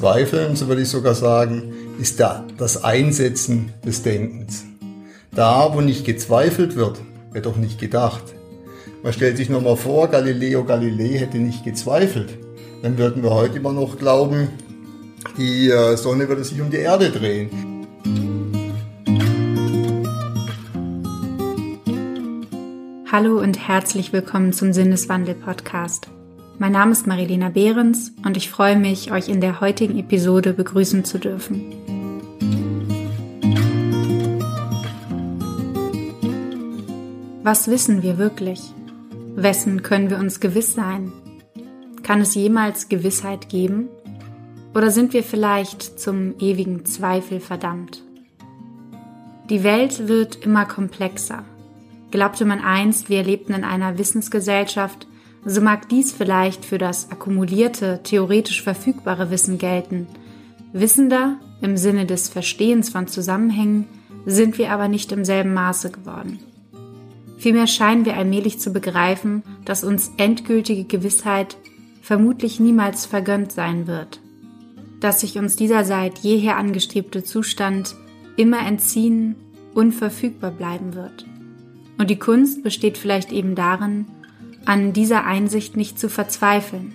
Zweifeln, 0.00 0.56
so 0.56 0.66
würde 0.66 0.80
ich 0.80 0.88
sogar 0.88 1.14
sagen, 1.14 1.74
ist 2.00 2.20
da 2.20 2.46
das 2.56 2.84
Einsetzen 2.84 3.74
des 3.84 4.02
Denkens. 4.02 4.64
Da, 5.30 5.74
wo 5.74 5.82
nicht 5.82 6.06
gezweifelt 6.06 6.74
wird, 6.74 7.02
wird 7.32 7.46
auch 7.46 7.56
nicht 7.56 7.78
gedacht. 7.78 8.22
Man 9.02 9.12
stellt 9.12 9.36
sich 9.36 9.50
nur 9.50 9.60
mal 9.60 9.76
vor, 9.76 10.08
Galileo 10.08 10.64
Galilei 10.64 11.18
hätte 11.18 11.36
nicht 11.36 11.64
gezweifelt. 11.64 12.38
Dann 12.82 12.96
würden 12.96 13.22
wir 13.22 13.28
heute 13.28 13.58
immer 13.58 13.74
noch 13.74 13.98
glauben, 13.98 14.48
die 15.36 15.68
äh, 15.68 15.98
Sonne 15.98 16.30
würde 16.30 16.44
sich 16.44 16.62
um 16.62 16.70
die 16.70 16.78
Erde 16.78 17.10
drehen. 17.10 17.50
Hallo 23.12 23.38
und 23.38 23.68
herzlich 23.68 24.14
willkommen 24.14 24.54
zum 24.54 24.72
Sinneswandel-Podcast. 24.72 26.08
Mein 26.60 26.72
Name 26.72 26.92
ist 26.92 27.06
Marilena 27.06 27.48
Behrens 27.48 28.12
und 28.22 28.36
ich 28.36 28.50
freue 28.50 28.76
mich, 28.76 29.10
euch 29.12 29.30
in 29.30 29.40
der 29.40 29.62
heutigen 29.62 29.98
Episode 29.98 30.52
begrüßen 30.52 31.06
zu 31.06 31.18
dürfen. 31.18 31.72
Was 37.42 37.68
wissen 37.68 38.02
wir 38.02 38.18
wirklich? 38.18 38.60
Wessen 39.36 39.82
können 39.82 40.10
wir 40.10 40.18
uns 40.18 40.38
gewiss 40.38 40.74
sein? 40.74 41.10
Kann 42.02 42.20
es 42.20 42.34
jemals 42.34 42.90
Gewissheit 42.90 43.48
geben? 43.48 43.88
Oder 44.74 44.90
sind 44.90 45.14
wir 45.14 45.22
vielleicht 45.22 45.98
zum 45.98 46.34
ewigen 46.40 46.84
Zweifel 46.84 47.40
verdammt? 47.40 48.02
Die 49.48 49.64
Welt 49.64 50.08
wird 50.08 50.44
immer 50.44 50.66
komplexer. 50.66 51.42
Glaubte 52.10 52.44
man 52.44 52.60
einst, 52.60 53.08
wir 53.08 53.22
lebten 53.22 53.54
in 53.54 53.64
einer 53.64 53.96
Wissensgesellschaft, 53.96 55.06
so 55.44 55.60
mag 55.60 55.88
dies 55.88 56.12
vielleicht 56.12 56.64
für 56.64 56.78
das 56.78 57.10
akkumulierte, 57.10 58.00
theoretisch 58.02 58.62
verfügbare 58.62 59.30
Wissen 59.30 59.58
gelten. 59.58 60.06
Wissender 60.72 61.36
im 61.62 61.76
Sinne 61.76 62.06
des 62.06 62.28
Verstehens 62.28 62.90
von 62.90 63.06
Zusammenhängen 63.06 63.86
sind 64.26 64.58
wir 64.58 64.70
aber 64.70 64.88
nicht 64.88 65.12
im 65.12 65.24
selben 65.24 65.54
Maße 65.54 65.90
geworden. 65.90 66.38
Vielmehr 67.38 67.66
scheinen 67.66 68.04
wir 68.04 68.16
allmählich 68.16 68.60
zu 68.60 68.70
begreifen, 68.70 69.42
dass 69.64 69.82
uns 69.82 70.12
endgültige 70.18 70.84
Gewissheit 70.84 71.56
vermutlich 72.02 72.60
niemals 72.60 73.06
vergönnt 73.06 73.52
sein 73.52 73.86
wird, 73.86 74.20
dass 75.00 75.20
sich 75.20 75.38
uns 75.38 75.56
dieser 75.56 75.84
seit 75.84 76.18
jeher 76.18 76.58
angestrebte 76.58 77.24
Zustand 77.24 77.94
immer 78.36 78.66
entziehen, 78.66 79.36
unverfügbar 79.74 80.50
bleiben 80.50 80.94
wird. 80.94 81.24
Und 81.98 82.10
die 82.10 82.18
Kunst 82.18 82.62
besteht 82.62 82.98
vielleicht 82.98 83.32
eben 83.32 83.54
darin, 83.54 84.06
an 84.70 84.92
dieser 84.92 85.26
Einsicht 85.26 85.76
nicht 85.76 85.98
zu 85.98 86.08
verzweifeln. 86.08 86.94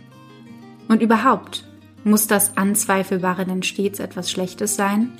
Und 0.87 1.01
überhaupt, 1.01 1.67
muss 2.05 2.25
das 2.25 2.55
Anzweifelbare 2.55 3.45
denn 3.45 3.63
stets 3.63 3.99
etwas 3.99 4.31
Schlechtes 4.31 4.77
sein? 4.77 5.11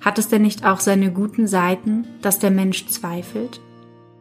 Hat 0.00 0.18
es 0.18 0.28
denn 0.28 0.40
nicht 0.40 0.64
auch 0.64 0.80
seine 0.80 1.12
guten 1.12 1.46
Seiten, 1.46 2.06
dass 2.22 2.38
der 2.38 2.50
Mensch 2.50 2.86
zweifelt, 2.86 3.60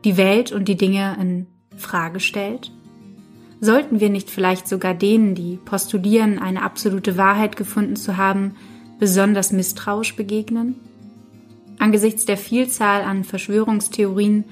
die 0.04 0.18
Welt 0.18 0.52
und 0.52 0.68
die 0.68 0.76
Dinge 0.76 1.16
in 1.22 1.48
Frage 1.78 2.20
stellt? 2.20 2.70
Sollten 3.62 4.02
wir 4.02 4.10
nicht 4.10 4.30
vielleicht 4.30 4.68
sogar 4.68 4.94
denen, 4.94 5.34
die 5.34 5.56
postulieren, 5.56 6.40
eine 6.40 6.64
absolute 6.64 7.16
Wahrheit 7.16 7.56
gefunden 7.56 7.96
zu 7.96 8.18
haben, 8.18 8.56
besonders 9.00 9.54
misstrauisch 9.54 10.18
begegnen? 10.18 10.76
Angesichts 11.80 12.26
der 12.26 12.36
Vielzahl 12.36 13.04
an 13.04 13.24
Verschwörungstheorien 13.24 14.44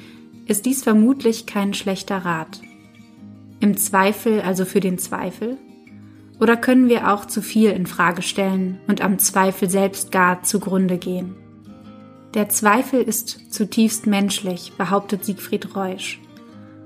ist 0.46 0.66
dies 0.66 0.82
vermutlich 0.82 1.46
kein 1.46 1.74
schlechter 1.74 2.20
Rat. 2.20 2.62
Im 3.62 3.78
Zweifel 3.78 4.42
also 4.42 4.66
für 4.66 4.80
den 4.80 4.98
Zweifel? 4.98 5.58
Oder 6.40 6.58
können 6.58 6.90
wir 6.90 7.14
auch 7.14 7.26
zu 7.26 7.44
viel 7.44 7.70
in 7.70 7.86
Frage 7.86 8.24
stellen 8.24 8.80
und 8.88 9.02
am 9.02 9.20
Zweifel 9.20 9.70
selbst 9.70 10.12
gar 10.12 10.42
zugrunde 10.42 10.98
gehen? 10.98 11.36
Der 12.34 12.50
Zweifel 12.50 13.04
ist 13.04 13.54
zutiefst 13.54 14.08
menschlich, 14.08 14.74
behauptet 14.80 15.24
Siegfried 15.26 15.76
Reusch. 15.76 16.20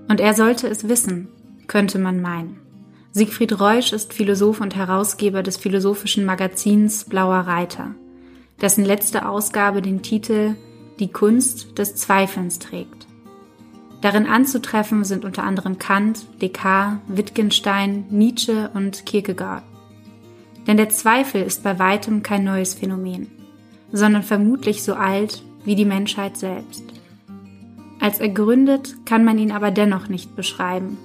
Und 0.10 0.20
er 0.20 0.34
sollte 0.34 0.68
es 0.68 0.90
wissen, 0.90 1.30
könnte 1.68 1.98
man 1.98 2.22
meinen. 2.22 2.60
Siegfried 3.14 3.58
Reusch 3.58 3.94
ist 3.94 4.14
Philosoph 4.14 4.60
und 4.60 4.76
Herausgeber 4.76 5.44
des 5.44 5.56
philosophischen 5.56 6.26
Magazins 6.26 7.06
Blauer 7.06 7.40
Reiter, 7.40 7.96
dessen 8.60 8.84
letzte 8.84 9.30
Ausgabe 9.30 9.82
den 9.82 10.02
Titel 10.02 10.56
Die 11.00 11.10
Kunst 11.10 11.78
des 11.78 11.96
Zweifelns 11.96 12.60
trägt. 12.60 13.05
Darin 14.06 14.28
anzutreffen 14.28 15.04
sind 15.04 15.26
unter 15.26 15.44
anderem 15.44 15.80
Kant, 15.80 16.28
Descartes, 16.40 17.00
Wittgenstein, 17.08 18.06
Nietzsche 18.12 18.70
und 18.76 19.04
Kierkegaard. 19.08 19.64
Denn 20.68 20.78
der 20.78 20.90
Zweifel 20.90 21.42
ist 21.42 21.64
bei 21.64 21.80
weitem 21.80 22.22
kein 22.22 22.44
neues 22.44 22.76
Phänomen, 22.76 23.32
sondern 23.92 24.22
vermutlich 24.22 24.84
so 24.84 24.94
alt 24.94 25.42
wie 25.64 25.74
die 25.74 25.86
Menschheit 25.86 26.38
selbst. 26.38 26.84
Als 28.00 28.20
ergründet 28.20 28.96
kann 29.08 29.26
man 29.26 29.40
ihn 29.40 29.52
aber 29.52 29.72
dennoch 29.72 30.08
nicht 30.08 30.36
beschreiben, 30.36 31.00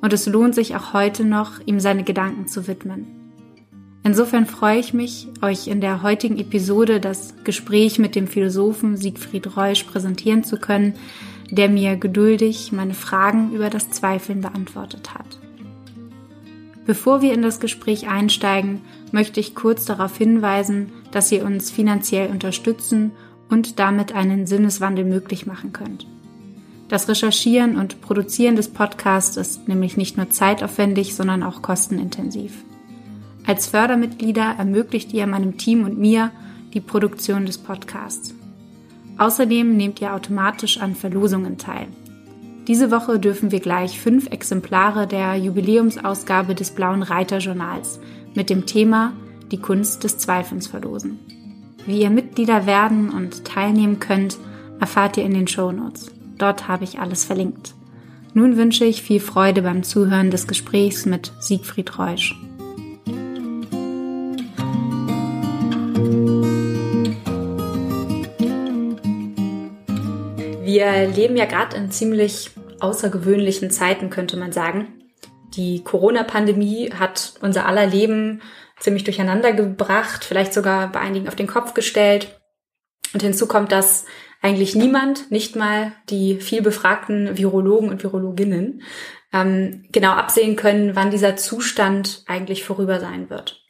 und 0.00 0.12
es 0.12 0.26
lohnt 0.26 0.54
sich 0.54 0.76
auch 0.76 0.92
heute 0.92 1.24
noch, 1.24 1.54
ihm 1.66 1.80
seine 1.80 2.04
Gedanken 2.04 2.46
zu 2.46 2.68
widmen. 2.68 3.06
Insofern 4.04 4.46
freue 4.46 4.78
ich 4.78 4.94
mich, 4.94 5.26
euch 5.42 5.66
in 5.66 5.80
der 5.80 6.04
heutigen 6.04 6.38
Episode 6.38 7.00
das 7.00 7.34
Gespräch 7.42 7.98
mit 7.98 8.14
dem 8.14 8.28
Philosophen 8.28 8.96
Siegfried 8.96 9.56
Reusch 9.56 9.82
präsentieren 9.82 10.44
zu 10.44 10.56
können, 10.56 10.94
der 11.50 11.68
mir 11.68 11.96
geduldig 11.96 12.72
meine 12.72 12.94
Fragen 12.94 13.52
über 13.52 13.70
das 13.70 13.90
Zweifeln 13.90 14.40
beantwortet 14.40 15.14
hat. 15.14 15.38
Bevor 16.86 17.22
wir 17.22 17.32
in 17.32 17.42
das 17.42 17.60
Gespräch 17.60 18.08
einsteigen, 18.08 18.82
möchte 19.10 19.40
ich 19.40 19.54
kurz 19.54 19.84
darauf 19.84 20.16
hinweisen, 20.16 20.92
dass 21.12 21.32
ihr 21.32 21.44
uns 21.44 21.70
finanziell 21.70 22.30
unterstützen 22.30 23.12
und 23.48 23.78
damit 23.78 24.14
einen 24.14 24.46
Sinneswandel 24.46 25.04
möglich 25.04 25.46
machen 25.46 25.72
könnt. 25.72 26.06
Das 26.88 27.08
Recherchieren 27.08 27.76
und 27.78 28.02
Produzieren 28.02 28.56
des 28.56 28.68
Podcasts 28.68 29.36
ist 29.38 29.68
nämlich 29.68 29.96
nicht 29.96 30.16
nur 30.16 30.30
zeitaufwendig, 30.30 31.14
sondern 31.14 31.42
auch 31.42 31.62
kostenintensiv. 31.62 32.64
Als 33.46 33.66
Fördermitglieder 33.66 34.56
ermöglicht 34.58 35.12
ihr 35.12 35.26
meinem 35.26 35.56
Team 35.56 35.84
und 35.84 35.98
mir 35.98 36.30
die 36.74 36.80
Produktion 36.80 37.46
des 37.46 37.58
Podcasts. 37.58 38.33
Außerdem 39.18 39.76
nehmt 39.76 40.00
ihr 40.00 40.14
automatisch 40.14 40.78
an 40.80 40.94
Verlosungen 40.94 41.58
teil. 41.58 41.86
Diese 42.66 42.90
Woche 42.90 43.18
dürfen 43.18 43.50
wir 43.50 43.60
gleich 43.60 44.00
fünf 44.00 44.28
Exemplare 44.30 45.06
der 45.06 45.36
Jubiläumsausgabe 45.36 46.54
des 46.54 46.70
Blauen 46.70 47.02
Reiter 47.02 47.38
Journals 47.38 48.00
mit 48.34 48.48
dem 48.48 48.64
Thema 48.66 49.12
Die 49.52 49.60
Kunst 49.60 50.02
des 50.02 50.16
Zweifelns 50.18 50.66
verlosen. 50.66 51.18
Wie 51.86 52.00
ihr 52.00 52.10
Mitglieder 52.10 52.64
werden 52.66 53.10
und 53.10 53.44
teilnehmen 53.44 54.00
könnt, 54.00 54.38
erfahrt 54.80 55.18
ihr 55.18 55.24
in 55.24 55.34
den 55.34 55.46
Show 55.46 55.70
Notes. 55.70 56.10
Dort 56.38 56.66
habe 56.66 56.84
ich 56.84 56.98
alles 56.98 57.24
verlinkt. 57.24 57.74
Nun 58.32 58.56
wünsche 58.56 58.84
ich 58.84 59.02
viel 59.02 59.20
Freude 59.20 59.62
beim 59.62 59.82
Zuhören 59.82 60.30
des 60.30 60.48
Gesprächs 60.48 61.06
mit 61.06 61.32
Siegfried 61.40 61.98
Reusch. 61.98 62.34
Wir 70.74 71.06
leben 71.06 71.36
ja 71.36 71.44
gerade 71.44 71.76
in 71.76 71.92
ziemlich 71.92 72.50
außergewöhnlichen 72.80 73.70
Zeiten, 73.70 74.10
könnte 74.10 74.36
man 74.36 74.50
sagen. 74.50 75.04
Die 75.54 75.84
Corona-Pandemie 75.84 76.90
hat 76.98 77.34
unser 77.40 77.66
aller 77.66 77.86
Leben 77.86 78.42
ziemlich 78.80 79.04
durcheinander 79.04 79.52
gebracht, 79.52 80.24
vielleicht 80.24 80.52
sogar 80.52 80.90
bei 80.90 80.98
einigen 80.98 81.28
auf 81.28 81.36
den 81.36 81.46
Kopf 81.46 81.74
gestellt. 81.74 82.40
Und 83.12 83.22
hinzu 83.22 83.46
kommt, 83.46 83.70
dass 83.70 84.06
eigentlich 84.42 84.74
niemand, 84.74 85.30
nicht 85.30 85.54
mal 85.54 85.92
die 86.10 86.40
viel 86.40 86.60
befragten 86.60 87.38
Virologen 87.38 87.88
und 87.88 88.02
Virologinnen, 88.02 88.82
ähm, 89.32 89.84
genau 89.92 90.10
absehen 90.10 90.56
können, 90.56 90.96
wann 90.96 91.12
dieser 91.12 91.36
Zustand 91.36 92.24
eigentlich 92.26 92.64
vorüber 92.64 92.98
sein 92.98 93.30
wird. 93.30 93.64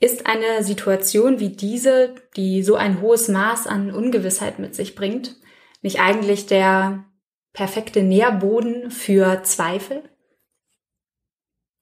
Ist 0.00 0.26
eine 0.26 0.64
Situation 0.64 1.38
wie 1.38 1.50
diese, 1.50 2.16
die 2.34 2.64
so 2.64 2.74
ein 2.74 3.00
hohes 3.00 3.28
Maß 3.28 3.68
an 3.68 3.92
Ungewissheit 3.92 4.58
mit 4.58 4.74
sich 4.74 4.96
bringt, 4.96 5.36
nicht 5.82 6.00
eigentlich 6.00 6.46
der 6.46 7.04
perfekte 7.52 8.02
Nährboden 8.02 8.90
für 8.90 9.42
Zweifel? 9.42 10.02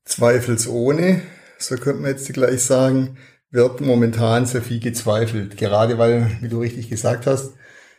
Zweifelsohne, 0.04 1.22
so 1.58 1.76
könnte 1.76 2.02
man 2.02 2.10
jetzt 2.10 2.32
gleich 2.32 2.62
sagen, 2.62 3.18
wird 3.50 3.80
momentan 3.80 4.46
sehr 4.46 4.62
viel 4.62 4.80
gezweifelt. 4.80 5.56
Gerade 5.56 5.98
weil, 5.98 6.38
wie 6.40 6.48
du 6.48 6.60
richtig 6.60 6.88
gesagt 6.88 7.26
hast, 7.26 7.54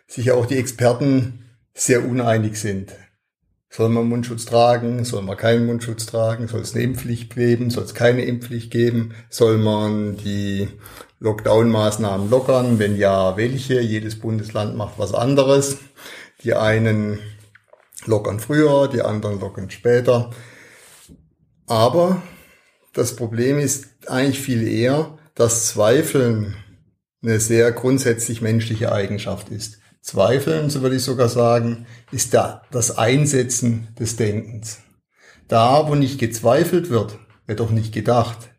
sich 0.08 0.32
auch 0.32 0.46
die 0.46 0.58
Experten 0.58 1.46
sehr 1.74 2.06
uneinig 2.06 2.60
sind. 2.60 2.94
Soll 3.70 3.90
man 3.90 4.10
Mundschutz 4.10 4.46
tragen? 4.46 5.06
Soll 5.06 5.22
man 5.22 5.38
keinen 5.38 5.68
Mundschutz 5.68 6.08
tragen? 6.08 6.48
Soll 6.48 6.62
es 6.62 6.74
eine 6.74 6.84
Impfpflicht 6.84 7.36
geben? 7.36 7.70
Soll 7.70 7.84
es 7.84 7.94
keine 7.94 8.26
Impfpflicht 8.26 8.72
geben? 8.72 9.14
Soll 9.30 9.60
man 9.60 10.18
die 10.18 10.68
Lockdown-Maßnahmen 11.20 12.30
lockern? 12.30 12.80
Wenn 12.80 12.98
ja, 12.98 13.36
welche? 13.38 13.82
Jedes 13.82 14.20
Bundesland 14.20 14.76
macht 14.76 14.98
was 14.98 15.14
anderes. 15.14 15.78
Die 16.44 16.54
einen 16.54 17.20
lockern 18.06 18.40
früher, 18.40 18.88
die 18.88 19.02
anderen 19.02 19.40
lockern 19.40 19.70
später. 19.70 20.32
Aber 21.68 22.22
das 22.94 23.16
Problem 23.16 23.60
ist 23.60 23.88
eigentlich 24.08 24.40
viel 24.40 24.68
eher, 24.68 25.18
dass 25.36 25.68
Zweifeln 25.68 26.56
eine 27.22 27.40
sehr 27.40 27.72
grundsätzlich 27.72 28.42
menschliche 28.42 28.92
Eigenschaft 28.92 29.50
ist. 29.50 29.80
Zweifeln, 30.02 30.70
so 30.70 30.82
würde 30.82 30.96
ich 30.96 31.04
sogar 31.04 31.28
sagen, 31.28 31.86
ist 32.12 32.34
da 32.34 32.64
das 32.72 32.98
Einsetzen 32.98 33.90
des 34.00 34.16
Denkens. 34.16 34.80
Da, 35.48 35.88
wo 35.88 35.96
nicht 35.96 36.20
gezweifelt 36.20 36.90
wird, 36.90 37.20
wird 37.46 37.60
auch 37.60 37.72
nicht 37.72 37.94
gedacht. 37.94 38.50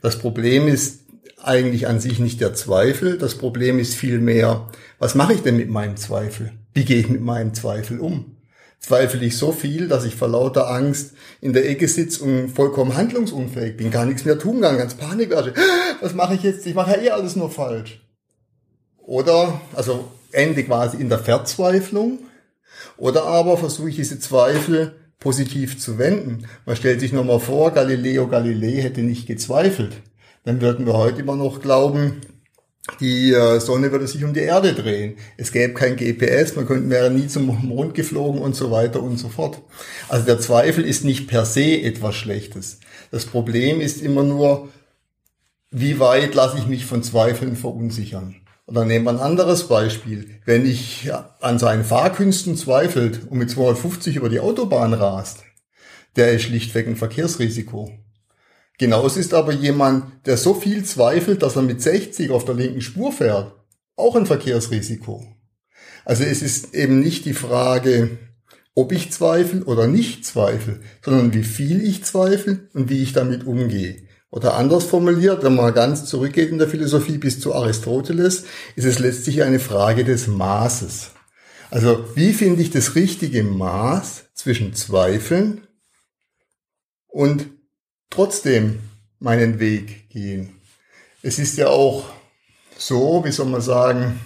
Das 0.00 0.18
Problem 0.18 0.66
ist 0.66 0.97
eigentlich 1.42 1.86
an 1.86 2.00
sich 2.00 2.18
nicht 2.18 2.40
der 2.40 2.54
Zweifel. 2.54 3.18
Das 3.18 3.36
Problem 3.36 3.78
ist 3.78 3.94
vielmehr, 3.94 4.68
was 4.98 5.14
mache 5.14 5.34
ich 5.34 5.42
denn 5.42 5.56
mit 5.56 5.70
meinem 5.70 5.96
Zweifel? 5.96 6.52
Wie 6.74 6.84
gehe 6.84 6.98
ich 6.98 7.08
mit 7.08 7.22
meinem 7.22 7.54
Zweifel 7.54 8.00
um? 8.00 8.36
Zweifle 8.80 9.24
ich 9.24 9.36
so 9.36 9.50
viel, 9.52 9.88
dass 9.88 10.04
ich 10.04 10.14
vor 10.14 10.28
lauter 10.28 10.70
Angst 10.70 11.14
in 11.40 11.52
der 11.52 11.68
Ecke 11.68 11.88
sitze 11.88 12.22
und 12.22 12.50
vollkommen 12.50 12.96
handlungsunfähig 12.96 13.76
bin, 13.76 13.90
gar 13.90 14.06
nichts 14.06 14.24
mehr 14.24 14.38
tun 14.38 14.60
kann, 14.60 14.78
ganz 14.78 14.94
Panik 14.94 15.30
werde. 15.30 15.54
Was 16.00 16.14
mache 16.14 16.34
ich 16.34 16.42
jetzt? 16.42 16.66
Ich 16.66 16.74
mache 16.74 16.92
ja 16.92 17.02
eh 17.02 17.10
alles 17.10 17.34
nur 17.34 17.50
falsch. 17.50 18.00
Oder, 18.98 19.60
also 19.74 20.08
ende 20.30 20.62
quasi 20.62 20.98
in 20.98 21.08
der 21.08 21.18
Verzweiflung. 21.18 22.20
Oder 22.96 23.24
aber 23.24 23.56
versuche 23.56 23.88
ich 23.88 23.96
diese 23.96 24.20
Zweifel 24.20 24.94
positiv 25.18 25.80
zu 25.80 25.98
wenden. 25.98 26.46
Man 26.64 26.76
stellt 26.76 27.00
sich 27.00 27.12
nur 27.12 27.24
mal 27.24 27.40
vor, 27.40 27.72
Galileo 27.72 28.28
Galilei 28.28 28.80
hätte 28.82 29.02
nicht 29.02 29.26
gezweifelt. 29.26 29.96
Dann 30.44 30.60
würden 30.60 30.86
wir 30.86 30.94
heute 30.94 31.20
immer 31.20 31.36
noch 31.36 31.60
glauben, 31.60 32.20
die 33.00 33.32
äh, 33.32 33.60
Sonne 33.60 33.92
würde 33.92 34.06
sich 34.06 34.24
um 34.24 34.32
die 34.32 34.40
Erde 34.40 34.72
drehen. 34.74 35.16
Es 35.36 35.52
gäbe 35.52 35.74
kein 35.74 35.96
GPS, 35.96 36.56
man 36.56 36.66
könnte, 36.66 36.88
wäre 36.90 37.10
nie 37.10 37.26
zum 37.26 37.46
Mond 37.46 37.94
geflogen 37.94 38.40
und 38.40 38.56
so 38.56 38.70
weiter 38.70 39.02
und 39.02 39.18
so 39.18 39.28
fort. 39.28 39.60
Also 40.08 40.24
der 40.24 40.40
Zweifel 40.40 40.84
ist 40.84 41.04
nicht 41.04 41.28
per 41.28 41.44
se 41.44 41.82
etwas 41.82 42.16
Schlechtes. 42.16 42.80
Das 43.10 43.26
Problem 43.26 43.80
ist 43.80 44.00
immer 44.00 44.22
nur, 44.22 44.68
wie 45.70 46.00
weit 46.00 46.34
lasse 46.34 46.58
ich 46.58 46.66
mich 46.66 46.86
von 46.86 47.02
Zweifeln 47.02 47.56
verunsichern. 47.56 48.36
Oder 48.66 48.84
nehmen 48.84 49.06
wir 49.06 49.12
ein 49.12 49.18
anderes 49.18 49.68
Beispiel. 49.68 50.40
Wenn 50.44 50.66
ich 50.66 51.10
an 51.40 51.58
seinen 51.58 51.84
Fahrkünsten 51.84 52.56
zweifelt 52.56 53.22
und 53.28 53.38
mit 53.38 53.50
250 53.50 54.16
über 54.16 54.28
die 54.28 54.40
Autobahn 54.40 54.92
rast, 54.92 55.44
der 56.16 56.32
ist 56.32 56.42
schlichtweg 56.42 56.86
ein 56.86 56.96
Verkehrsrisiko. 56.96 57.90
Genauso 58.78 59.18
ist 59.18 59.34
aber 59.34 59.52
jemand, 59.52 60.26
der 60.26 60.36
so 60.36 60.54
viel 60.54 60.84
zweifelt, 60.84 61.42
dass 61.42 61.56
er 61.56 61.62
mit 61.62 61.82
60 61.82 62.30
auf 62.30 62.44
der 62.44 62.54
linken 62.54 62.80
Spur 62.80 63.12
fährt, 63.12 63.52
auch 63.96 64.14
ein 64.14 64.26
Verkehrsrisiko. 64.26 65.26
Also 66.04 66.22
es 66.22 66.42
ist 66.42 66.74
eben 66.74 67.00
nicht 67.00 67.24
die 67.24 67.34
Frage, 67.34 68.18
ob 68.74 68.92
ich 68.92 69.10
zweifle 69.10 69.64
oder 69.64 69.88
nicht 69.88 70.24
zweifle, 70.24 70.78
sondern 71.04 71.34
wie 71.34 71.42
viel 71.42 71.82
ich 71.82 72.04
zweifle 72.04 72.68
und 72.72 72.88
wie 72.88 73.02
ich 73.02 73.12
damit 73.12 73.44
umgehe. 73.44 74.06
Oder 74.30 74.54
anders 74.54 74.84
formuliert, 74.84 75.42
wenn 75.42 75.56
man 75.56 75.74
ganz 75.74 76.04
zurückgeht 76.04 76.50
in 76.50 76.58
der 76.58 76.68
Philosophie 76.68 77.18
bis 77.18 77.40
zu 77.40 77.54
Aristoteles, 77.54 78.44
ist 78.76 78.84
es 78.84 79.00
letztlich 79.00 79.42
eine 79.42 79.58
Frage 79.58 80.04
des 80.04 80.28
Maßes. 80.28 81.10
Also 81.70 82.04
wie 82.14 82.32
finde 82.32 82.62
ich 82.62 82.70
das 82.70 82.94
richtige 82.94 83.42
Maß 83.42 84.26
zwischen 84.34 84.74
Zweifeln 84.74 85.66
und 87.08 87.46
trotzdem 88.10 88.80
meinen 89.20 89.60
Weg 89.60 90.08
gehen? 90.10 90.60
Es 91.22 91.38
ist 91.38 91.56
ja 91.58 91.68
auch 91.68 92.04
so, 92.76 93.24
wie 93.24 93.32
soll 93.32 93.46
man 93.46 93.60
sagen, 93.60 94.20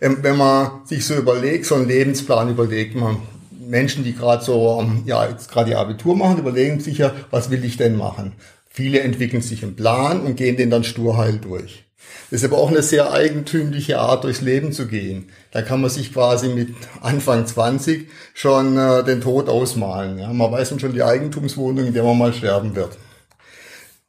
wenn 0.00 0.36
man 0.36 0.86
sich 0.86 1.04
so 1.04 1.14
überlegt, 1.14 1.66
so 1.66 1.74
einen 1.74 1.88
Lebensplan 1.88 2.50
überlegt, 2.50 2.94
man 2.94 3.22
Menschen, 3.50 4.04
die 4.04 4.14
gerade 4.14 4.44
so, 4.44 4.86
ja, 5.06 5.28
jetzt 5.28 5.50
gerade 5.50 5.70
ihr 5.70 5.78
Abitur 5.78 6.16
machen, 6.16 6.38
überlegen 6.38 6.80
sich 6.80 6.98
ja, 6.98 7.14
was 7.30 7.50
will 7.50 7.64
ich 7.64 7.76
denn 7.76 7.96
machen? 7.96 8.34
Viele 8.68 9.00
entwickeln 9.00 9.42
sich 9.42 9.62
einen 9.62 9.74
Plan 9.74 10.20
und 10.20 10.36
gehen 10.36 10.56
den 10.56 10.70
dann 10.70 10.84
sturheil 10.84 11.38
durch. 11.38 11.85
Das 12.30 12.42
ist 12.42 12.44
aber 12.44 12.58
auch 12.58 12.70
eine 12.70 12.82
sehr 12.82 13.12
eigentümliche 13.12 14.00
Art, 14.00 14.24
durchs 14.24 14.40
Leben 14.40 14.72
zu 14.72 14.88
gehen. 14.88 15.30
Da 15.52 15.62
kann 15.62 15.80
man 15.80 15.90
sich 15.90 16.12
quasi 16.12 16.48
mit 16.48 16.74
Anfang 17.00 17.46
20 17.46 18.08
schon 18.34 18.76
äh, 18.76 19.04
den 19.04 19.20
Tod 19.20 19.48
ausmalen. 19.48 20.18
Ja? 20.18 20.32
Man 20.32 20.50
weiß 20.50 20.70
dann 20.70 20.80
schon 20.80 20.92
die 20.92 21.04
Eigentumswohnung, 21.04 21.86
in 21.86 21.94
der 21.94 22.02
man 22.02 22.18
mal 22.18 22.32
sterben 22.32 22.74
wird. 22.74 22.98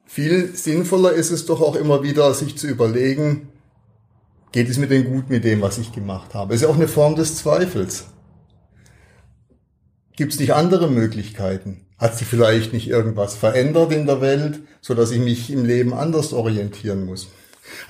Viel 0.06 0.56
sinnvoller 0.56 1.12
ist 1.12 1.30
es 1.30 1.46
doch 1.46 1.62
auch 1.62 1.76
immer 1.76 2.02
wieder, 2.02 2.34
sich 2.34 2.58
zu 2.58 2.66
überlegen, 2.66 3.50
geht 4.52 4.68
es 4.68 4.80
mir 4.80 4.88
denn 4.88 5.06
gut 5.06 5.30
mit 5.30 5.44
dem, 5.44 5.62
was 5.62 5.78
ich 5.78 5.92
gemacht 5.92 6.34
habe? 6.34 6.50
Das 6.50 6.62
ist 6.62 6.62
ja 6.64 6.70
auch 6.70 6.78
eine 6.78 6.88
Form 6.88 7.16
des 7.16 7.36
Zweifels. 7.36 8.06
Gibt 10.16 10.34
es 10.34 10.40
nicht 10.40 10.56
andere 10.56 10.90
Möglichkeiten? 10.90 11.86
Hat 12.00 12.18
sich 12.18 12.28
vielleicht 12.28 12.74
nicht 12.74 12.88
irgendwas 12.88 13.36
verändert 13.36 13.92
in 13.92 14.08
der 14.08 14.20
Welt, 14.20 14.62
so 14.82 14.96
dass 14.96 15.12
ich 15.12 15.20
mich 15.20 15.52
im 15.52 15.66
Leben 15.66 15.94
anders 15.94 16.34
orientieren 16.34 17.06
muss? 17.06 17.28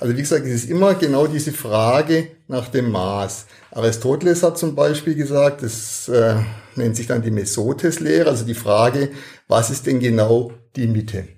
Also 0.00 0.16
wie 0.16 0.20
gesagt, 0.20 0.46
es 0.46 0.64
ist 0.64 0.70
immer 0.70 0.94
genau 0.94 1.26
diese 1.26 1.52
Frage 1.52 2.28
nach 2.46 2.68
dem 2.68 2.90
Maß. 2.90 3.46
Aristoteles 3.70 4.42
hat 4.42 4.58
zum 4.58 4.74
Beispiel 4.74 5.14
gesagt, 5.14 5.62
das 5.62 6.08
äh, 6.08 6.36
nennt 6.76 6.96
sich 6.96 7.06
dann 7.06 7.22
die 7.22 7.30
Mesotes-Lehre, 7.30 8.28
also 8.28 8.44
die 8.44 8.54
Frage, 8.54 9.10
was 9.46 9.70
ist 9.70 9.86
denn 9.86 10.00
genau 10.00 10.52
die 10.76 10.86
Mitte? 10.86 11.28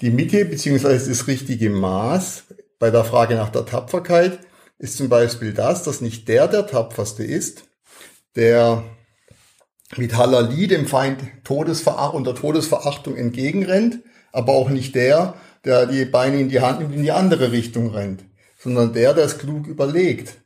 Die 0.00 0.10
Mitte 0.10 0.44
beziehungsweise 0.44 1.08
das 1.08 1.26
richtige 1.26 1.70
Maß 1.70 2.44
bei 2.78 2.90
der 2.90 3.04
Frage 3.04 3.34
nach 3.34 3.50
der 3.50 3.66
Tapferkeit 3.66 4.38
ist 4.78 4.96
zum 4.96 5.08
Beispiel 5.08 5.52
das, 5.52 5.82
dass 5.82 6.00
nicht 6.00 6.28
der 6.28 6.46
der 6.46 6.66
tapferste 6.66 7.24
ist, 7.24 7.64
der 8.36 8.84
mit 9.96 10.16
Halali 10.16 10.68
dem 10.68 10.86
Feind 10.86 11.18
Todesverach 11.44 12.12
unter 12.12 12.34
Todesverachtung 12.34 13.16
entgegenrennt, 13.16 14.00
aber 14.32 14.52
auch 14.52 14.68
nicht 14.68 14.94
der, 14.94 15.34
der 15.68 15.84
die 15.84 16.06
Beine 16.06 16.40
in 16.40 16.48
die 16.48 16.60
Hand 16.60 16.78
nimmt 16.78 16.92
und 16.92 16.96
in 16.96 17.02
die 17.02 17.12
andere 17.12 17.52
Richtung 17.52 17.90
rennt, 17.90 18.24
sondern 18.58 18.94
der, 18.94 19.12
der 19.12 19.26
es 19.26 19.36
klug 19.36 19.66
überlegt. 19.66 20.38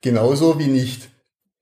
Genauso 0.00 0.58
wie 0.58 0.68
nicht 0.68 1.10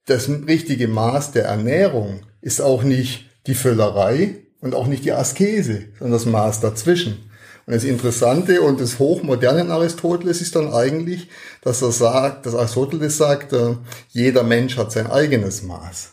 das 0.05 0.29
richtige 0.29 0.87
Maß 0.87 1.33
der 1.33 1.45
Ernährung 1.45 2.21
ist 2.41 2.61
auch 2.61 2.83
nicht 2.83 3.25
die 3.45 3.55
Völlerei 3.55 4.37
und 4.61 4.73
auch 4.73 4.87
nicht 4.87 5.03
die 5.03 5.11
Askese, 5.11 5.89
sondern 5.99 6.13
das 6.13 6.25
Maß 6.25 6.61
dazwischen. 6.61 7.29
Und 7.65 7.73
das 7.73 7.83
Interessante 7.83 8.61
und 8.61 8.79
das 8.79 8.99
Hochmoderne 8.99 9.69
Aristoteles 9.69 10.39
ist 10.39 10.55
dann 10.55 10.73
eigentlich, 10.73 11.27
dass 11.61 11.81
er 11.81 11.91
sagt, 11.91 12.45
dass 12.45 12.55
Aristoteles 12.55 13.17
sagt, 13.17 13.51
äh, 13.51 13.75
jeder 14.09 14.43
Mensch 14.43 14.77
hat 14.77 14.93
sein 14.93 15.07
eigenes 15.07 15.61
Maß. 15.63 16.12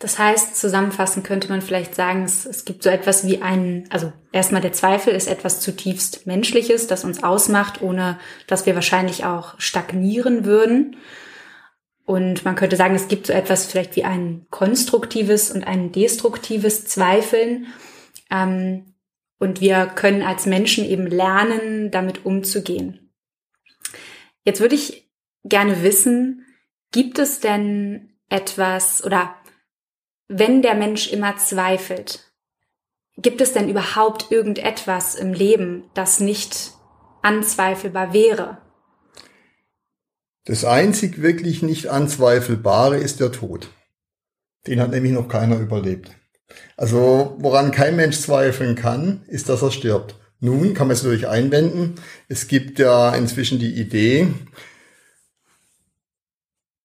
Das 0.00 0.18
heißt, 0.18 0.56
zusammenfassend 0.56 1.26
könnte 1.26 1.50
man 1.50 1.60
vielleicht 1.60 1.94
sagen, 1.94 2.24
es, 2.24 2.46
es 2.46 2.64
gibt 2.64 2.82
so 2.82 2.88
etwas 2.88 3.26
wie 3.26 3.42
einen, 3.42 3.84
also 3.90 4.10
erstmal 4.32 4.62
der 4.62 4.72
Zweifel 4.72 5.12
ist 5.12 5.28
etwas 5.28 5.60
zutiefst 5.60 6.26
Menschliches, 6.26 6.86
das 6.86 7.04
uns 7.04 7.22
ausmacht, 7.22 7.82
ohne 7.82 8.18
dass 8.46 8.64
wir 8.64 8.74
wahrscheinlich 8.74 9.26
auch 9.26 9.60
stagnieren 9.60 10.46
würden. 10.46 10.96
Und 12.06 12.46
man 12.46 12.54
könnte 12.54 12.76
sagen, 12.76 12.94
es 12.94 13.08
gibt 13.08 13.26
so 13.26 13.34
etwas 13.34 13.66
vielleicht 13.66 13.94
wie 13.94 14.04
ein 14.04 14.46
konstruktives 14.48 15.50
und 15.50 15.66
ein 15.66 15.92
destruktives 15.92 16.86
Zweifeln. 16.86 17.66
Ähm, 18.30 18.94
und 19.38 19.60
wir 19.60 19.84
können 19.84 20.22
als 20.22 20.46
Menschen 20.46 20.86
eben 20.86 21.08
lernen, 21.08 21.90
damit 21.90 22.24
umzugehen. 22.24 23.12
Jetzt 24.46 24.62
würde 24.62 24.76
ich 24.76 25.10
gerne 25.44 25.82
wissen, 25.82 26.46
gibt 26.90 27.18
es 27.18 27.40
denn 27.40 28.14
etwas 28.30 29.04
oder 29.04 29.34
wenn 30.32 30.62
der 30.62 30.76
Mensch 30.76 31.12
immer 31.12 31.36
zweifelt, 31.38 32.30
gibt 33.16 33.40
es 33.40 33.52
denn 33.52 33.68
überhaupt 33.68 34.30
irgendetwas 34.30 35.16
im 35.16 35.32
Leben, 35.32 35.90
das 35.92 36.20
nicht 36.20 36.72
anzweifelbar 37.20 38.12
wäre? 38.12 38.58
Das 40.44 40.64
einzig 40.64 41.20
wirklich 41.20 41.62
nicht 41.62 41.88
anzweifelbare 41.88 42.96
ist 42.96 43.18
der 43.18 43.32
Tod. 43.32 43.70
Den 44.68 44.80
hat 44.80 44.92
nämlich 44.92 45.12
noch 45.12 45.26
keiner 45.26 45.58
überlebt. 45.58 46.12
Also 46.76 47.36
woran 47.38 47.72
kein 47.72 47.96
Mensch 47.96 48.20
zweifeln 48.20 48.76
kann, 48.76 49.24
ist, 49.26 49.48
dass 49.48 49.62
er 49.62 49.72
stirbt. 49.72 50.14
Nun 50.38 50.74
kann 50.74 50.86
man 50.86 50.94
es 50.94 51.02
natürlich 51.02 51.26
einwenden. 51.26 51.96
Es 52.28 52.46
gibt 52.46 52.78
ja 52.78 53.14
inzwischen 53.16 53.58
die 53.58 53.74
Idee 53.74 54.28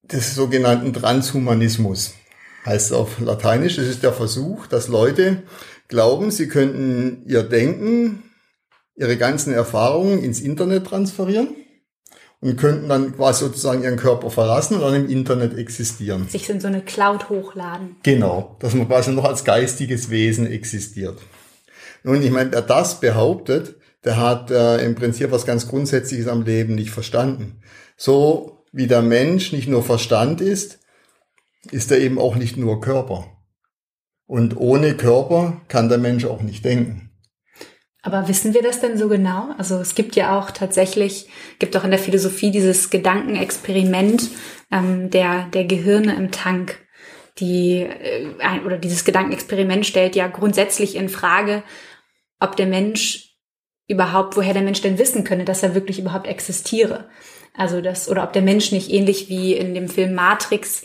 des 0.02 0.34
sogenannten 0.34 0.94
Transhumanismus 0.94 2.16
heißt 2.66 2.94
auf 2.94 3.20
Lateinisch. 3.20 3.78
Es 3.78 3.88
ist 3.88 4.04
der 4.04 4.14
Versuch, 4.14 4.68
dass 4.68 4.88
Leute 4.88 5.44
glauben, 5.88 6.32
sie 6.32 6.48
könnten 6.48 7.24
ihr 7.26 7.44
Denken, 7.44 8.24
ihre 8.96 9.18
ganzen 9.18 9.54
Erfahrungen 9.54 10.24
ins 10.24 10.40
Internet 10.40 10.88
transferieren 10.88 11.50
und 12.42 12.58
könnten 12.58 12.90
dann 12.90 13.16
quasi 13.16 13.46
sozusagen 13.46 13.84
ihren 13.84 13.98
Körper 13.98 14.30
verlassen 14.30 14.76
und 14.76 14.82
dann 14.82 14.96
im 14.96 15.10
Internet 15.10 15.58
existieren. 15.58 16.28
Sich 16.28 16.50
in 16.50 16.60
so 16.60 16.68
eine 16.68 16.82
Cloud 16.82 17.30
hochladen. 17.30 17.98
Genau, 18.04 18.56
dass 18.60 18.74
man 18.74 18.88
quasi 18.88 19.12
noch 19.12 19.26
als 19.26 19.44
geistiges 19.44 20.10
Wesen 20.10 20.48
existiert. 20.48 21.20
Nun, 22.04 22.22
ich 22.22 22.32
meine, 22.32 22.52
wer 22.52 22.62
das 22.62 23.00
behauptet, 23.00 23.76
der 24.04 24.18
hat 24.18 24.52
äh, 24.52 24.86
im 24.86 24.94
Prinzip 24.94 25.32
was 25.32 25.46
ganz 25.46 25.68
Grundsätzliches 25.68 26.28
am 26.28 26.44
Leben 26.44 26.76
nicht 26.76 26.92
verstanden. 26.92 27.62
So 27.98 28.64
wie 28.72 28.88
der 28.88 29.02
Mensch 29.02 29.52
nicht 29.52 29.68
nur 29.68 29.82
Verstand 29.84 30.42
ist, 30.42 30.80
ist 31.72 31.92
er 31.92 32.00
eben 32.00 32.20
auch 32.20 32.36
nicht 32.36 32.58
nur 32.58 32.82
Körper. 32.82 33.26
Und 34.28 34.58
ohne 34.58 34.96
Körper 34.96 35.62
kann 35.68 35.90
der 35.90 35.98
Mensch 35.98 36.26
auch 36.26 36.42
nicht 36.42 36.66
denken. 36.66 37.06
Aber 38.02 38.28
wissen 38.28 38.54
wir 38.54 38.62
das 38.62 38.82
denn 38.82 39.00
so 39.00 39.10
genau? 39.10 39.50
Also 39.58 39.78
es 39.78 39.96
gibt 39.96 40.16
ja 40.16 40.38
auch 40.38 40.52
tatsächlich, 40.52 41.28
gibt 41.58 41.76
auch 41.76 41.84
in 41.84 41.90
der 41.90 42.00
Philosophie 42.00 42.52
dieses 42.52 42.92
Gedankenexperiment 42.92 44.30
ähm, 44.72 45.10
der, 45.10 45.48
der 45.48 45.66
Gehirne 45.66 46.16
im 46.16 46.32
Tank. 46.32 46.80
Die, 47.40 47.80
äh, 47.82 48.30
oder 48.64 48.78
dieses 48.78 49.06
Gedankenexperiment 49.06 49.88
stellt 49.88 50.16
ja 50.16 50.28
grundsätzlich 50.28 50.96
in 50.96 51.10
Frage, 51.10 51.64
ob 52.40 52.56
der 52.56 52.68
Mensch 52.68 53.36
überhaupt, 53.88 54.38
woher 54.38 54.54
der 54.54 54.64
Mensch 54.64 54.82
denn 54.82 55.00
wissen 55.00 55.24
könne, 55.24 55.46
dass 55.46 55.64
er 55.64 55.74
wirklich 55.74 55.98
überhaupt 55.98 56.28
existiere. 56.28 57.10
Also 57.56 57.82
das, 57.82 58.08
oder 58.08 58.24
ob 58.24 58.34
der 58.34 58.42
Mensch 58.42 58.72
nicht 58.72 58.92
ähnlich 58.92 59.30
wie 59.30 59.54
in 59.54 59.74
dem 59.74 59.88
Film 59.88 60.14
Matrix 60.14 60.84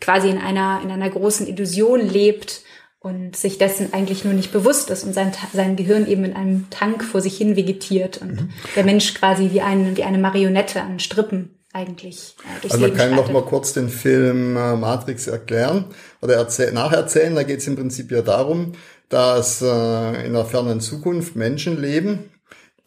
quasi 0.00 0.28
in 0.28 0.38
einer, 0.38 0.80
in 0.82 0.90
einer 0.90 1.10
großen 1.10 1.46
Illusion 1.46 2.00
lebt 2.00 2.62
und 3.00 3.34
sich 3.34 3.58
dessen 3.58 3.92
eigentlich 3.92 4.24
nur 4.24 4.34
nicht 4.34 4.52
bewusst 4.52 4.90
ist 4.90 5.04
und 5.04 5.14
sein, 5.14 5.32
sein 5.52 5.76
Gehirn 5.76 6.06
eben 6.06 6.24
in 6.24 6.36
einem 6.36 6.68
Tank 6.70 7.02
vor 7.02 7.20
sich 7.20 7.36
hin 7.36 7.56
vegetiert 7.56 8.18
und 8.18 8.32
mhm. 8.32 8.50
der 8.76 8.84
Mensch 8.84 9.14
quasi 9.14 9.50
wie, 9.52 9.62
ein, 9.62 9.96
wie 9.96 10.04
eine 10.04 10.18
Marionette 10.18 10.82
an 10.82 11.00
Strippen 11.00 11.56
eigentlich 11.72 12.34
äh, 12.44 12.68
Also 12.68 12.78
man 12.78 12.94
kann 12.94 13.14
noch 13.14 13.30
mal 13.30 13.42
kurz 13.42 13.72
den 13.72 13.88
Film 13.88 14.56
äh, 14.56 14.76
Matrix 14.76 15.26
erklären 15.26 15.86
oder 16.20 16.34
erzähl 16.34 16.72
nacherzählen. 16.72 17.34
Da 17.34 17.42
geht 17.42 17.60
es 17.60 17.66
im 17.66 17.76
Prinzip 17.76 18.10
ja 18.10 18.22
darum, 18.22 18.72
dass 19.08 19.62
äh, 19.62 20.26
in 20.26 20.34
der 20.34 20.44
fernen 20.44 20.80
Zukunft 20.80 21.36
Menschen 21.36 21.80
leben, 21.80 22.30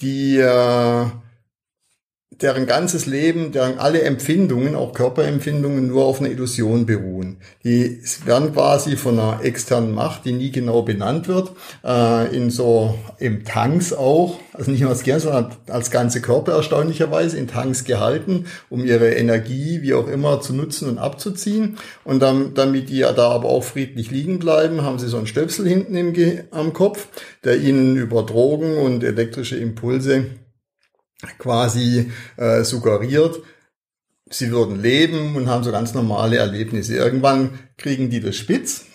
die 0.01 0.38
äh, 0.38 1.05
deren 2.43 2.65
ganzes 2.65 3.05
Leben, 3.05 3.53
deren 3.53 3.79
alle 3.79 4.01
Empfindungen, 4.01 4.75
auch 4.75 4.93
Körperempfindungen, 4.93 5.88
nur 5.88 6.03
auf 6.03 6.19
einer 6.19 6.29
Illusion 6.29 6.85
beruhen. 6.85 7.38
Die 7.63 8.01
werden 8.25 8.51
quasi 8.53 8.97
von 8.97 9.17
einer 9.17 9.43
externen 9.43 9.93
Macht, 9.93 10.25
die 10.25 10.33
nie 10.33 10.51
genau 10.51 10.81
benannt 10.81 11.29
wird, 11.29 11.53
äh, 11.85 12.35
in 12.35 12.50
so 12.50 13.00
im 13.17 13.45
Tanks 13.45 13.93
auch, 13.93 14.39
also 14.51 14.69
nicht 14.69 14.81
nur 14.81 14.89
als 14.89 15.03
Gehirn, 15.03 15.21
sondern 15.21 15.55
als 15.69 15.89
ganze 15.89 16.21
Körper 16.21 16.51
erstaunlicherweise 16.51 17.38
in 17.38 17.47
Tanks 17.47 17.85
gehalten, 17.85 18.45
um 18.69 18.83
ihre 18.83 19.12
Energie, 19.12 19.81
wie 19.81 19.93
auch 19.93 20.09
immer, 20.09 20.41
zu 20.41 20.53
nutzen 20.53 20.89
und 20.89 20.97
abzuziehen. 20.97 21.77
Und 22.03 22.21
dann, 22.21 22.53
damit 22.53 22.89
die 22.89 23.00
da 23.00 23.29
aber 23.29 23.47
auch 23.47 23.63
friedlich 23.63 24.12
liegen 24.12 24.39
bleiben, 24.39 24.81
haben 24.81 25.00
sie 25.00 25.07
so 25.07 25.15
einen 25.15 25.27
Stöpsel 25.27 25.65
hinten 25.65 25.95
im, 25.95 26.13
am 26.51 26.73
Kopf, 26.73 27.07
der 27.45 27.57
ihnen 27.57 27.95
über 27.95 28.23
Drogen 28.23 28.77
und 28.77 29.01
elektrische 29.01 29.55
Impulse 29.55 30.25
quasi 31.37 32.11
äh, 32.37 32.63
suggeriert, 32.63 33.41
sie 34.29 34.51
würden 34.51 34.81
leben 34.81 35.35
und 35.35 35.49
haben 35.49 35.63
so 35.63 35.71
ganz 35.71 35.93
normale 35.93 36.37
Erlebnisse. 36.37 36.95
Irgendwann 36.95 37.59
kriegen 37.77 38.09
die 38.09 38.19
das 38.19 38.35
spitz. 38.35 38.85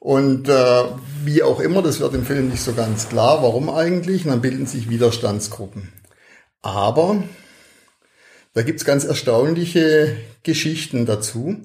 Und 0.00 0.48
äh, 0.48 0.84
wie 1.24 1.42
auch 1.42 1.60
immer, 1.60 1.82
das 1.82 2.00
wird 2.00 2.14
im 2.14 2.24
Film 2.24 2.50
nicht 2.50 2.62
so 2.62 2.72
ganz 2.72 3.08
klar, 3.08 3.42
warum 3.42 3.68
eigentlich. 3.68 4.24
Und 4.24 4.30
dann 4.30 4.40
bilden 4.40 4.66
sich 4.66 4.90
Widerstandsgruppen. 4.90 5.92
Aber 6.62 7.22
da 8.54 8.62
gibt's 8.62 8.84
ganz 8.84 9.04
erstaunliche 9.04 10.16
Geschichten 10.42 11.06
dazu, 11.06 11.56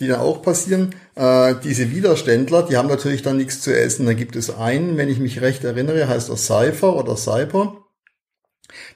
die 0.00 0.06
dann 0.06 0.20
auch 0.20 0.42
passieren. 0.42 0.94
Äh, 1.14 1.54
diese 1.64 1.90
Widerständler, 1.90 2.62
die 2.62 2.76
haben 2.76 2.88
natürlich 2.88 3.22
dann 3.22 3.38
nichts 3.38 3.60
zu 3.60 3.74
essen. 3.74 4.06
Da 4.06 4.12
gibt 4.12 4.36
es 4.36 4.50
einen, 4.50 4.96
wenn 4.96 5.08
ich 5.08 5.18
mich 5.18 5.40
recht 5.40 5.64
erinnere, 5.64 6.08
heißt 6.08 6.28
er 6.28 6.36
Cypher 6.36 6.94
oder 6.96 7.16
Cyper 7.16 7.79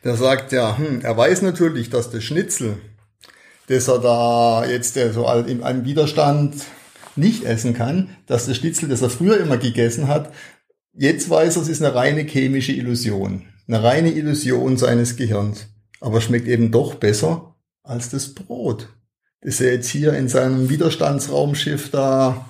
der 0.03 0.17
sagt 0.17 0.53
ja, 0.53 0.77
hm, 0.77 1.01
er 1.03 1.17
weiß 1.17 1.43
natürlich, 1.43 1.91
dass 1.91 2.11
das 2.11 2.25
Schnitzel, 2.25 2.77
das 3.69 3.89
er 3.89 3.99
da 3.99 4.67
jetzt 4.67 4.95
so 4.95 5.27
in 5.47 5.63
einem 5.63 5.85
Widerstand 5.85 6.55
nicht 7.17 7.45
essen 7.45 7.75
kann, 7.75 8.17
dass 8.27 8.47
das 8.47 8.57
Schnitzel, 8.57 8.89
das 8.89 9.03
er 9.03 9.11
früher 9.11 9.39
immer 9.39 9.57
gegessen 9.57 10.09
hat, 10.09 10.33
jetzt 10.93 11.31
weiß 11.31 11.57
er, 11.57 11.63
es 11.63 11.69
ist 11.69 11.83
eine 11.83 11.95
reine 11.95 12.23
chemische 12.23 12.73
Illusion. 12.73 13.47
Eine 13.67 13.83
reine 13.83 14.13
Illusion 14.13 14.77
seines 14.77 15.17
Gehirns. 15.17 15.69
Aber 16.01 16.21
schmeckt 16.21 16.49
eben 16.49 16.71
doch 16.71 16.97
besser 16.97 17.55
als 17.83 18.11
das 18.11 18.35
Brot, 18.35 18.89
das 19.41 19.61
er 19.61 19.73
jetzt 19.73 19.89
hier 19.89 20.15
in 20.15 20.29
seinem 20.29 20.69
Widerstandsraumschiff 20.69 21.91
da 21.91 22.49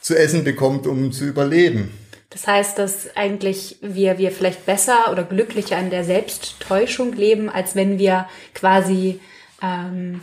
zu 0.00 0.18
essen 0.18 0.44
bekommt, 0.44 0.86
um 0.86 1.12
zu 1.12 1.24
überleben. 1.24 1.90
Das 2.32 2.46
heißt, 2.46 2.78
dass 2.78 3.14
eigentlich 3.14 3.76
wir, 3.82 4.16
wir 4.16 4.32
vielleicht 4.32 4.64
besser 4.64 5.12
oder 5.12 5.22
glücklicher 5.22 5.78
in 5.78 5.90
der 5.90 6.02
Selbsttäuschung 6.02 7.12
leben, 7.12 7.50
als 7.50 7.76
wenn 7.76 7.98
wir 7.98 8.26
quasi 8.54 9.20
ähm, 9.60 10.22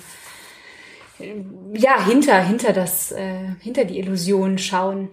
ja 1.73 2.03
hinter 2.03 2.41
hinter 2.41 2.73
das 2.73 3.11
äh, 3.11 3.49
hinter 3.59 3.85
die 3.85 3.99
Illusion 3.99 4.57
schauen. 4.57 5.09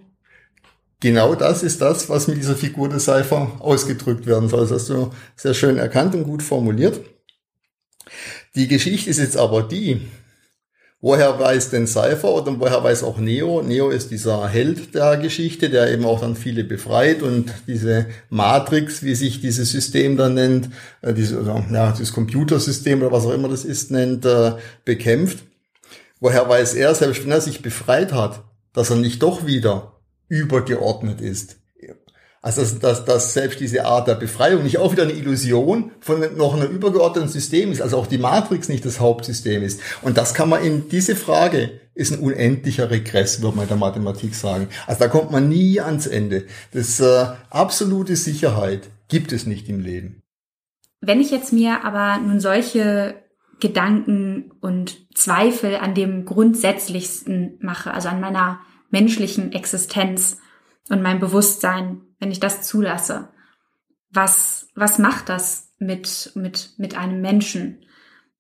Genau 1.01 1.35
das 1.35 1.63
ist 1.63 1.83
das, 1.83 2.09
was 2.09 2.27
mit 2.29 2.39
dieser 2.39 2.57
Figur 2.57 2.89
des 2.89 3.05
Cypher 3.05 3.53
ausgedrückt 3.59 4.25
werden 4.25 4.49
soll. 4.49 4.61
Das 4.61 4.73
hast 4.73 4.89
du 4.89 5.11
sehr 5.35 5.53
schön 5.53 5.77
erkannt 5.77 6.15
und 6.15 6.25
gut 6.25 6.43
formuliert. 6.43 7.01
Die 8.55 8.69
Geschichte 8.69 9.11
ist 9.11 9.19
jetzt 9.19 9.37
aber 9.37 9.63
die, 9.63 10.01
Woher 11.01 11.39
weiß 11.39 11.71
denn 11.71 11.87
Cypher 11.87 12.33
oder 12.33 12.59
woher 12.59 12.83
weiß 12.83 13.03
auch 13.05 13.19
Neo? 13.19 13.63
Neo 13.63 13.91
ist 13.91 14.11
dieser 14.11 14.49
Held 14.49 14.95
der 14.95 15.19
Geschichte, 15.19 15.69
der 15.69 15.93
eben 15.93 16.07
auch 16.07 16.21
dann 16.21 16.37
viele 16.37 16.65
befreit 16.65 17.23
und 17.23 17.53
diese 17.67 18.07
Matrix, 18.31 19.03
wie 19.03 19.15
sich 19.15 19.43
dieses 19.43 19.71
System 19.71 20.17
dann 20.17 20.35
nennt, 20.35 20.71
äh, 21.03 21.13
diese, 21.13 21.43
ja, 21.71 21.93
dieses 21.93 22.15
Computersystem 22.15 23.03
oder 23.03 23.13
was 23.13 23.27
auch 23.27 23.35
immer 23.35 23.49
das 23.49 23.67
ist, 23.67 23.91
nennt, 23.91 24.25
äh, 24.25 24.53
bekämpft. 24.87 25.45
Woher 26.19 26.49
weiß 26.49 26.75
er, 26.75 26.95
selbst 26.95 27.25
wenn 27.25 27.31
er 27.31 27.43
sich 27.43 27.61
befreit 27.61 28.15
hat, 28.15 28.43
dass 28.73 28.89
er 28.89 28.97
nicht 28.97 29.23
doch 29.23 29.47
wieder 29.47 30.01
übergeordnet 30.29 31.21
ist? 31.21 31.57
Also 32.47 32.61
dass, 32.61 32.79
dass, 32.79 33.05
dass 33.05 33.35
selbst 33.35 33.59
diese 33.59 33.87
Art 33.87 34.07
der 34.07 34.15
Befreiung 34.15 34.63
nicht 34.63 34.79
auch 34.79 34.93
wieder 34.93 35.03
eine 35.03 35.15
Illusion 35.15 35.91
von 35.99 36.21
noch 36.37 36.55
einem 36.55 36.71
übergeordneten 36.71 37.29
System 37.29 37.73
ist, 37.73 37.83
also 37.83 37.97
auch 37.97 38.07
die 38.07 38.19
Matrix 38.19 38.69
nicht 38.69 38.85
das 38.85 39.01
Hauptsystem 39.01 39.65
ist. 39.65 39.81
Und 40.03 40.17
das 40.17 40.33
kann 40.33 40.49
man 40.49 40.63
in 40.63 40.89
diese 40.89 41.17
Frage 41.17 41.81
ist 41.95 42.13
ein 42.13 42.21
unendlicher 42.21 42.89
Regress, 42.89 43.43
würde 43.43 43.57
man 43.57 43.65
in 43.65 43.71
der 43.71 43.79
Mathematik 43.79 44.37
sagen. 44.37 44.69
Also 44.87 45.01
da 45.01 45.09
kommt 45.09 45.33
man 45.33 45.49
nie 45.49 45.81
ans 45.81 46.07
Ende. 46.07 46.47
Das 46.73 47.01
äh, 47.01 47.27
absolute 47.51 48.15
Sicherheit 48.15 48.91
gibt 49.09 49.33
es 49.33 49.45
nicht 49.47 49.69
im 49.69 49.81
Leben. 49.81 50.23
Wenn 51.01 51.21
ich 51.21 51.33
jetzt 51.33 51.53
mir 51.53 51.85
aber 51.85 52.19
nun 52.25 52.39
solche 52.39 53.17
Gedanken 53.59 54.53
und 54.61 55.13
Zweifel 55.17 55.75
an 55.75 55.97
dem 55.97 56.25
Grundsätzlichsten 56.25 57.59
mache, 57.61 57.93
also 57.93 58.09
an 58.09 58.21
meiner 58.21 58.61
menschlichen 58.91 59.51
Existenz 59.51 60.37
und 60.89 61.03
meinem 61.03 61.19
Bewusstsein, 61.19 62.03
wenn 62.19 62.31
ich 62.31 62.41
das 62.41 62.63
zulasse? 62.63 63.29
Was, 64.11 64.69
was 64.75 64.99
macht 64.99 65.29
das 65.29 65.73
mit, 65.79 66.33
mit, 66.35 66.71
mit 66.79 66.97
einem 66.97 67.21
Menschen? 67.21 67.85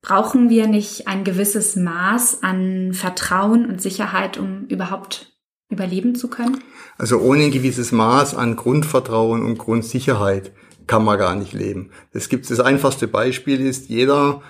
Brauchen 0.00 0.48
wir 0.48 0.66
nicht 0.66 1.08
ein 1.08 1.24
gewisses 1.24 1.76
Maß 1.76 2.42
an 2.42 2.92
Vertrauen 2.94 3.66
und 3.66 3.82
Sicherheit, 3.82 4.38
um 4.38 4.66
überhaupt 4.66 5.32
überleben 5.68 6.14
zu 6.14 6.28
können? 6.28 6.62
Also 6.96 7.18
ohne 7.18 7.44
ein 7.44 7.50
gewisses 7.50 7.92
Maß 7.92 8.34
an 8.34 8.56
Grundvertrauen 8.56 9.44
und 9.44 9.58
Grundsicherheit 9.58 10.52
kann 10.86 11.04
man 11.04 11.18
gar 11.18 11.34
nicht 11.34 11.52
leben. 11.52 11.90
Das 12.12 12.28
gibt 12.28 12.48
das 12.48 12.60
einfachste 12.60 13.08
Beispiel 13.08 13.60
ist, 13.60 13.88
jeder 13.88 14.42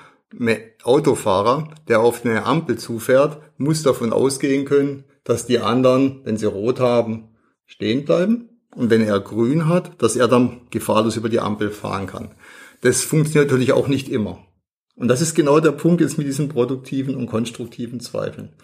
Autofahrer, 0.82 1.70
der 1.88 2.00
auf 2.00 2.24
eine 2.24 2.44
Ampel 2.44 2.76
zufährt, 2.76 3.40
muss 3.56 3.82
davon 3.82 4.12
ausgehen 4.12 4.66
können, 4.66 5.04
dass 5.24 5.46
die 5.46 5.60
anderen, 5.60 6.20
wenn 6.24 6.36
sie 6.36 6.46
rot 6.46 6.80
haben, 6.80 7.30
stehen 7.64 8.04
bleiben 8.04 8.55
und 8.76 8.90
wenn 8.90 9.02
er 9.02 9.18
grün 9.20 9.68
hat, 9.68 10.00
dass 10.02 10.16
er 10.16 10.28
dann 10.28 10.60
gefahrlos 10.70 11.16
über 11.16 11.28
die 11.28 11.40
Ampel 11.40 11.70
fahren 11.70 12.06
kann. 12.06 12.34
Das 12.82 13.02
funktioniert 13.02 13.50
natürlich 13.50 13.72
auch 13.72 13.88
nicht 13.88 14.08
immer. 14.08 14.46
Und 14.94 15.08
das 15.08 15.20
ist 15.20 15.34
genau 15.34 15.60
der 15.60 15.72
Punkt 15.72 16.00
jetzt 16.00 16.18
mit 16.18 16.26
diesen 16.26 16.48
produktiven 16.48 17.16
und 17.16 17.26
konstruktiven 17.26 18.00
Zweifeln. 18.00 18.54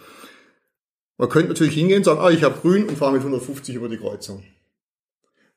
Man 1.16 1.28
könnte 1.28 1.48
natürlich 1.48 1.74
hingehen 1.74 1.98
und 1.98 2.04
sagen, 2.04 2.20
ah, 2.20 2.30
ich 2.30 2.42
habe 2.42 2.58
grün 2.60 2.88
und 2.88 2.98
fahre 2.98 3.12
mit 3.12 3.22
150 3.22 3.74
über 3.74 3.88
die 3.88 3.98
Kreuzung. 3.98 4.42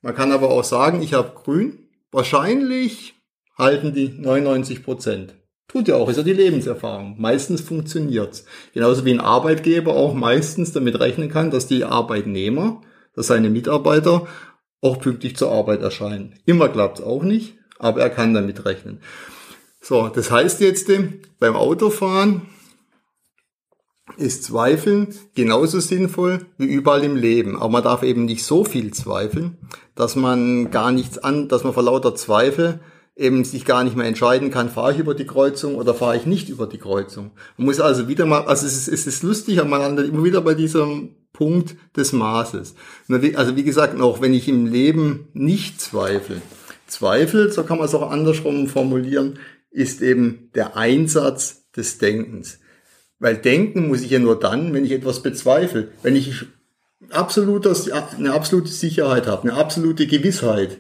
Man 0.02 0.16
kann 0.16 0.32
aber 0.32 0.50
auch 0.50 0.64
sagen, 0.64 1.02
ich 1.02 1.14
habe 1.14 1.34
grün, 1.36 1.90
wahrscheinlich 2.12 3.16
halten 3.58 3.94
die 3.94 4.10
99 4.10 4.84
Prozent. 4.84 5.36
Tut 5.68 5.88
ja 5.88 5.96
auch, 5.96 6.10
ist 6.10 6.18
ja 6.18 6.24
die 6.24 6.34
Lebenserfahrung. 6.34 7.20
Meistens 7.20 7.62
funktioniert's. 7.62 8.46
Genauso 8.74 9.04
wie 9.04 9.12
ein 9.12 9.20
Arbeitgeber 9.20 9.96
auch 9.96 10.14
meistens 10.14 10.72
damit 10.72 11.00
rechnen 11.00 11.30
kann, 11.30 11.52
dass 11.52 11.68
die 11.68 11.84
Arbeitnehmer 11.84 12.82
dass 13.16 13.28
seine 13.28 13.50
Mitarbeiter 13.50 14.28
auch 14.82 15.00
pünktlich 15.00 15.36
zur 15.36 15.52
Arbeit 15.52 15.82
erscheinen. 15.82 16.40
Immer 16.46 16.70
klappt 16.70 17.00
es 17.00 17.06
auch 17.06 17.24
nicht, 17.24 17.58
aber 17.80 18.02
er 18.02 18.10
kann 18.10 18.34
damit 18.34 18.66
rechnen. 18.66 19.02
So, 19.82 20.08
das 20.08 20.32
heißt 20.32 20.62
jetzt, 20.62 20.90
beim 21.40 21.56
Autofahren 21.56 22.44
ist 24.18 24.44
Zweifeln 24.44 25.14
genauso 25.36 25.80
sinnvoll 25.80 26.46
wie 26.58 26.66
überall 26.66 27.04
im 27.04 27.16
Leben. 27.16 27.56
Aber 27.58 27.70
man 27.70 27.84
darf 27.84 28.04
eben 28.04 28.26
nicht 28.26 28.44
so 28.44 28.64
viel 28.64 28.94
zweifeln, 28.94 29.58
dass 29.96 30.16
man 30.16 30.72
gar 30.72 30.92
nichts 30.92 31.18
an, 31.18 31.48
dass 31.48 31.64
man 31.64 31.74
vor 31.74 31.84
lauter 31.84 32.16
Zweifel 32.16 32.80
eben 33.16 33.46
sich 33.46 33.66
gar 33.66 33.84
nicht 33.84 33.96
mehr 33.96 34.08
entscheiden 34.08 34.52
kann, 34.52 34.70
fahre 34.70 34.94
ich 34.94 35.00
über 35.00 35.16
die 35.16 35.26
Kreuzung 35.26 35.76
oder 35.76 35.94
fahre 35.94 36.18
ich 36.18 36.26
nicht 36.26 36.50
über 36.50 36.68
die 36.68 36.78
Kreuzung. 36.78 37.32
Man 37.58 37.66
muss 37.66 37.80
also 37.80 38.08
wieder 38.08 38.26
mal, 38.26 38.46
also 38.46 38.66
es 38.66 38.76
ist, 38.76 38.88
es 38.90 39.08
ist 39.08 39.24
lustig, 39.24 39.64
man 39.64 39.82
landet 39.82 40.10
immer 40.10 40.24
wieder 40.24 40.42
bei 40.42 40.54
diesem 40.54 41.16
Punkt 41.36 41.76
des 41.98 42.14
Maßes. 42.14 42.76
Also 43.36 43.56
wie 43.58 43.64
gesagt, 43.64 44.00
auch 44.00 44.22
wenn 44.22 44.34
ich 44.34 44.48
im 44.48 44.68
Leben 44.68 45.28
nicht 45.34 45.82
zweifle, 45.82 46.42
Zweifel, 46.88 47.52
so 47.52 47.64
kann 47.64 47.78
man 47.78 47.88
es 47.88 47.96
auch 47.96 48.10
andersrum 48.10 48.68
formulieren, 48.68 49.40
ist 49.72 50.02
eben 50.02 50.50
der 50.56 50.78
Einsatz 50.78 51.70
des 51.76 51.98
Denkens. 51.98 52.60
Weil 53.20 53.36
denken 53.38 53.88
muss 53.88 54.02
ich 54.02 54.12
ja 54.12 54.20
nur 54.20 54.40
dann, 54.40 54.74
wenn 54.74 54.86
ich 54.86 54.92
etwas 54.92 55.22
bezweifle. 55.22 55.90
Wenn 56.04 56.16
ich 56.16 56.46
absolutes, 57.10 57.92
eine 57.92 58.34
absolute 58.34 58.70
Sicherheit 58.70 59.28
habe, 59.28 59.50
eine 59.50 59.58
absolute 59.58 60.08
Gewissheit, 60.08 60.80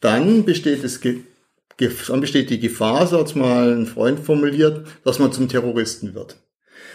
dann 0.00 0.44
besteht, 0.44 0.84
es, 0.84 1.00
dann 1.00 2.20
besteht 2.20 2.50
die 2.50 2.60
Gefahr, 2.60 3.06
so 3.06 3.18
hat 3.18 3.26
es 3.26 3.34
mal 3.34 3.76
ein 3.76 3.86
Freund 3.86 4.20
formuliert, 4.20 4.86
dass 5.04 5.18
man 5.18 5.32
zum 5.32 5.48
Terroristen 5.48 6.14
wird. 6.14 6.36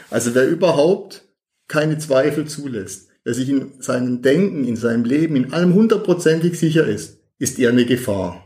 Also 0.09 0.33
wer 0.35 0.47
überhaupt 0.47 1.25
keine 1.71 1.97
Zweifel 1.97 2.45
zulässt, 2.45 3.09
wer 3.23 3.33
sich 3.33 3.49
in 3.49 3.81
seinem 3.81 4.21
Denken, 4.21 4.65
in 4.65 4.75
seinem 4.75 5.05
Leben, 5.05 5.35
in 5.35 5.53
allem 5.53 5.73
hundertprozentig 5.73 6.59
sicher 6.59 6.85
ist, 6.85 7.19
ist 7.39 7.57
eher 7.57 7.69
eine 7.69 7.85
Gefahr. 7.85 8.43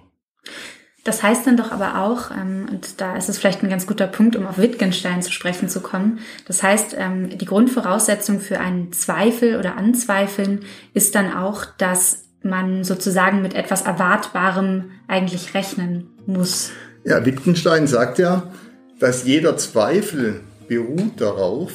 Das 1.03 1.21
heißt 1.21 1.45
dann 1.45 1.57
doch 1.57 1.71
aber 1.71 2.01
auch, 2.01 2.31
ähm, 2.31 2.67
und 2.71 3.01
da 3.01 3.15
ist 3.15 3.27
es 3.27 3.37
vielleicht 3.37 3.63
ein 3.63 3.69
ganz 3.69 3.85
guter 3.87 4.07
Punkt, 4.07 4.35
um 4.35 4.45
auf 4.45 4.57
Wittgenstein 4.57 5.21
zu 5.21 5.31
sprechen 5.31 5.69
zu 5.69 5.81
kommen, 5.81 6.19
das 6.47 6.63
heißt, 6.63 6.95
ähm, 6.97 7.37
die 7.37 7.45
Grundvoraussetzung 7.45 8.39
für 8.39 8.59
einen 8.59 8.91
Zweifel 8.91 9.57
oder 9.57 9.75
Anzweifeln 9.75 10.61
ist 10.93 11.15
dann 11.15 11.33
auch, 11.33 11.65
dass 11.77 12.25
man 12.43 12.83
sozusagen 12.83 13.41
mit 13.41 13.55
etwas 13.55 13.81
Erwartbarem 13.81 14.91
eigentlich 15.07 15.55
rechnen 15.55 16.11
muss. 16.27 16.71
Ja, 17.03 17.25
Wittgenstein 17.25 17.87
sagt 17.87 18.19
ja, 18.19 18.51
dass 18.99 19.25
jeder 19.25 19.57
Zweifel 19.57 20.41
beruht 20.67 21.21
darauf, 21.21 21.71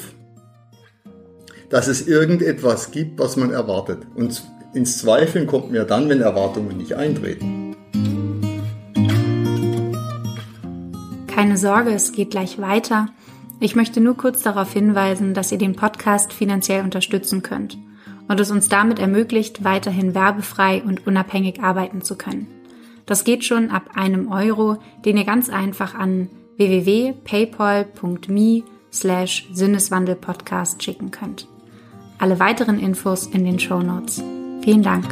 dass 1.71 1.87
es 1.87 2.07
irgendetwas 2.07 2.91
gibt, 2.91 3.19
was 3.19 3.37
man 3.37 3.51
erwartet. 3.51 4.05
Und 4.13 4.43
ins 4.73 4.99
Zweifeln 4.99 5.47
kommt 5.47 5.67
man 5.67 5.75
ja 5.75 5.85
dann, 5.85 6.09
wenn 6.09 6.21
Erwartungen 6.21 6.77
nicht 6.77 6.93
eintreten. 6.93 7.75
Keine 11.27 11.57
Sorge, 11.57 11.91
es 11.91 12.11
geht 12.11 12.31
gleich 12.31 12.59
weiter. 12.59 13.07
Ich 13.59 13.75
möchte 13.75 14.01
nur 14.01 14.17
kurz 14.17 14.41
darauf 14.41 14.73
hinweisen, 14.73 15.33
dass 15.33 15.51
ihr 15.51 15.57
den 15.57 15.75
Podcast 15.75 16.33
finanziell 16.33 16.83
unterstützen 16.83 17.41
könnt 17.41 17.77
und 18.27 18.39
es 18.39 18.51
uns 18.51 18.69
damit 18.69 18.99
ermöglicht, 18.99 19.63
weiterhin 19.63 20.13
werbefrei 20.13 20.83
und 20.83 21.07
unabhängig 21.07 21.61
arbeiten 21.61 22.01
zu 22.01 22.15
können. 22.15 22.47
Das 23.05 23.23
geht 23.23 23.43
schon 23.43 23.71
ab 23.71 23.91
einem 23.95 24.31
Euro, 24.31 24.77
den 25.05 25.17
ihr 25.17 25.25
ganz 25.25 25.49
einfach 25.49 25.95
an 25.95 26.29
www.paypal.me 26.57 28.63
slash 28.91 29.47
Sinneswandelpodcast 29.51 30.83
schicken 30.83 31.11
könnt. 31.11 31.47
Alle 32.21 32.39
weiteren 32.39 32.79
Infos 32.79 33.25
in 33.25 33.45
den 33.45 33.57
Show 33.57 33.81
Notes. 33.81 34.21
Vielen 34.61 34.83
Dank. 34.83 35.05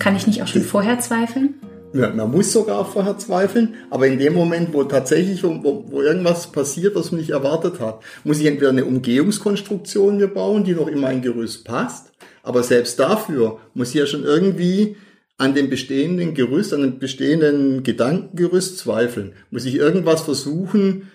Kann 0.00 0.16
ich 0.16 0.26
nicht 0.26 0.42
auch 0.42 0.48
schon 0.48 0.62
vorher 0.62 0.98
zweifeln? 0.98 1.54
Ja, 1.92 2.10
man 2.10 2.32
muss 2.32 2.52
sogar 2.52 2.84
vorher 2.84 3.16
zweifeln, 3.16 3.74
aber 3.90 4.08
in 4.08 4.18
dem 4.18 4.34
Moment, 4.34 4.74
wo 4.74 4.82
tatsächlich 4.82 5.44
wo, 5.44 5.84
wo 5.86 6.02
irgendwas 6.02 6.50
passiert, 6.50 6.96
was 6.96 7.12
man 7.12 7.20
nicht 7.20 7.30
erwartet 7.30 7.78
hat, 7.78 8.00
muss 8.24 8.40
ich 8.40 8.46
entweder 8.46 8.70
eine 8.70 8.84
Umgehungskonstruktion 8.84 10.16
mir 10.16 10.26
bauen, 10.26 10.64
die 10.64 10.74
noch 10.74 10.88
in 10.88 10.98
mein 10.98 11.22
Gerüst 11.22 11.64
passt, 11.64 12.10
aber 12.42 12.64
selbst 12.64 12.98
dafür 12.98 13.60
muss 13.74 13.90
ich 13.90 13.94
ja 13.94 14.06
schon 14.06 14.24
irgendwie 14.24 14.96
an 15.42 15.54
dem 15.56 15.68
bestehenden 15.68 16.34
Gerüst, 16.34 16.72
an 16.72 16.82
dem 16.82 16.98
bestehenden 17.00 17.82
Gedankengerüst 17.82 18.78
zweifeln. 18.78 19.32
Muss 19.50 19.64
ich 19.64 19.74
irgendwas 19.74 20.20
versuchen, 20.20 21.10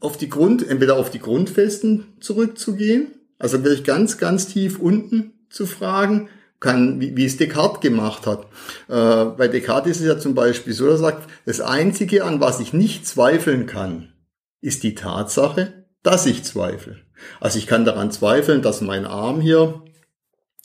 auf 0.00 0.16
die 0.16 0.28
Grund, 0.28 0.68
entweder 0.68 0.96
auf 0.96 1.10
die 1.10 1.20
Grundfesten 1.20 2.06
zurückzugehen, 2.18 3.12
also 3.38 3.62
wirklich 3.62 3.84
ganz, 3.84 4.18
ganz 4.18 4.48
tief 4.48 4.80
unten 4.80 5.34
zu 5.50 5.66
fragen, 5.66 6.28
kann, 6.58 7.00
wie, 7.00 7.16
wie 7.16 7.26
es 7.26 7.36
Descartes 7.36 7.80
gemacht 7.80 8.26
hat. 8.26 8.46
Äh, 8.88 9.36
bei 9.36 9.46
Descartes 9.46 9.92
ist 9.92 10.00
es 10.00 10.08
ja 10.08 10.18
zum 10.18 10.34
Beispiel 10.34 10.72
so, 10.72 10.88
er 10.88 10.96
sagt, 10.96 11.30
das 11.46 11.60
Einzige, 11.60 12.24
an 12.24 12.40
was 12.40 12.58
ich 12.58 12.72
nicht 12.72 13.06
zweifeln 13.06 13.66
kann, 13.66 14.12
ist 14.60 14.82
die 14.82 14.96
Tatsache, 14.96 15.84
dass 16.02 16.26
ich 16.26 16.42
zweifle. 16.42 16.96
Also 17.38 17.58
ich 17.58 17.68
kann 17.68 17.84
daran 17.84 18.10
zweifeln, 18.10 18.62
dass 18.62 18.80
mein 18.80 19.06
Arm 19.06 19.40
hier 19.40 19.83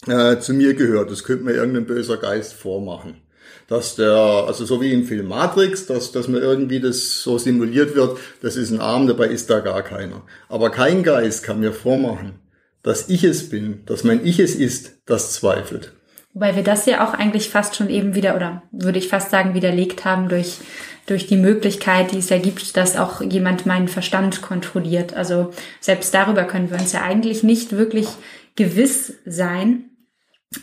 äh, 0.07 0.39
zu 0.39 0.53
mir 0.53 0.73
gehört. 0.73 1.11
Das 1.11 1.23
könnte 1.23 1.45
mir 1.45 1.53
irgendein 1.53 1.85
böser 1.85 2.17
Geist 2.17 2.53
vormachen. 2.53 3.21
Dass 3.67 3.95
der, 3.95 4.15
also 4.47 4.65
so 4.65 4.81
wie 4.81 4.93
im 4.93 5.05
Film 5.05 5.27
Matrix, 5.27 5.85
dass, 5.85 6.11
dass 6.11 6.27
mir 6.27 6.39
irgendwie 6.39 6.79
das 6.79 7.21
so 7.21 7.37
simuliert 7.37 7.95
wird, 7.95 8.17
das 8.41 8.55
ist 8.55 8.71
ein 8.71 8.79
Arm, 8.79 9.07
dabei 9.07 9.27
ist 9.27 9.49
da 9.49 9.59
gar 9.59 9.83
keiner. 9.83 10.23
Aber 10.47 10.71
kein 10.71 11.03
Geist 11.03 11.43
kann 11.43 11.59
mir 11.59 11.71
vormachen, 11.71 12.39
dass 12.81 13.09
ich 13.09 13.23
es 13.23 13.49
bin, 13.49 13.85
dass 13.85 14.03
mein 14.03 14.25
Ich 14.25 14.39
es 14.39 14.55
ist, 14.55 14.97
das 15.05 15.33
zweifelt. 15.33 15.93
Wobei 16.33 16.55
wir 16.55 16.63
das 16.63 16.85
ja 16.85 17.07
auch 17.07 17.13
eigentlich 17.13 17.49
fast 17.49 17.75
schon 17.75 17.89
eben 17.89 18.15
wieder, 18.15 18.35
oder 18.35 18.63
würde 18.71 18.99
ich 18.99 19.07
fast 19.07 19.31
sagen, 19.31 19.55
widerlegt 19.55 20.05
haben 20.05 20.29
durch, 20.29 20.57
durch 21.05 21.27
die 21.27 21.37
Möglichkeit, 21.37 22.11
die 22.11 22.19
es 22.19 22.29
ja 22.29 22.37
gibt, 22.37 22.77
dass 22.77 22.97
auch 22.97 23.21
jemand 23.21 23.65
meinen 23.65 23.87
Verstand 23.87 24.41
kontrolliert. 24.41 25.13
Also 25.13 25.51
selbst 25.79 26.13
darüber 26.13 26.43
können 26.43 26.69
wir 26.69 26.79
uns 26.79 26.93
ja 26.93 27.01
eigentlich 27.01 27.43
nicht 27.43 27.71
wirklich 27.71 28.07
gewiss 28.55 29.13
sein. 29.25 29.88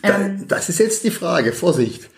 Ähm, 0.03 0.47
das 0.47 0.69
ist 0.69 0.79
jetzt 0.79 1.03
die 1.03 1.11
Frage, 1.11 1.53
Vorsicht. 1.53 2.09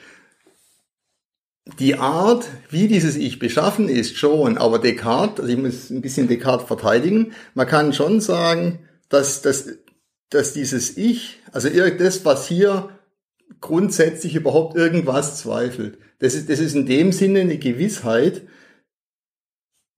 Die 1.77 1.95
Art, 1.95 2.47
wie 2.69 2.87
dieses 2.87 3.15
Ich 3.15 3.37
beschaffen 3.37 3.89
ist, 3.89 4.17
schon, 4.17 4.57
aber 4.57 4.79
Descartes, 4.79 5.41
also 5.41 5.53
ich 5.53 5.59
muss 5.59 5.89
ein 5.89 6.01
bisschen 6.01 6.27
Descartes 6.27 6.67
verteidigen, 6.67 7.33
man 7.53 7.67
kann 7.67 7.93
schon 7.93 8.21
sagen, 8.21 8.79
dass, 9.07 9.41
dass 9.43 9.67
dass 10.29 10.53
dieses 10.53 10.97
Ich, 10.97 11.39
also 11.51 11.69
das, 11.69 12.23
was 12.25 12.47
hier 12.47 12.89
grundsätzlich 13.61 14.35
überhaupt 14.35 14.75
irgendwas 14.75 15.39
zweifelt, 15.39 15.97
das 16.19 16.35
ist, 16.35 16.49
das 16.49 16.59
ist 16.59 16.75
in 16.75 16.85
dem 16.85 17.11
Sinne 17.11 17.41
eine 17.41 17.57
Gewissheit, 17.57 18.43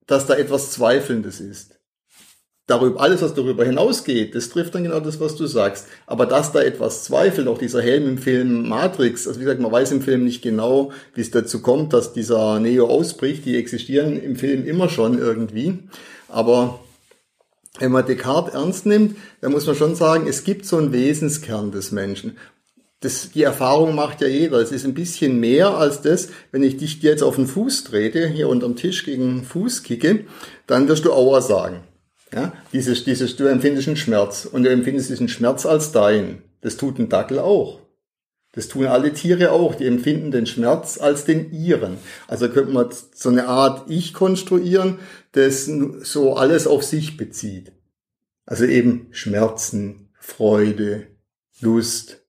dass 0.06 0.26
da 0.26 0.34
etwas 0.34 0.72
Zweifelndes 0.72 1.40
ist. 1.40 1.78
Darüber, 2.68 3.00
alles, 3.00 3.22
was 3.22 3.34
darüber 3.34 3.64
hinausgeht, 3.64 4.36
das 4.36 4.48
trifft 4.48 4.74
dann 4.74 4.84
genau 4.84 5.00
das, 5.00 5.18
was 5.18 5.34
du 5.34 5.46
sagst. 5.46 5.88
Aber 6.06 6.26
dass 6.26 6.52
da 6.52 6.62
etwas 6.62 7.02
zweifelt, 7.02 7.48
auch 7.48 7.58
dieser 7.58 7.82
Helm 7.82 8.08
im 8.08 8.18
Film 8.18 8.68
Matrix, 8.68 9.26
also 9.26 9.40
wie 9.40 9.44
gesagt, 9.44 9.60
man 9.60 9.72
weiß 9.72 9.90
im 9.90 10.00
Film 10.00 10.22
nicht 10.22 10.42
genau, 10.42 10.92
wie 11.14 11.22
es 11.22 11.32
dazu 11.32 11.60
kommt, 11.60 11.92
dass 11.92 12.12
dieser 12.12 12.60
Neo 12.60 12.86
ausbricht, 12.86 13.44
die 13.46 13.56
existieren 13.56 14.16
im 14.16 14.36
Film 14.36 14.64
immer 14.64 14.88
schon 14.88 15.18
irgendwie. 15.18 15.80
Aber 16.28 16.78
wenn 17.80 17.90
man 17.90 18.06
Descartes 18.06 18.54
ernst 18.54 18.86
nimmt, 18.86 19.16
dann 19.40 19.50
muss 19.50 19.66
man 19.66 19.74
schon 19.74 19.96
sagen, 19.96 20.28
es 20.28 20.44
gibt 20.44 20.64
so 20.64 20.76
einen 20.76 20.92
Wesenskern 20.92 21.72
des 21.72 21.90
Menschen. 21.90 22.36
Das, 23.00 23.30
die 23.32 23.42
Erfahrung 23.42 23.96
macht 23.96 24.20
ja 24.20 24.28
jeder. 24.28 24.58
Es 24.58 24.70
ist 24.70 24.84
ein 24.84 24.94
bisschen 24.94 25.40
mehr 25.40 25.76
als 25.76 26.00
das, 26.02 26.28
wenn 26.52 26.62
ich 26.62 26.76
dich 26.76 27.02
jetzt 27.02 27.24
auf 27.24 27.34
den 27.34 27.48
Fuß 27.48 27.82
trete, 27.82 28.28
hier 28.28 28.48
unterm 28.48 28.76
Tisch 28.76 29.04
gegen 29.04 29.38
den 29.38 29.44
Fuß 29.44 29.82
kicke, 29.82 30.26
dann 30.68 30.86
wirst 30.86 31.04
du 31.04 31.12
Aua 31.12 31.40
sagen. 31.40 31.80
Ja, 32.34 32.52
dieses, 32.72 33.04
dieses, 33.04 33.36
du 33.36 33.44
empfindest 33.44 33.88
einen 33.88 33.96
Schmerz 33.96 34.46
und 34.50 34.64
du 34.64 34.70
empfindest 34.70 35.10
diesen 35.10 35.28
Schmerz 35.28 35.66
als 35.66 35.92
dein. 35.92 36.42
Das 36.62 36.76
tut 36.76 36.98
ein 36.98 37.08
Dackel 37.08 37.38
auch. 37.38 37.80
Das 38.52 38.68
tun 38.68 38.86
alle 38.86 39.12
Tiere 39.12 39.50
auch, 39.50 39.74
die 39.74 39.86
empfinden 39.86 40.30
den 40.30 40.46
Schmerz 40.46 40.98
als 40.98 41.24
den 41.24 41.52
ihren. 41.52 41.96
Also 42.28 42.48
könnte 42.48 42.72
man 42.72 42.88
so 43.14 43.30
eine 43.30 43.48
Art 43.48 43.90
Ich 43.90 44.12
konstruieren, 44.12 44.98
das 45.32 45.64
so 46.02 46.34
alles 46.34 46.66
auf 46.66 46.82
sich 46.82 47.16
bezieht. 47.16 47.72
Also 48.44 48.66
eben 48.66 49.08
Schmerzen, 49.10 50.10
Freude, 50.18 51.06
Lust, 51.60 52.21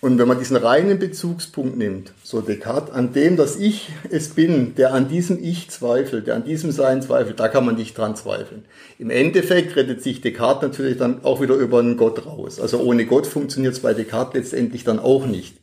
und 0.00 0.18
wenn 0.18 0.28
man 0.28 0.38
diesen 0.38 0.56
reinen 0.56 0.98
Bezugspunkt 0.98 1.76
nimmt, 1.76 2.12
so 2.22 2.40
Descartes, 2.40 2.94
an 2.94 3.12
dem, 3.12 3.36
dass 3.36 3.56
ich 3.56 3.90
es 4.10 4.30
bin, 4.30 4.74
der 4.74 4.94
an 4.94 5.08
diesem 5.08 5.42
Ich 5.42 5.68
zweifelt, 5.68 6.26
der 6.26 6.36
an 6.36 6.44
diesem 6.44 6.72
Sein 6.72 7.02
zweifelt, 7.02 7.38
da 7.38 7.48
kann 7.48 7.66
man 7.66 7.74
nicht 7.74 7.98
dran 7.98 8.16
zweifeln. 8.16 8.64
Im 8.98 9.10
Endeffekt 9.10 9.76
rettet 9.76 10.02
sich 10.02 10.22
Descartes 10.22 10.62
natürlich 10.62 10.96
dann 10.96 11.22
auch 11.22 11.42
wieder 11.42 11.54
über 11.54 11.80
einen 11.80 11.98
Gott 11.98 12.24
raus. 12.24 12.60
Also 12.60 12.78
ohne 12.80 13.04
Gott 13.04 13.26
funktioniert 13.26 13.74
es 13.74 13.80
bei 13.80 13.92
Descartes 13.92 14.34
letztendlich 14.34 14.84
dann 14.84 14.98
auch 14.98 15.26
nicht. 15.26 15.56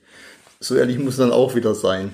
So 0.59 0.75
ehrlich 0.75 0.99
muss 0.99 1.17
dann 1.17 1.31
auch 1.31 1.55
wieder 1.55 1.73
sein. 1.73 2.11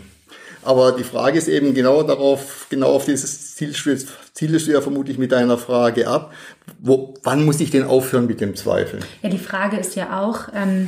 Aber 0.65 0.93
die 0.93 1.03
Frage 1.03 1.37
ist 1.37 1.49
eben 1.49 1.73
genau 1.73 2.03
darauf, 2.03 2.67
genau 2.69 2.91
auf 2.93 3.03
dieses 3.03 3.55
Ziel, 3.55 3.73
zielst 3.73 4.67
du 4.67 4.71
ja 4.71 4.79
vermutlich 4.79 5.17
mit 5.17 5.33
deiner 5.33 5.57
Frage 5.57 6.07
ab. 6.07 6.33
Wo, 6.79 7.15
wann 7.23 7.43
muss 7.43 7.59
ich 7.59 7.69
denn 7.69 7.83
aufhören 7.83 8.27
mit 8.27 8.39
dem 8.39 8.55
Zweifeln? 8.55 9.03
Ja, 9.21 9.29
die 9.29 9.37
Frage 9.37 9.75
ist 9.75 9.95
ja 9.95 10.21
auch, 10.21 10.47
ähm, 10.55 10.87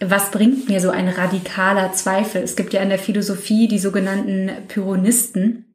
was 0.00 0.30
bringt 0.30 0.68
mir 0.68 0.80
so 0.80 0.90
ein 0.90 1.08
radikaler 1.08 1.92
Zweifel? 1.92 2.42
Es 2.42 2.56
gibt 2.56 2.72
ja 2.72 2.80
in 2.80 2.88
der 2.88 2.98
Philosophie 2.98 3.68
die 3.68 3.78
sogenannten 3.78 4.50
Pyrrhonisten, 4.68 5.66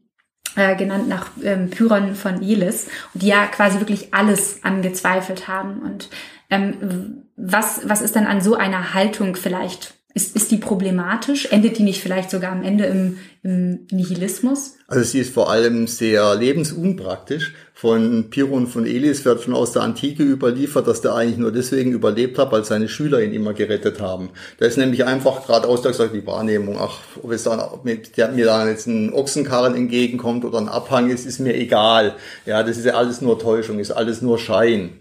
äh, 0.55 0.75
genannt 0.75 1.07
nach 1.07 1.31
ähm, 1.43 1.69
Pyrrhon 1.69 2.15
von 2.15 2.41
Elis, 2.41 2.87
die 3.13 3.27
ja 3.27 3.45
quasi 3.45 3.79
wirklich 3.79 4.13
alles 4.13 4.63
angezweifelt 4.63 5.47
haben. 5.47 5.81
Und 5.81 6.09
ähm, 6.49 7.25
was, 7.35 7.87
was 7.87 8.01
ist 8.01 8.15
dann 8.15 8.25
an 8.25 8.41
so 8.41 8.55
einer 8.55 8.93
Haltung 8.93 9.35
vielleicht 9.35 9.93
ist, 10.15 10.33
ist 10.33 10.49
die 10.49 10.57
problematisch? 10.57 11.47
Endet 11.47 11.77
die 11.77 11.83
nicht 11.83 12.01
vielleicht 12.01 12.31
sogar 12.31 12.53
am 12.53 12.63
Ende 12.63 12.85
im, 12.85 13.17
im 13.43 13.85
Nihilismus? 13.91 14.75
Also 14.87 15.03
sie 15.03 15.19
ist 15.19 15.33
vor 15.33 15.51
allem 15.51 15.87
sehr 15.87 16.35
lebensunpraktisch. 16.35 17.53
Von 17.73 18.29
Piron 18.29 18.67
von 18.67 18.85
Elis 18.85 19.25
wird 19.25 19.41
schon 19.41 19.53
aus 19.53 19.73
der 19.73 19.81
Antike 19.81 20.23
überliefert, 20.23 20.87
dass 20.87 21.01
der 21.01 21.15
eigentlich 21.15 21.37
nur 21.37 21.51
deswegen 21.51 21.91
überlebt 21.91 22.37
hat, 22.39 22.53
weil 22.53 22.63
seine 22.63 22.87
Schüler 22.87 23.21
ihn 23.21 23.33
immer 23.33 23.53
gerettet 23.53 23.99
haben. 23.99 24.29
Der 24.61 24.69
ist 24.69 24.77
nämlich 24.77 25.03
einfach 25.03 25.45
geradeaus 25.45 25.81
da 25.81 25.89
gesagt, 25.89 26.15
die 26.15 26.25
Wahrnehmung, 26.25 26.77
ach, 26.79 26.99
ob 27.21 27.33
es 27.33 27.43
dann 27.43 27.61
mir, 27.83 27.97
der, 27.97 28.31
mir 28.31 28.45
da 28.45 28.69
jetzt 28.69 28.87
ein 28.87 29.11
Ochsenkarren 29.11 29.75
entgegenkommt 29.75 30.45
oder 30.45 30.59
ein 30.59 30.69
Abhang 30.69 31.09
ist, 31.09 31.25
ist 31.25 31.39
mir 31.39 31.55
egal. 31.55 32.15
Ja, 32.45 32.63
das 32.63 32.77
ist 32.77 32.85
ja 32.85 32.93
alles 32.93 33.19
nur 33.19 33.37
Täuschung, 33.37 33.79
ist 33.79 33.91
alles 33.91 34.21
nur 34.21 34.39
Schein. 34.39 34.91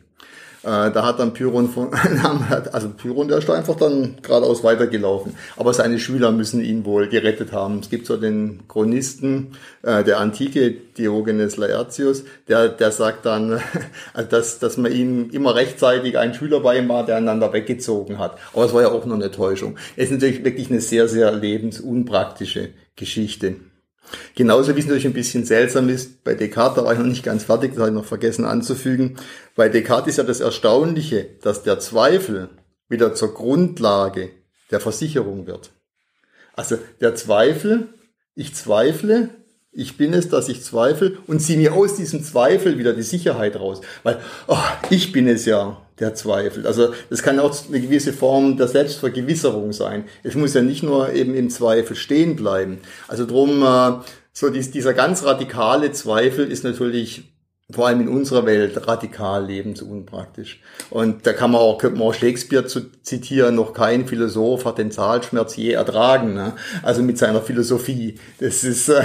Äh, 0.65 0.91
da 0.93 1.05
hat 1.05 1.19
dann 1.19 1.35
Pyron 1.35 1.69
von, 1.69 1.91
also 2.73 2.89
Pyron, 2.89 3.29
der 3.29 3.39
ist 3.39 3.51
einfach 3.51 3.77
dann 3.77 4.17
geradeaus 4.23 4.65
weitergelaufen. 4.65 5.37
Aber 5.57 5.75
seine 5.75 5.99
Schüler 5.99 6.33
müssen 6.33 6.65
ihn 6.65 6.87
wohl 6.87 7.09
gerettet 7.09 7.53
haben. 7.53 7.81
Es 7.81 7.91
gibt 7.91 8.07
so 8.07 8.17
den 8.17 8.63
Chronisten 8.67 9.57
äh, 9.83 10.03
der 10.05 10.21
Antike, 10.21 10.71
Diogenes 10.97 11.59
Laertius, 11.59 12.25
der, 12.49 12.69
der 12.69 12.93
sagt 12.93 13.27
dann, 13.27 13.61
also 14.15 14.31
dass, 14.31 14.59
dass 14.59 14.79
man 14.79 14.91
ihm 14.91 15.29
immer 15.31 15.55
rechtzeitig 15.55 16.17
ein 16.17 16.33
Schüler 16.33 16.61
bei 16.61 16.79
ihm 16.79 16.89
war, 16.89 17.05
der 17.05 17.17
einander 17.17 17.53
weggezogen 17.53 18.19
hat. 18.19 18.39
Aber 18.55 18.65
es 18.65 18.73
war 18.73 18.81
ja 18.81 18.89
auch 18.89 19.05
nur 19.05 19.17
eine 19.17 19.31
Täuschung. 19.31 19.77
Es 19.97 20.07
ist 20.07 20.13
natürlich 20.13 20.45
wirklich 20.45 20.71
eine 20.71 20.81
sehr, 20.81 21.09
sehr 21.09 21.31
lebensunpraktische 21.33 22.71
Geschichte. 22.97 23.57
Genauso 24.35 24.75
wie 24.75 24.81
es 24.81 24.87
natürlich 24.87 25.07
ein 25.07 25.13
bisschen 25.13 25.45
seltsam 25.45 25.89
ist, 25.89 26.25
bei 26.25 26.35
Descartes, 26.35 26.77
da 26.77 26.85
war 26.85 26.93
ich 26.93 26.99
noch 26.99 27.07
nicht 27.07 27.25
ganz 27.25 27.45
fertig, 27.45 27.73
das 27.73 27.81
habe 27.81 27.91
ich 27.91 27.95
noch 27.95 28.05
vergessen 28.05 28.45
anzufügen. 28.45 29.17
Bei 29.57 29.69
Descartes 29.69 30.11
ist 30.11 30.17
ja 30.19 30.25
das 30.25 30.41
Erstaunliche, 30.41 31.27
dass 31.43 31.63
der 31.63 31.79
Zweifel 31.81 32.51
wieder 32.89 33.15
zur 33.15 33.35
Grundlage 33.35 34.31
der 34.71 34.81
Versicherung 34.81 35.47
wird. 35.47 35.71
Also 36.55 36.79
der 37.01 37.15
Zweifel, 37.15 37.89
ich 38.35 38.55
zweifle, 38.55 39.31
ich 39.73 39.97
bin 39.97 40.15
es, 40.15 40.29
dass 40.29 40.49
ich 40.49 40.63
zweifle 40.63 41.19
und 41.27 41.41
ziehe 41.41 41.59
mir 41.59 41.75
aus 41.75 41.97
diesem 41.97 42.23
Zweifel 42.23 42.79
wieder 42.79 42.93
die 42.93 43.03
Sicherheit 43.03 43.57
raus. 43.57 43.81
Weil 44.05 44.21
oh, 44.47 44.57
ich 44.91 45.11
bin 45.13 45.27
es 45.27 45.47
ja, 45.47 45.84
der 46.01 46.15
zweifelt. 46.15 46.67
Also 46.67 46.93
das 47.11 47.23
kann 47.23 47.39
auch 47.39 47.55
eine 47.69 47.81
gewisse 47.81 48.13
Form 48.13 48.57
der 48.57 48.69
Selbstvergewisserung 48.69 49.73
sein. 49.73 50.05
Es 50.23 50.35
muss 50.35 50.55
ja 50.55 50.63
nicht 50.63 50.83
nur 50.83 51.13
eben 51.13 51.35
im 51.35 51.51
Zweifel 51.51 51.97
stehen 51.97 52.37
bleiben. 52.37 52.79
Also 53.09 53.27
drum 53.27 53.63
äh, 53.63 53.93
so 54.33 54.51
dies, 54.51 54.71
dieser 54.71 54.95
ganz 54.95 55.25
radikale 55.25 55.93
Zweifel 55.93 56.51
ist 56.51 56.65
natürlich 56.65 57.31
vor 57.71 57.87
allem 57.87 58.03
in 58.03 58.09
unserer 58.09 58.45
Welt 58.45 58.87
radikal 58.87 59.47
lebensunpraktisch. 59.47 60.61
Und 60.91 61.27
da 61.27 61.33
kann 61.33 61.51
man 61.51 61.63
auch, 61.63 61.79
könnte 61.79 61.99
man 61.99 62.09
auch 62.09 62.15
Shakespeare 62.15 62.67
zu 62.67 62.91
zitieren, 63.03 63.55
noch 63.55 63.73
kein 63.73 64.07
Philosoph 64.07 64.67
hat 64.67 64.79
den 64.79 64.91
Zahlschmerz 64.91 65.57
je 65.57 65.73
ertragen. 65.73 66.35
Ne? 66.35 66.53
Also 66.83 67.03
mit 67.03 67.17
seiner 67.17 67.41
Philosophie. 67.41 68.17
Das 68.39 68.65
ist 68.65 68.91
äh, 68.91 69.03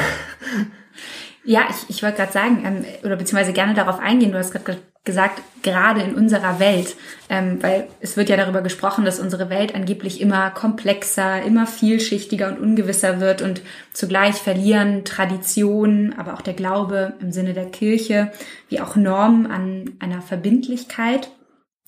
ja, 1.46 1.68
ich, 1.70 1.96
ich 1.96 2.04
wollte 2.04 2.18
gerade 2.18 2.32
sagen, 2.32 2.64
ähm, 2.66 2.86
oder 3.04 3.16
beziehungsweise 3.16 3.54
gerne 3.54 3.74
darauf 3.74 4.00
eingehen, 4.00 4.32
du 4.32 4.38
hast 4.38 4.52
gerade 4.52 4.78
gesagt, 5.06 5.42
gerade 5.64 6.02
in 6.02 6.14
unserer 6.14 6.60
Welt, 6.60 6.96
ähm, 7.30 7.62
weil 7.62 7.88
es 8.00 8.18
wird 8.18 8.30
ja 8.30 8.38
darüber 8.38 8.62
gesprochen, 8.62 9.06
dass 9.06 9.20
unsere 9.20 9.50
Welt 9.50 9.74
angeblich 9.74 10.22
immer 10.22 10.52
komplexer, 10.52 11.42
immer 11.42 11.66
vielschichtiger 11.68 12.50
und 12.50 12.60
ungewisser 12.60 13.20
wird 13.20 13.42
und 13.42 13.62
zugleich 13.94 14.36
verlieren 14.36 15.06
Traditionen, 15.06 16.18
aber 16.18 16.34
auch 16.34 16.42
der 16.42 16.54
Glaube 16.54 17.14
im 17.22 17.32
Sinne 17.32 17.54
der 17.54 17.70
Kirche, 17.72 18.32
wie 18.68 18.82
auch 18.82 18.96
Normen 18.96 19.48
an 19.48 19.92
einer 20.00 20.22
Verbindlichkeit. 20.22 21.32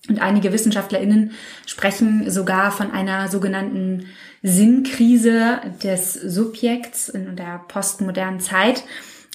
Und 0.08 0.20
einige 0.20 0.52
WissenschaftlerInnen 0.52 1.30
sprechen 1.64 2.28
sogar 2.28 2.72
von 2.72 2.90
einer 2.90 3.28
sogenannten 3.28 4.06
Sinnkrise 4.42 5.60
des 5.84 6.14
Subjekts 6.14 7.08
in 7.08 7.36
der 7.36 7.60
postmodernen 7.68 8.40
Zeit 8.40 8.82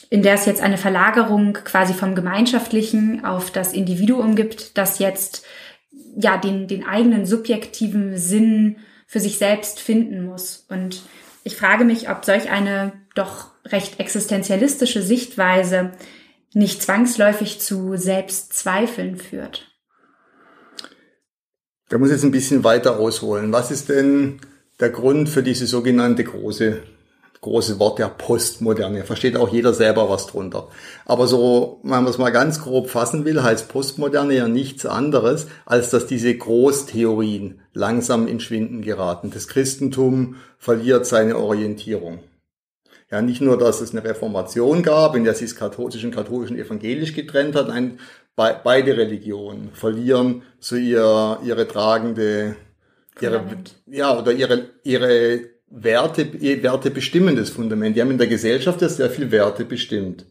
in 0.10 0.24
der 0.24 0.36
es 0.36 0.46
jetzt 0.46 0.62
eine 0.62 0.78
Verlagerung 0.78 1.54
quasi 1.54 1.93
vom 1.93 2.15
Gemeinschaftlichen 2.15 3.26
auf 3.26 3.52
das 3.52 3.74
Individuum 3.74 4.36
gibt, 4.36 4.78
das 4.78 5.00
jetzt 5.00 5.46
ja 6.15 6.38
den, 6.38 6.67
den 6.67 6.86
eigenen 6.86 7.26
subjektiven 7.26 8.17
Sinn 8.17 8.78
für 9.06 9.20
sich 9.20 9.38
selbst 9.38 9.80
finden 9.80 10.26
muss. 10.26 10.65
Und 10.70 11.04
ich 11.43 11.56
frage 11.56 11.86
mich, 11.86 12.10
ob 12.10 12.26
solch 12.26 12.50
eine 12.50 12.93
doch 13.15 13.52
recht 13.65 14.00
existenzialistische 14.00 15.02
Sichtweise 15.02 15.91
nicht 16.54 16.82
zwangsläufig 16.82 17.60
zu 17.60 17.98
Selbstzweifeln 17.98 19.17
führt. 19.17 19.72
Da 21.89 21.98
muss 21.98 22.10
ich 22.10 22.15
jetzt 22.15 22.24
ein 22.24 22.32
bisschen 22.32 22.63
weiter 22.63 23.00
ausholen. 23.00 23.52
Was 23.54 23.72
ist 23.72 23.89
denn 23.89 24.39
der 24.80 24.89
Grund 24.89 25.30
für 25.30 25.43
diese 25.43 25.67
sogenannte 25.67 26.24
große 26.24 26.82
große 27.41 27.80
Wort 27.80 28.00
der 28.00 28.10
Postmoderne. 28.10 29.04
Versteht 29.04 29.38
auch 29.38 29.50
jeder 29.50 29.73
selber 29.73 30.10
was 30.10 30.28
drunter. 30.28 30.69
Aber 31.06 31.28
so, 31.28 31.80
wenn 31.84 32.04
man 32.04 32.08
es 32.08 32.17
mal 32.17 32.32
ganz 32.32 32.62
grob 32.62 32.89
fassen 32.89 33.26
will, 33.26 33.43
heißt 33.43 33.69
Postmoderne 33.69 34.36
ja 34.36 34.47
nichts 34.47 34.86
anderes, 34.86 35.47
als 35.65 35.89
dass 35.89 36.08
diese 36.08 36.36
Großtheorien 36.36 37.62
langsam 37.73 38.28
in 38.28 38.39
Schwinden 38.39 38.82
geraten. 38.82 39.32
Das 39.34 39.47
Christentum 39.47 40.36
verliert 40.58 41.06
seine 41.06 41.38
Orientierung. 41.38 42.19
Ja, 43.10 43.21
nicht 43.21 43.39
nur, 43.39 43.58
dass 43.58 43.80
es 43.80 43.91
eine 43.91 44.04
Reformation 44.04 44.84
gab, 44.84 45.15
in 45.15 45.23
der 45.23 45.34
sich 45.34 45.56
katholischen, 45.56 46.12
katholischen 46.12 46.58
evangelisch 46.58 47.13
getrennt 47.13 47.56
hat, 47.56 47.69
nein, 47.69 48.00
be 48.36 48.60
beide 48.63 48.97
Religionen 48.97 49.71
verlieren 49.73 50.43
so 50.60 50.76
ihr, 50.76 51.39
ihre 51.43 51.67
tragende, 51.67 52.58
ihre, 53.21 53.43
ja, 53.88 54.17
oder 54.17 54.34
ihre, 54.34 54.69
ihre 54.84 55.57
Werte, 55.69 56.41
Werte 56.41 56.91
bestimmendes 56.91 57.49
Fundament. 57.49 57.95
Die 57.95 58.01
haben 58.01 58.12
in 58.12 58.17
der 58.17 58.27
Gesellschaft 58.27 58.82
ja 58.82 58.89
sehr 58.89 59.10
viel 59.10 59.32
Werte 59.32 59.65
bestimmt. 59.65 60.25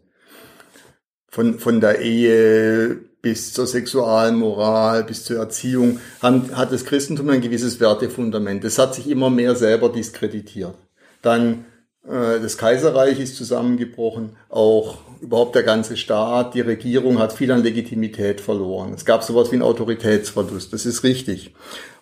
Von, 1.28 1.58
von 1.58 1.80
der 1.80 2.00
Ehe 2.00 3.00
bis 3.20 3.52
zur 3.52 3.66
Sexualmoral, 3.66 5.04
bis 5.04 5.24
zur 5.24 5.38
Erziehung, 5.38 6.00
haben, 6.22 6.56
hat 6.56 6.72
das 6.72 6.84
Christentum 6.84 7.28
ein 7.28 7.40
gewisses 7.40 7.80
Wertefundament. 7.80 8.64
Das 8.64 8.78
hat 8.78 8.94
sich 8.94 9.10
immer 9.10 9.30
mehr 9.30 9.56
selber 9.56 9.88
diskreditiert. 9.90 10.74
Dann 11.22 11.66
äh, 12.08 12.40
das 12.40 12.56
Kaiserreich 12.56 13.18
ist 13.20 13.36
zusammengebrochen, 13.36 14.36
auch 14.48 14.98
überhaupt 15.20 15.54
der 15.54 15.62
ganze 15.62 15.96
Staat, 15.96 16.54
die 16.54 16.60
Regierung 16.60 17.18
hat 17.18 17.32
viel 17.32 17.50
an 17.50 17.62
Legitimität 17.62 18.40
verloren. 18.40 18.92
Es 18.94 19.04
gab 19.04 19.22
sowas 19.22 19.50
wie 19.50 19.56
einen 19.56 19.62
Autoritätsverlust, 19.62 20.72
das 20.72 20.86
ist 20.86 21.02
richtig. 21.02 21.54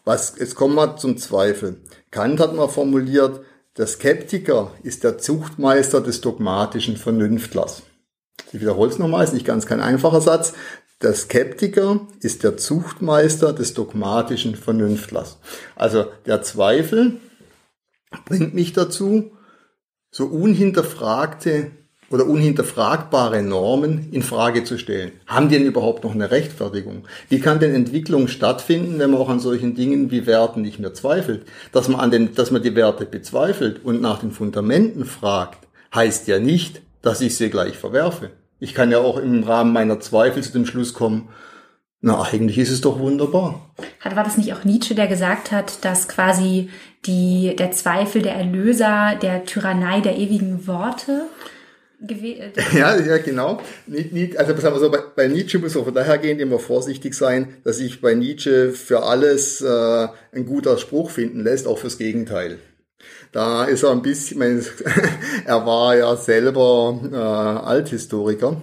Was, 0.05 0.35
jetzt 0.39 0.55
kommen 0.55 0.75
wir 0.75 0.97
zum 0.97 1.17
Zweifel. 1.17 1.81
Kant 2.11 2.39
hat 2.39 2.55
mal 2.55 2.69
formuliert, 2.69 3.41
der 3.77 3.87
Skeptiker 3.87 4.71
ist 4.83 5.03
der 5.03 5.19
Zuchtmeister 5.19 6.01
des 6.01 6.21
dogmatischen 6.21 6.97
Vernünftlers. 6.97 7.83
Ich 8.53 8.61
wiederhole 8.61 8.91
es 8.91 8.99
nochmal, 8.99 9.25
ist 9.25 9.33
nicht 9.33 9.47
ganz 9.47 9.67
kein 9.67 9.81
einfacher 9.81 10.21
Satz. 10.21 10.53
Der 11.03 11.15
Skeptiker 11.15 12.07
ist 12.21 12.45
der 12.45 12.57
Zuchtmeister 12.57 13.53
des 13.53 13.75
dogmatischen 13.75 14.55
Vernünftlers. 14.55 15.39
Also 15.75 16.07
der 16.27 16.43
Zweifel 16.43 17.19
bringt 18.27 18.55
mich 18.55 18.73
dazu, 18.73 19.33
so 20.11 20.27
unhinterfragte 20.27 21.73
oder 22.15 22.27
unhinterfragbare 22.29 23.43
Normen 23.43 24.09
in 24.13 24.23
Frage 24.23 24.63
zu 24.63 24.79
stellen. 24.79 25.11
Haben 25.27 25.49
die 25.49 25.59
denn 25.59 25.67
überhaupt 25.67 26.05
noch 26.05 26.15
eine 26.15 26.31
Rechtfertigung? 26.31 27.07
Wie 27.29 27.41
kann 27.41 27.59
denn 27.59 27.75
Entwicklung 27.75 28.29
stattfinden, 28.29 29.01
wenn 29.01 29.11
man 29.11 29.21
auch 29.21 29.29
an 29.29 29.41
solchen 29.41 29.75
Dingen 29.75 30.13
wie 30.13 30.25
Werten 30.25 30.63
nicht 30.63 30.79
mehr 30.79 30.95
zweifelt? 30.95 31.45
Dass 31.73 31.89
man 31.89 31.99
an 31.99 32.13
den, 32.13 32.33
dass 32.37 32.53
man 32.53 32.63
die 32.63 32.77
Werte 32.77 33.05
bezweifelt 33.05 33.85
und 33.85 34.01
nach 34.01 34.21
den 34.21 34.31
Fundamenten 34.31 35.07
fragt, 35.07 35.67
heißt 35.93 36.29
ja 36.29 36.39
nicht, 36.39 36.83
dass 37.03 37.21
ich 37.21 37.37
sie 37.37 37.51
gleich 37.51 37.77
verwerfe. 37.77 38.31
Ich 38.61 38.75
kann 38.75 38.93
ja 38.93 38.99
auch 38.99 39.19
im 39.19 39.43
Rahmen 39.43 39.73
meiner 39.73 39.99
Zweifel 39.99 40.41
zu 40.41 40.53
dem 40.53 40.67
Schluss 40.67 40.95
kommen, 40.95 41.31
na, 42.01 42.23
eigentlich 42.23 42.59
ist 42.59 42.71
es 42.71 42.83
doch 42.83 42.99
wunderbar. 42.99 43.71
War 44.05 44.25
das 44.25 44.37
nicht 44.37 44.53
auch 44.53 44.63
Nietzsche, 44.63 44.95
der 44.95 45.07
gesagt 45.07 45.51
hat, 45.51 45.85
dass 45.85 46.07
quasi 46.07 46.69
die, 47.07 47.57
der 47.59 47.73
Zweifel 47.73 48.21
der 48.21 48.35
Erlöser 48.35 49.17
der 49.21 49.47
Tyrannei 49.47 50.01
der 50.01 50.17
ewigen 50.17 50.67
Worte 50.67 51.23
ja, 52.73 52.99
ja, 53.01 53.19
genau. 53.19 53.61
Also 54.37 54.57
sagen 54.57 54.75
wir 54.75 54.81
so, 54.81 54.91
bei, 54.91 54.99
bei 55.15 55.29
Nietzsche 55.29 55.59
muss 55.59 55.75
man 55.75 55.85
von 55.85 55.95
daher 55.95 56.19
gehen, 56.19 56.39
immer 56.39 56.59
vorsichtig 56.59 57.15
sein, 57.15 57.57
dass 57.65 57.79
sich 57.79 58.01
bei 58.01 58.15
Nietzsche 58.15 58.73
für 58.73 59.05
alles 59.05 59.61
äh, 59.61 60.09
ein 60.33 60.47
guter 60.47 60.79
Spruch 60.79 61.11
finden 61.11 61.43
lässt, 61.43 61.67
auch 61.67 61.79
fürs 61.79 61.99
Gegenteil. 61.99 62.59
Da 63.33 63.65
ist 63.65 63.83
er 63.83 63.91
ein 63.91 64.03
bisschen, 64.03 64.39
meine, 64.39 64.63
er 65.45 65.67
war 65.67 65.97
ja 65.97 66.17
selber 66.17 67.01
äh, 67.13 67.17
Althistoriker, 67.17 68.61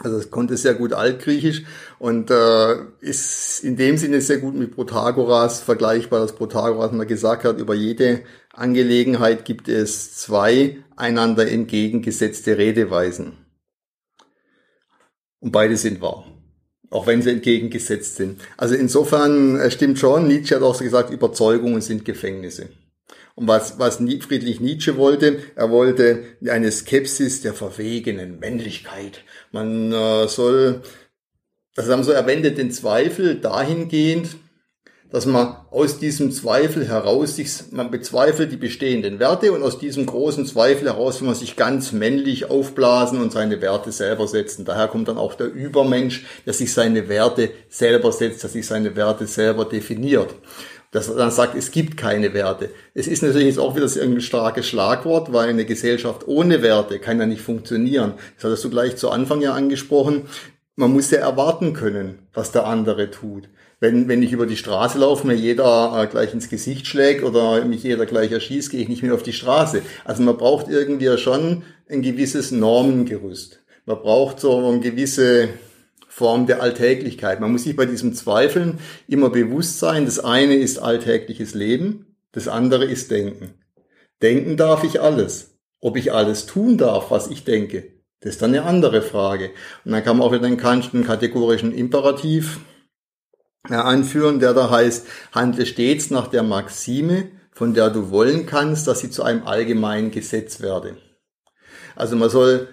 also 0.00 0.16
es 0.16 0.30
konnte 0.30 0.56
sehr 0.56 0.74
gut 0.74 0.92
Altgriechisch 0.92 1.64
und 1.98 2.30
äh, 2.30 2.76
ist 3.00 3.62
in 3.62 3.76
dem 3.76 3.96
Sinne 3.96 4.20
sehr 4.20 4.38
gut 4.38 4.54
mit 4.54 4.74
Protagoras 4.74 5.60
vergleichbar, 5.60 6.20
dass 6.20 6.34
Protagoras 6.34 6.92
mal 6.92 7.06
gesagt 7.06 7.44
hat, 7.44 7.58
über 7.58 7.74
jede 7.74 8.22
Angelegenheit 8.52 9.44
gibt 9.44 9.68
es 9.68 10.14
zwei 10.16 10.78
einander 10.94 11.48
entgegengesetzte 11.48 12.58
Redeweisen. 12.58 13.38
Und 15.40 15.52
beide 15.52 15.76
sind 15.76 16.00
wahr. 16.00 16.26
Auch 16.90 17.06
wenn 17.06 17.22
sie 17.22 17.30
entgegengesetzt 17.30 18.16
sind. 18.16 18.42
Also 18.58 18.74
insofern 18.74 19.58
äh, 19.58 19.70
stimmt 19.70 19.98
schon, 19.98 20.28
Nietzsche 20.28 20.54
hat 20.54 20.62
auch 20.62 20.78
gesagt, 20.78 21.10
Überzeugungen 21.10 21.80
sind 21.80 22.04
Gefängnisse. 22.04 22.68
Und 23.34 23.48
was, 23.48 23.78
was 23.78 23.96
Friedrich 23.96 24.60
Nietzsche 24.60 24.98
wollte, 24.98 25.38
er 25.56 25.70
wollte 25.70 26.24
eine 26.46 26.70
Skepsis 26.70 27.40
der 27.40 27.54
verwegenen 27.54 28.38
Männlichkeit. 28.38 29.24
Man 29.52 29.90
äh, 29.90 30.28
soll, 30.28 30.82
das 31.74 31.88
haben 31.88 32.04
so 32.04 32.12
erwendet, 32.12 32.58
den 32.58 32.70
Zweifel 32.70 33.40
dahingehend, 33.40 34.36
dass 35.12 35.26
man 35.26 35.56
aus 35.70 35.98
diesem 35.98 36.32
Zweifel 36.32 36.88
heraus 36.88 37.36
sich, 37.36 37.50
man 37.70 37.90
bezweifelt 37.90 38.50
die 38.50 38.56
bestehenden 38.56 39.18
Werte 39.18 39.52
und 39.52 39.62
aus 39.62 39.78
diesem 39.78 40.06
großen 40.06 40.46
Zweifel 40.46 40.88
heraus 40.88 41.20
will 41.20 41.26
man 41.26 41.36
sich 41.36 41.54
ganz 41.54 41.92
männlich 41.92 42.50
aufblasen 42.50 43.20
und 43.20 43.30
seine 43.30 43.60
Werte 43.60 43.92
selber 43.92 44.26
setzen. 44.26 44.64
Daher 44.64 44.88
kommt 44.88 45.08
dann 45.08 45.18
auch 45.18 45.34
der 45.34 45.52
Übermensch, 45.52 46.24
der 46.46 46.54
sich 46.54 46.72
seine 46.72 47.10
Werte 47.10 47.50
selber 47.68 48.10
setzt, 48.10 48.42
der 48.42 48.48
sich 48.48 48.66
seine 48.66 48.96
Werte 48.96 49.26
selber 49.26 49.66
definiert. 49.66 50.34
Dass 50.92 51.08
er 51.08 51.16
dann 51.16 51.30
sagt, 51.30 51.56
es 51.56 51.70
gibt 51.70 51.98
keine 51.98 52.32
Werte. 52.32 52.70
Es 52.94 53.06
ist 53.06 53.22
natürlich 53.22 53.48
jetzt 53.48 53.58
auch 53.58 53.76
wieder 53.76 53.88
ein 54.02 54.20
starkes 54.22 54.66
Schlagwort, 54.66 55.32
weil 55.32 55.50
eine 55.50 55.66
Gesellschaft 55.66 56.26
ohne 56.26 56.62
Werte 56.62 56.98
kann 56.98 57.20
ja 57.20 57.26
nicht 57.26 57.42
funktionieren. 57.42 58.14
Das 58.36 58.44
hattest 58.44 58.64
du 58.64 58.70
gleich 58.70 58.96
zu 58.96 59.10
Anfang 59.10 59.42
ja 59.42 59.52
angesprochen. 59.52 60.22
Man 60.76 60.92
muss 60.92 61.10
ja 61.10 61.18
erwarten 61.18 61.74
können, 61.74 62.26
was 62.32 62.52
der 62.52 62.66
andere 62.66 63.10
tut 63.10 63.48
wenn, 63.82 64.06
wenn 64.06 64.22
ich 64.22 64.30
über 64.30 64.46
die 64.46 64.56
Straße 64.56 64.96
laufe, 64.96 65.26
mir 65.26 65.34
jeder 65.34 66.00
äh, 66.00 66.06
gleich 66.06 66.32
ins 66.32 66.48
Gesicht 66.48 66.86
schlägt 66.86 67.24
oder 67.24 67.64
mich 67.64 67.82
jeder 67.82 68.06
gleich 68.06 68.30
erschießt, 68.30 68.70
gehe 68.70 68.80
ich 68.80 68.88
nicht 68.88 69.02
mehr 69.02 69.12
auf 69.12 69.24
die 69.24 69.32
Straße. 69.32 69.82
Also 70.04 70.22
man 70.22 70.36
braucht 70.36 70.68
irgendwie 70.68 71.18
schon 71.18 71.64
ein 71.90 72.00
gewisses 72.00 72.52
Normengerüst. 72.52 73.60
Man 73.84 73.98
braucht 73.98 74.38
so 74.38 74.56
eine 74.56 74.78
gewisse 74.78 75.48
Form 76.06 76.46
der 76.46 76.62
Alltäglichkeit. 76.62 77.40
Man 77.40 77.50
muss 77.50 77.64
sich 77.64 77.74
bei 77.74 77.84
diesem 77.84 78.14
Zweifeln 78.14 78.78
immer 79.08 79.30
bewusst 79.30 79.80
sein, 79.80 80.04
das 80.04 80.20
eine 80.20 80.54
ist 80.54 80.78
alltägliches 80.78 81.54
Leben, 81.54 82.06
das 82.30 82.46
andere 82.46 82.84
ist 82.84 83.10
Denken. 83.10 83.54
Denken 84.22 84.56
darf 84.56 84.84
ich 84.84 85.00
alles. 85.00 85.58
Ob 85.80 85.96
ich 85.96 86.12
alles 86.12 86.46
tun 86.46 86.78
darf, 86.78 87.10
was 87.10 87.26
ich 87.26 87.42
denke, 87.42 87.88
das 88.20 88.34
ist 88.34 88.42
dann 88.42 88.50
eine 88.50 88.62
andere 88.62 89.02
Frage. 89.02 89.50
Und 89.84 89.90
dann 89.90 90.04
kann 90.04 90.18
man 90.18 90.28
auch 90.28 90.30
wieder 90.30 90.46
den 90.46 90.56
Kantischen 90.56 91.04
kategorischen 91.04 91.74
Imperativ 91.74 92.60
anführen, 93.68 94.40
der 94.40 94.54
da 94.54 94.70
heißt, 94.70 95.06
handle 95.32 95.66
stets 95.66 96.10
nach 96.10 96.26
der 96.26 96.42
Maxime, 96.42 97.28
von 97.52 97.74
der 97.74 97.90
du 97.90 98.10
wollen 98.10 98.46
kannst, 98.46 98.88
dass 98.88 99.00
sie 99.00 99.10
zu 99.10 99.22
einem 99.22 99.46
allgemeinen 99.46 100.10
Gesetz 100.10 100.60
werde. 100.60 100.96
Also 101.94 102.16
man 102.16 102.30
soll, 102.30 102.68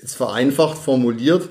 jetzt 0.00 0.16
vereinfacht 0.16 0.78
formuliert, 0.78 1.50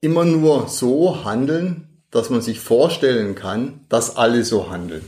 immer 0.00 0.24
nur 0.24 0.68
so 0.68 1.24
handeln, 1.24 2.02
dass 2.10 2.30
man 2.30 2.40
sich 2.40 2.60
vorstellen 2.60 3.34
kann, 3.34 3.84
dass 3.88 4.16
alle 4.16 4.44
so 4.44 4.70
handeln. 4.70 5.04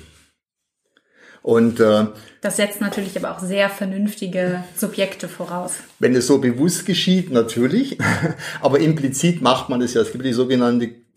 Und 1.43 1.81
äh, 1.81 2.07
das 2.43 2.57
setzt 2.57 2.81
natürlich 2.81 3.17
aber 3.17 3.35
auch 3.35 3.41
sehr 3.41 3.71
vernünftige 3.71 4.65
Subjekte 4.77 5.29
voraus. 5.29 5.77
Wenn 5.99 6.15
es 6.15 6.27
so 6.27 6.39
bewusst 6.39 6.85
geschieht, 6.85 7.31
natürlich, 7.31 7.99
aber 8.61 8.81
implizit 8.81 9.41
macht 9.41 9.69
man 9.71 9.81
es 9.81 9.95
ja. 9.95 10.03
Es 10.03 10.13
gibt 10.13 10.25
die 10.25 10.33
sogenannte 10.33 11.08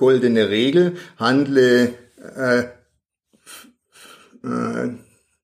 goldene 0.00 0.48
Regel, 0.48 0.96
handle, 1.18 1.94
äh, 2.36 2.60
äh, 4.42 4.88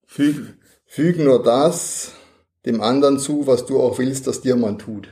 füg, 0.07 0.55
füg 0.87 1.19
nur 1.19 1.43
das 1.43 2.13
dem 2.65 2.81
anderen 2.81 3.19
zu, 3.19 3.47
was 3.47 3.67
du 3.67 3.79
auch 3.79 3.99
willst, 3.99 4.27
dass 4.27 4.41
dir 4.41 4.57
man 4.57 4.79
tut. 4.79 5.09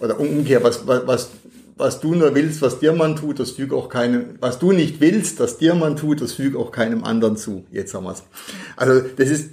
Oder 0.00 0.18
umgekehrt, 0.18 0.64
was, 0.64 0.86
was, 0.86 1.06
was, 1.06 1.28
was 1.76 2.00
du 2.00 2.14
nur 2.14 2.34
willst, 2.34 2.62
was 2.62 2.80
dir 2.80 2.94
man 2.94 3.14
tut, 3.14 3.38
das 3.38 3.50
füg 3.52 3.74
auch 3.74 3.90
keinem, 3.90 4.38
was 4.40 4.58
du 4.58 4.72
nicht 4.72 5.02
willst, 5.02 5.38
dass 5.38 5.58
dir 5.58 5.74
man 5.74 5.96
tut, 5.96 6.22
das 6.22 6.32
füg 6.32 6.56
auch 6.56 6.72
keinem 6.72 7.04
anderen 7.04 7.36
zu. 7.36 7.66
Jetzt 7.70 7.92
haben 7.92 8.04
wir's. 8.04 8.22
Also, 8.76 9.02
das 9.16 9.28
ist, 9.28 9.50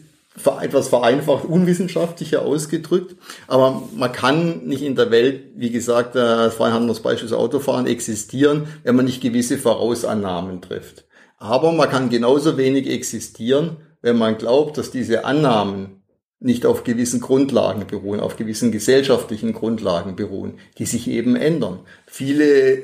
etwas 0.61 0.87
vereinfacht, 0.87 1.45
unwissenschaftlicher 1.45 2.41
ausgedrückt. 2.43 3.15
Aber 3.47 3.83
man 3.95 4.11
kann 4.11 4.65
nicht 4.65 4.81
in 4.81 4.95
der 4.95 5.11
Welt, 5.11 5.51
wie 5.55 5.71
gesagt, 5.71 6.15
äh, 6.15 6.49
das 6.89 7.01
Beispiel 7.01 7.33
Autofahren, 7.33 7.85
existieren, 7.85 8.67
wenn 8.83 8.95
man 8.95 9.05
nicht 9.05 9.21
gewisse 9.21 9.57
Vorausannahmen 9.57 10.61
trifft. 10.61 11.05
Aber 11.37 11.71
man 11.71 11.89
kann 11.89 12.09
genauso 12.09 12.57
wenig 12.57 12.89
existieren, 12.89 13.77
wenn 14.01 14.17
man 14.17 14.37
glaubt, 14.37 14.77
dass 14.77 14.91
diese 14.91 15.25
Annahmen 15.25 16.03
nicht 16.39 16.65
auf 16.65 16.83
gewissen 16.83 17.21
Grundlagen 17.21 17.85
beruhen, 17.85 18.19
auf 18.19 18.35
gewissen 18.35 18.71
gesellschaftlichen 18.71 19.53
Grundlagen 19.53 20.15
beruhen, 20.15 20.59
die 20.77 20.85
sich 20.85 21.07
eben 21.07 21.35
ändern. 21.35 21.81
Viele 22.07 22.83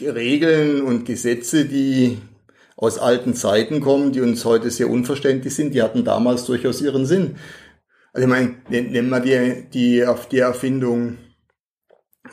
Regeln 0.00 0.82
und 0.82 1.04
Gesetze, 1.04 1.64
die 1.64 2.18
aus 2.80 2.98
alten 2.98 3.34
Zeiten 3.34 3.80
kommen, 3.80 4.12
die 4.12 4.22
uns 4.22 4.44
heute 4.46 4.70
sehr 4.70 4.88
unverständlich 4.88 5.54
sind, 5.54 5.74
die 5.74 5.82
hatten 5.82 6.02
damals 6.02 6.46
durchaus 6.46 6.80
ihren 6.80 7.04
Sinn. 7.04 7.36
Also 8.12 8.26
ich 8.26 8.30
meine, 8.30 8.56
nehmen 8.68 9.10
wir 9.10 9.20
die, 9.20 9.68
die, 9.70 10.06
auf 10.06 10.28
die 10.28 10.38
Erfindung 10.38 11.18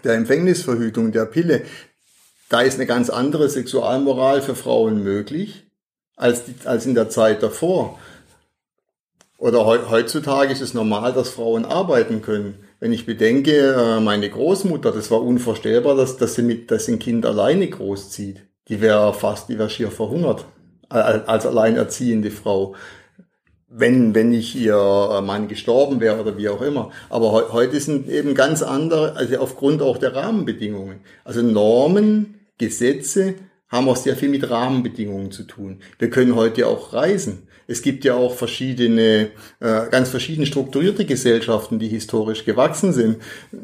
der 0.06 0.14
Empfängnisverhütung, 0.14 1.12
der 1.12 1.26
Pille. 1.26 1.64
Da 2.50 2.62
ist 2.62 2.76
eine 2.76 2.86
ganz 2.86 3.10
andere 3.10 3.50
Sexualmoral 3.50 4.42
für 4.42 4.56
Frauen 4.56 5.04
möglich 5.04 5.66
als, 6.16 6.46
die, 6.46 6.56
als 6.64 6.86
in 6.86 6.96
der 6.96 7.10
Zeit 7.10 7.44
davor. 7.44 8.00
Oder 9.38 9.66
heutzutage 9.66 10.52
ist 10.52 10.62
es 10.62 10.74
normal, 10.74 11.14
dass 11.14 11.30
Frauen 11.30 11.66
arbeiten 11.66 12.22
können. 12.22 12.56
Wenn 12.80 12.94
ich 12.94 13.06
bedenke, 13.06 13.74
äh, 13.74 14.00
meine 14.00 14.30
Großmutter, 14.30 14.92
das 14.92 15.12
war 15.12 15.22
unvorstellbar, 15.22 15.96
dass, 15.96 16.18
dass, 16.18 16.36
sie 16.36 16.42
mit, 16.42 16.72
dass 16.72 16.86
sie 16.86 16.94
ein 16.94 17.00
Kind 17.00 17.26
alleine 17.26 17.68
großzieht 17.70 18.48
die 18.69 18.82
wäre 18.82 19.13
fast, 19.13 19.49
die 19.49 19.58
wäre 19.58 19.69
schier 19.69 19.91
verhungert 19.91 20.45
als 20.89 21.45
alleinerziehende 21.45 22.32
Frau. 22.32 22.75
Wenn, 23.69 24.15
wenn 24.15 24.30
nicht 24.30 24.56
ihr 24.56 25.21
Mann 25.25 25.49
gestorben 25.49 25.99
wäre 25.99 26.21
oder 26.21 26.38
wie 26.38 26.47
auch 26.47 26.62
immer. 26.62 26.91
Aber 27.10 27.34
he 27.34 27.51
heute 27.51 27.80
sind 27.82 28.08
eben 28.08 28.34
ganz 28.34 28.63
andere, 28.63 29.17
also 29.17 29.38
aufgrund 29.39 29.82
auch 29.82 29.97
der 29.97 30.15
Rahmenbedingungen. 30.15 31.01
Also 31.25 31.41
Normen, 31.41 32.36
Gesetze 32.58 33.36
haben 33.67 33.89
auch 33.89 33.97
sehr 33.97 34.15
viel 34.15 34.30
mit 34.30 34.49
Rahmenbedingungen 34.49 35.32
zu 35.32 35.43
tun. 35.43 35.82
Wir 35.99 36.10
können 36.10 36.36
heute 36.36 36.67
auch 36.67 36.93
reisen. 36.93 37.47
Es 37.67 37.82
gibt 37.82 38.06
ja 38.06 38.15
auch 38.15 38.34
verschiedene, 38.34 39.32
äh, 39.60 39.89
ganz 39.91 40.08
verschiedene 40.08 40.47
strukturierte 40.47 41.03
Gesellschaften, 41.03 41.80
die 41.80 41.89
historisch 41.89 42.45
gewachsen 42.45 42.93
sind. 42.93 43.17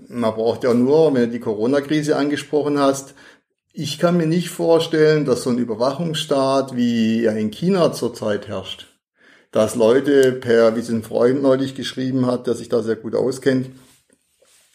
Man 0.10 0.36
braucht 0.36 0.66
ja 0.66 0.74
nur, 0.74 1.14
wenn 1.14 1.24
du 1.24 1.30
die 1.30 1.40
Corona-Krise 1.40 2.18
angesprochen 2.18 2.78
hast, 2.78 3.16
ich 3.74 3.98
kann 3.98 4.18
mir 4.18 4.28
nicht 4.28 4.50
vorstellen, 4.50 5.26
dass 5.26 5.44
so 5.44 5.50
ein 5.50 5.58
Überwachungsstaat 5.58 6.76
wie 6.76 7.26
er 7.26 7.36
in 7.36 7.50
China 7.50 7.92
zurzeit 7.92 8.48
herrscht, 8.48 8.88
dass 9.52 9.76
Leute 9.76 10.32
per, 10.32 10.76
wie 10.76 10.80
es 10.80 10.90
ein 10.90 11.02
Freund 11.02 11.42
neulich 11.42 11.74
geschrieben 11.74 12.28
hat, 12.28 12.46
der 12.46 12.54
sich 12.54 12.70
da 12.70 12.84
sehr 12.84 12.96
gut 12.96 13.16
auskennt, 13.16 13.72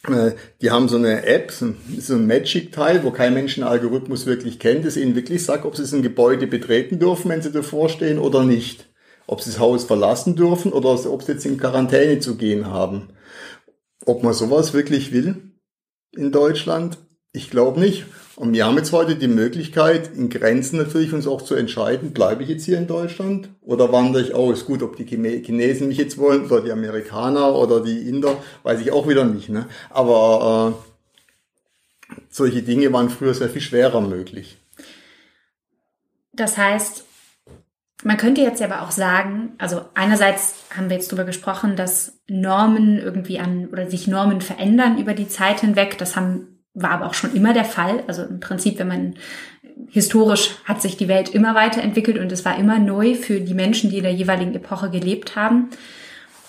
äh, 0.07 0.33
die 0.61 0.71
haben 0.71 0.89
so 0.89 0.97
eine 0.97 1.25
App, 1.25 1.51
so 1.51 1.65
ein 1.65 2.27
Magic-Teil, 2.27 3.03
wo 3.03 3.11
kein 3.11 3.33
Mensch 3.33 3.57
einen 3.57 3.67
Algorithmus 3.67 4.25
wirklich 4.25 4.59
kennt, 4.59 4.85
das 4.85 4.97
ihnen 4.97 5.15
wirklich 5.15 5.45
sagt, 5.45 5.65
ob 5.65 5.77
sie 5.77 5.95
ein 5.95 6.01
Gebäude 6.01 6.45
betreten 6.45 6.99
dürfen, 6.99 7.29
wenn 7.29 7.41
sie 7.41 7.51
davor 7.51 7.87
stehen 7.87 8.19
oder 8.19 8.43
nicht. 8.43 8.89
Ob 9.27 9.41
sie 9.41 9.51
das 9.51 9.59
Haus 9.59 9.85
verlassen 9.85 10.35
dürfen 10.35 10.73
oder 10.73 10.89
ob 10.89 11.23
sie 11.23 11.31
jetzt 11.31 11.45
in 11.45 11.57
Quarantäne 11.57 12.19
zu 12.19 12.35
gehen 12.35 12.67
haben. 12.67 13.09
Ob 14.05 14.23
man 14.23 14.33
sowas 14.33 14.73
wirklich 14.73 15.13
will 15.13 15.53
in 16.15 16.31
Deutschland, 16.31 16.97
ich 17.31 17.49
glaube 17.49 17.79
nicht. 17.79 18.05
Und 18.35 18.53
wir 18.53 18.65
haben 18.65 18.77
jetzt 18.77 18.91
heute 18.91 19.15
die 19.15 19.27
Möglichkeit, 19.27 20.15
in 20.15 20.29
Grenzen 20.29 20.77
natürlich 20.77 21.13
uns 21.13 21.27
auch 21.27 21.41
zu 21.41 21.55
entscheiden, 21.55 22.13
bleibe 22.13 22.43
ich 22.43 22.49
jetzt 22.49 22.65
hier 22.65 22.77
in 22.77 22.87
Deutschland 22.87 23.49
oder 23.61 23.91
wandere 23.91 24.23
ich 24.23 24.33
aus? 24.33 24.65
Gut, 24.65 24.81
ob 24.81 24.95
die 24.95 25.05
Chinesen 25.05 25.89
mich 25.89 25.97
jetzt 25.97 26.17
wollen 26.17 26.45
oder 26.45 26.61
die 26.61 26.71
Amerikaner 26.71 27.53
oder 27.53 27.81
die 27.81 28.07
Inder, 28.07 28.41
weiß 28.63 28.79
ich 28.79 28.91
auch 28.91 29.07
wieder 29.07 29.25
nicht. 29.25 29.49
Ne? 29.49 29.67
Aber 29.89 30.73
äh, 32.09 32.15
solche 32.29 32.63
Dinge 32.63 32.91
waren 32.93 33.09
früher 33.09 33.33
sehr 33.33 33.49
viel 33.49 33.61
schwerer 33.61 34.01
möglich. 34.01 34.57
Das 36.31 36.57
heißt, 36.57 37.03
man 38.03 38.15
könnte 38.15 38.41
jetzt 38.41 38.61
aber 38.61 38.83
auch 38.83 38.91
sagen, 38.91 39.51
also 39.57 39.81
einerseits 39.93 40.55
haben 40.75 40.89
wir 40.89 40.95
jetzt 40.95 41.11
darüber 41.11 41.25
gesprochen, 41.25 41.75
dass 41.75 42.13
Normen 42.27 42.97
irgendwie 42.97 43.39
an 43.39 43.67
oder 43.67 43.89
sich 43.89 44.07
Normen 44.07 44.39
verändern 44.39 44.97
über 44.97 45.13
die 45.13 45.27
Zeit 45.27 45.59
hinweg. 45.59 45.97
Das 45.97 46.15
haben 46.15 46.48
war 46.73 46.91
aber 46.91 47.07
auch 47.07 47.13
schon 47.13 47.35
immer 47.35 47.53
der 47.53 47.65
Fall. 47.65 48.03
Also 48.07 48.23
im 48.23 48.39
Prinzip, 48.39 48.79
wenn 48.79 48.87
man 48.87 49.15
historisch 49.89 50.55
hat 50.65 50.81
sich 50.81 50.97
die 50.97 51.07
Welt 51.07 51.29
immer 51.29 51.55
weiterentwickelt 51.55 52.17
und 52.17 52.31
es 52.31 52.45
war 52.45 52.57
immer 52.57 52.79
neu 52.79 53.15
für 53.15 53.39
die 53.39 53.53
Menschen, 53.53 53.89
die 53.89 53.97
in 53.97 54.03
der 54.03 54.13
jeweiligen 54.13 54.53
Epoche 54.53 54.89
gelebt 54.89 55.35
haben. 55.35 55.69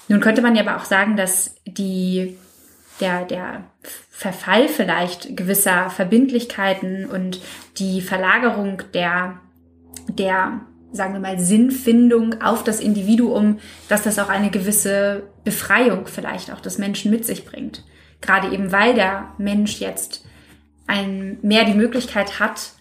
Nun 0.09 0.20
könnte 0.20 0.42
man 0.42 0.56
ja 0.56 0.62
aber 0.62 0.76
auch 0.76 0.85
sagen, 0.85 1.16
dass 1.16 1.54
die, 1.66 2.37
der, 3.00 3.24
der 3.24 3.64
Verfall 4.11 4.68
vielleicht 4.68 5.37
gewisser 5.37 5.88
Verbindlichkeiten 5.88 7.06
und 7.06 7.40
die 7.78 8.00
Verlagerung 8.00 8.83
der, 8.92 9.38
der, 10.09 10.61
sagen 10.92 11.12
wir 11.14 11.20
mal, 11.20 11.38
Sinnfindung 11.38 12.42
auf 12.42 12.64
das 12.64 12.80
Individuum, 12.80 13.61
dass 13.88 14.02
das 14.02 14.18
auch 14.18 14.28
eine 14.28 14.50
gewisse 14.50 15.22
Befreiung 15.44 16.06
vielleicht 16.06 16.52
auch 16.52 16.61
des 16.61 16.78
Menschen 16.78 17.11
mit 17.11 17.24
sich 17.24 17.44
bringt. 17.44 17.85
Gerade 18.20 18.52
eben, 18.52 18.72
weil 18.72 18.94
der 18.94 19.35
Mensch 19.38 19.80
jetzt 19.80 20.24
ein, 20.87 21.38
mehr 21.42 21.64
die 21.64 21.74
Möglichkeit 21.74 22.38
hat, 22.38 22.72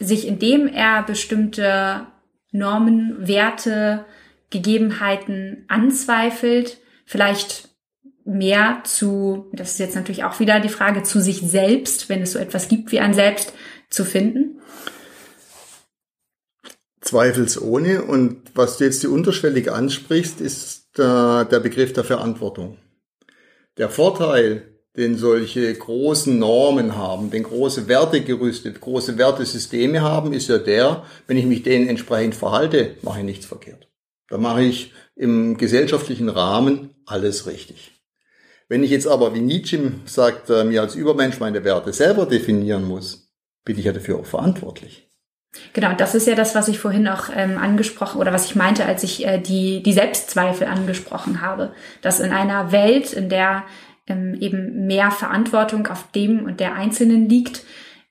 sich 0.00 0.26
indem 0.26 0.66
er 0.66 1.02
bestimmte 1.02 2.06
Normen, 2.50 3.26
Werte, 3.26 4.04
Gegebenheiten 4.50 5.64
anzweifelt, 5.68 6.78
vielleicht 7.06 7.68
mehr 8.24 8.82
zu, 8.84 9.50
das 9.52 9.72
ist 9.72 9.78
jetzt 9.78 9.96
natürlich 9.96 10.24
auch 10.24 10.40
wieder 10.40 10.60
die 10.60 10.68
Frage, 10.68 11.02
zu 11.02 11.20
sich 11.20 11.40
selbst, 11.40 12.08
wenn 12.08 12.22
es 12.22 12.32
so 12.32 12.38
etwas 12.38 12.68
gibt 12.68 12.92
wie 12.92 13.00
ein 13.00 13.14
Selbst, 13.14 13.52
zu 13.90 14.04
finden? 14.04 14.60
Zweifelsohne. 17.00 18.04
Und 18.04 18.42
was 18.54 18.78
du 18.78 18.84
jetzt 18.84 19.02
die 19.02 19.08
unterschwellig 19.08 19.70
ansprichst, 19.70 20.40
ist 20.40 20.98
äh, 20.98 21.44
der 21.44 21.60
Begriff 21.60 21.92
der 21.92 22.04
Verantwortung. 22.04 22.78
Der 23.76 23.88
Vorteil, 23.88 24.71
den 24.96 25.16
solche 25.16 25.72
großen 25.72 26.38
Normen 26.38 26.96
haben, 26.96 27.30
den 27.30 27.44
große 27.44 27.88
Wertegerüste, 27.88 28.72
große 28.72 29.16
Wertesysteme 29.16 30.02
haben, 30.02 30.32
ist 30.32 30.48
ja 30.48 30.58
der, 30.58 31.04
wenn 31.26 31.38
ich 31.38 31.46
mich 31.46 31.62
denen 31.62 31.88
entsprechend 31.88 32.34
verhalte, 32.34 32.96
mache 33.02 33.20
ich 33.20 33.24
nichts 33.24 33.46
verkehrt. 33.46 33.88
Da 34.28 34.38
mache 34.38 34.62
ich 34.62 34.92
im 35.16 35.56
gesellschaftlichen 35.56 36.28
Rahmen 36.28 36.94
alles 37.06 37.46
richtig. 37.46 37.92
Wenn 38.68 38.84
ich 38.84 38.90
jetzt 38.90 39.06
aber, 39.06 39.34
wie 39.34 39.40
Nietzsche 39.40 39.92
sagt, 40.06 40.48
äh, 40.50 40.64
mir 40.64 40.80
als 40.80 40.94
Übermensch 40.94 41.40
meine 41.40 41.64
Werte 41.64 41.92
selber 41.92 42.26
definieren 42.26 42.84
muss, 42.84 43.30
bin 43.64 43.78
ich 43.78 43.84
ja 43.84 43.92
dafür 43.92 44.18
auch 44.18 44.26
verantwortlich. 44.26 45.08
Genau, 45.74 45.92
das 45.94 46.14
ist 46.14 46.26
ja 46.26 46.34
das, 46.34 46.54
was 46.54 46.68
ich 46.68 46.78
vorhin 46.78 47.06
auch 47.08 47.24
ähm, 47.34 47.58
angesprochen 47.58 48.20
oder 48.20 48.32
was 48.32 48.46
ich 48.46 48.54
meinte, 48.54 48.86
als 48.86 49.02
ich 49.02 49.26
äh, 49.26 49.38
die, 49.38 49.82
die 49.82 49.92
Selbstzweifel 49.92 50.66
angesprochen 50.66 51.42
habe. 51.42 51.74
Dass 52.00 52.20
in 52.20 52.32
einer 52.32 52.72
Welt, 52.72 53.12
in 53.12 53.28
der 53.28 53.64
ähm, 54.06 54.36
eben 54.40 54.86
mehr 54.86 55.10
Verantwortung 55.10 55.86
auf 55.86 56.10
dem 56.12 56.44
und 56.44 56.60
der 56.60 56.74
Einzelnen 56.74 57.28
liegt, 57.28 57.64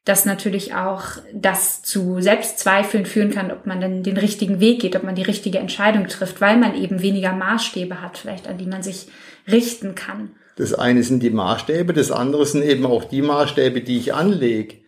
dass 0.06 0.26
natürlich 0.26 0.74
auch 0.74 1.04
das 1.34 1.84
zu 1.84 2.22
Selbstzweifeln 2.22 3.06
führen 3.06 3.30
kann, 3.30 3.52
ob 3.52 3.68
man 3.68 3.82
denn 3.82 4.02
den 4.02 4.18
richtigen 4.18 4.60
Weg 4.60 4.82
geht, 4.82 4.96
ob 4.96 5.04
man 5.04 5.16
die 5.16 5.22
richtige 5.22 5.60
Entscheidung 5.60 6.08
trifft, 6.08 6.42
weil 6.42 6.58
man 6.58 6.76
eben 6.76 7.02
weniger 7.02 7.34
Maßstäbe 7.34 8.02
hat, 8.02 8.18
vielleicht 8.18 8.48
an 8.48 8.58
die 8.58 8.66
man 8.66 8.82
sich 8.82 9.08
richten 9.48 9.94
kann. 9.94 10.32
Das 10.58 10.74
eine 10.74 11.04
sind 11.04 11.22
die 11.22 11.30
Maßstäbe, 11.30 11.94
das 11.94 12.12
andere 12.12 12.46
sind 12.46 12.64
eben 12.64 12.86
auch 12.86 13.04
die 13.04 13.22
Maßstäbe, 13.22 13.82
die 13.82 13.98
ich 13.98 14.14
anlege 14.14 14.82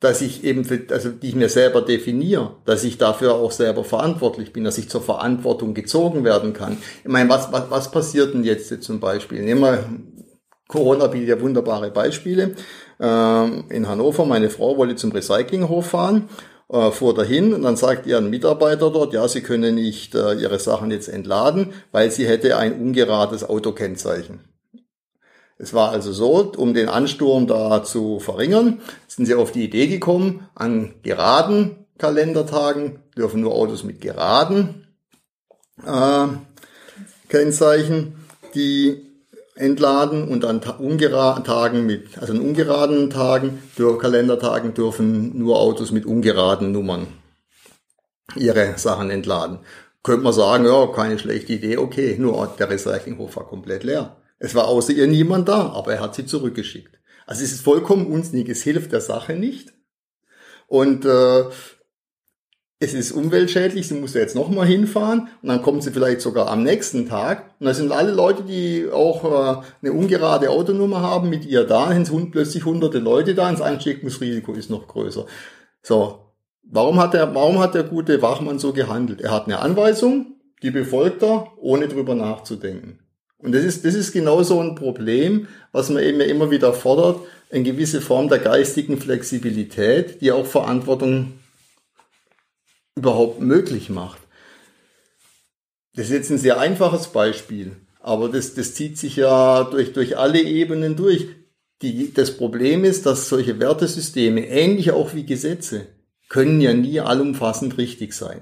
dass 0.00 0.20
ich 0.20 0.44
eben, 0.44 0.64
für, 0.64 0.82
also 0.90 1.08
die 1.10 1.28
ich 1.28 1.34
mir 1.34 1.48
selber 1.48 1.80
definiere, 1.80 2.56
dass 2.66 2.84
ich 2.84 2.98
dafür 2.98 3.34
auch 3.34 3.50
selber 3.50 3.82
verantwortlich 3.82 4.52
bin, 4.52 4.64
dass 4.64 4.78
ich 4.78 4.90
zur 4.90 5.02
Verantwortung 5.02 5.72
gezogen 5.72 6.22
werden 6.22 6.52
kann. 6.52 6.76
Ich 7.02 7.10
meine, 7.10 7.30
was, 7.30 7.50
was, 7.50 7.70
was 7.70 7.90
passiert 7.90 8.34
denn 8.34 8.44
jetzt 8.44 8.82
zum 8.82 9.00
Beispiel? 9.00 9.42
Nehmen 9.42 9.62
wir 9.62 9.88
Corona 10.68 11.06
bietet 11.06 11.28
ja 11.28 11.40
wunderbare 11.40 11.90
Beispiele. 11.90 12.54
Ähm, 12.98 13.64
in 13.68 13.88
Hannover, 13.88 14.24
meine 14.24 14.50
Frau 14.50 14.76
wollte 14.76 14.96
zum 14.96 15.12
Recyclinghof 15.12 15.86
fahren, 15.86 16.28
äh, 16.68 16.90
fuhr 16.90 17.14
dahin 17.14 17.54
und 17.54 17.62
dann 17.62 17.76
sagt 17.76 18.06
ihr 18.06 18.18
ein 18.18 18.30
Mitarbeiter 18.30 18.90
dort, 18.90 19.12
ja, 19.12 19.28
sie 19.28 19.42
können 19.42 19.74
nicht 19.74 20.14
äh, 20.14 20.34
ihre 20.34 20.58
Sachen 20.58 20.90
jetzt 20.90 21.08
entladen, 21.08 21.72
weil 21.92 22.10
sie 22.10 22.26
hätte 22.26 22.56
ein 22.56 22.80
ungerades 22.80 23.44
Autokennzeichen. 23.44 24.40
Es 25.58 25.72
war 25.72 25.90
also 25.90 26.12
so, 26.12 26.52
um 26.56 26.74
den 26.74 26.88
Ansturm 26.88 27.46
da 27.46 27.82
zu 27.82 28.18
verringern, 28.20 28.80
sind 29.06 29.26
sie 29.26 29.34
auf 29.34 29.52
die 29.52 29.64
Idee 29.64 29.86
gekommen, 29.86 30.48
an 30.54 30.94
geraden 31.02 31.86
Kalendertagen 31.98 32.98
dürfen 33.16 33.40
nur 33.40 33.54
Autos 33.54 33.82
mit 33.82 34.00
geraden 34.02 34.86
äh, 35.84 36.26
Kennzeichen, 37.28 38.16
die 38.54 39.05
entladen 39.56 40.28
und 40.28 40.44
an 40.44 40.60
ungeraden 40.78 41.44
Tagen 41.44 41.86
mit, 41.86 42.18
also 42.18 42.34
an 42.34 42.40
ungeraden 42.40 43.10
Tagen, 43.10 43.62
Kalendertagen 43.76 44.74
dürfen 44.74 45.36
nur 45.38 45.58
Autos 45.58 45.90
mit 45.90 46.06
ungeraden 46.06 46.72
Nummern 46.72 47.06
ihre 48.36 48.76
Sachen 48.76 49.10
entladen. 49.10 49.60
Könnte 50.02 50.22
man 50.22 50.32
sagen, 50.32 50.66
ja, 50.66 50.86
keine 50.88 51.18
schlechte 51.18 51.54
Idee, 51.54 51.78
okay, 51.78 52.16
nur 52.18 52.54
der 52.58 52.70
Recyclinghof 52.70 53.36
war 53.36 53.48
komplett 53.48 53.82
leer. 53.82 54.16
Es 54.38 54.54
war 54.54 54.68
außer 54.68 54.92
ihr 54.92 55.06
niemand 55.06 55.48
da, 55.48 55.72
aber 55.72 55.94
er 55.94 56.00
hat 56.00 56.14
sie 56.14 56.26
zurückgeschickt. 56.26 56.98
Also 57.26 57.42
es 57.42 57.52
ist 57.52 57.62
vollkommen 57.62 58.06
unsinnig, 58.06 58.48
es 58.48 58.62
hilft 58.62 58.92
der 58.92 59.00
Sache 59.00 59.34
nicht. 59.34 59.72
Und 60.68 61.04
äh, 61.04 61.44
es 62.78 62.92
ist 62.92 63.12
umweltschädlich, 63.12 63.88
sie 63.88 63.94
muss 63.94 64.12
ja 64.12 64.20
jetzt 64.20 64.36
nochmal 64.36 64.66
hinfahren 64.66 65.28
und 65.40 65.48
dann 65.48 65.62
kommt 65.62 65.82
sie 65.82 65.92
vielleicht 65.92 66.20
sogar 66.20 66.48
am 66.48 66.62
nächsten 66.62 67.08
Tag. 67.08 67.54
Und 67.58 67.66
da 67.66 67.72
sind 67.72 67.90
alle 67.90 68.12
Leute, 68.12 68.42
die 68.42 68.86
auch 68.92 69.24
äh, 69.24 69.62
eine 69.80 69.92
ungerade 69.92 70.50
Autonummer 70.50 71.00
haben, 71.00 71.30
mit 71.30 71.46
ihr 71.46 71.64
da, 71.64 71.92
sind 72.04 72.32
plötzlich 72.32 72.66
hunderte 72.66 72.98
Leute 72.98 73.34
da, 73.34 73.50
das 73.50 73.62
Ansteckungsrisiko 73.62 74.52
ist 74.52 74.68
noch 74.68 74.88
größer. 74.88 75.24
So, 75.82 76.18
warum 76.64 77.00
hat 77.00 77.14
der, 77.14 77.34
warum 77.34 77.60
hat 77.60 77.74
der 77.74 77.84
gute 77.84 78.20
Wachmann 78.20 78.58
so 78.58 78.74
gehandelt? 78.74 79.22
Er 79.22 79.30
hat 79.30 79.46
eine 79.46 79.60
Anweisung, 79.60 80.34
die 80.62 80.70
befolgt 80.70 81.22
er, 81.22 81.52
ohne 81.56 81.88
drüber 81.88 82.14
nachzudenken. 82.14 82.98
Und 83.38 83.54
das 83.54 83.64
ist, 83.64 83.86
das 83.86 83.94
ist 83.94 84.12
genau 84.12 84.42
so 84.42 84.60
ein 84.60 84.74
Problem, 84.74 85.48
was 85.72 85.88
man 85.88 86.02
eben 86.02 86.20
immer 86.20 86.50
wieder 86.50 86.74
fordert, 86.74 87.20
eine 87.50 87.62
gewisse 87.62 88.02
Form 88.02 88.28
der 88.28 88.38
geistigen 88.38 88.98
Flexibilität, 88.98 90.20
die 90.20 90.32
auch 90.32 90.46
Verantwortung 90.46 91.34
überhaupt 92.96 93.40
möglich 93.40 93.90
macht. 93.90 94.18
Das 95.94 96.06
ist 96.06 96.12
jetzt 96.12 96.30
ein 96.30 96.38
sehr 96.38 96.58
einfaches 96.58 97.08
Beispiel, 97.08 97.76
aber 98.00 98.28
das, 98.28 98.54
das 98.54 98.74
zieht 98.74 98.98
sich 98.98 99.16
ja 99.16 99.64
durch, 99.64 99.92
durch 99.92 100.18
alle 100.18 100.40
Ebenen 100.42 100.96
durch. 100.96 101.28
Die, 101.82 102.12
das 102.12 102.36
Problem 102.36 102.84
ist, 102.84 103.04
dass 103.04 103.28
solche 103.28 103.60
Wertesysteme, 103.60 104.46
ähnlich 104.46 104.92
auch 104.92 105.14
wie 105.14 105.26
Gesetze, 105.26 105.86
können 106.28 106.60
ja 106.60 106.72
nie 106.72 107.00
allumfassend 107.00 107.76
richtig 107.78 108.14
sein. 108.14 108.40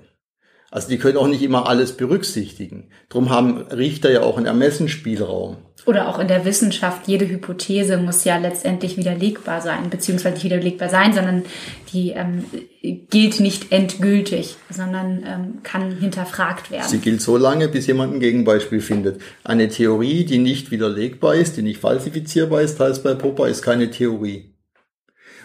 Also 0.75 0.89
die 0.89 0.99
können 0.99 1.19
auch 1.19 1.29
nicht 1.29 1.43
immer 1.43 1.69
alles 1.69 1.97
berücksichtigen. 1.97 2.89
Drum 3.09 3.31
haben 3.31 3.59
Richter 3.59 4.11
ja 4.11 4.23
auch 4.23 4.39
einen 4.39 4.47
Ermessensspielraum. 4.47 5.59
Oder 5.87 6.09
auch 6.09 6.19
in 6.19 6.27
der 6.27 6.45
Wissenschaft, 6.45 7.07
jede 7.07 7.29
Hypothese 7.29 7.97
muss 7.97 8.25
ja 8.25 8.39
letztendlich 8.39 8.97
widerlegbar 8.97 9.61
sein, 9.61 9.89
beziehungsweise 9.89 10.35
nicht 10.35 10.43
widerlegbar 10.43 10.89
sein, 10.89 11.13
sondern 11.13 11.45
die 11.93 12.11
ähm, 12.11 12.45
gilt 12.83 13.39
nicht 13.39 13.71
endgültig, 13.71 14.57
sondern 14.69 15.23
ähm, 15.25 15.59
kann 15.63 15.97
hinterfragt 15.97 16.73
werden. 16.73 16.89
Sie 16.89 16.99
gilt 16.99 17.23
so 17.23 17.37
lange, 17.37 17.69
bis 17.69 17.87
jemand 17.87 18.15
ein 18.15 18.19
Gegenbeispiel 18.19 18.81
findet. 18.81 19.21
Eine 19.45 19.69
Theorie, 19.69 20.25
die 20.25 20.39
nicht 20.39 20.73
widerlegbar 20.73 21.37
ist, 21.37 21.57
die 21.57 21.63
nicht 21.63 21.79
falsifizierbar 21.79 22.63
ist, 22.63 22.81
heißt 22.81 23.05
bei 23.05 23.15
Popper, 23.15 23.47
ist 23.47 23.63
keine 23.63 23.93
Theorie. 23.93 24.57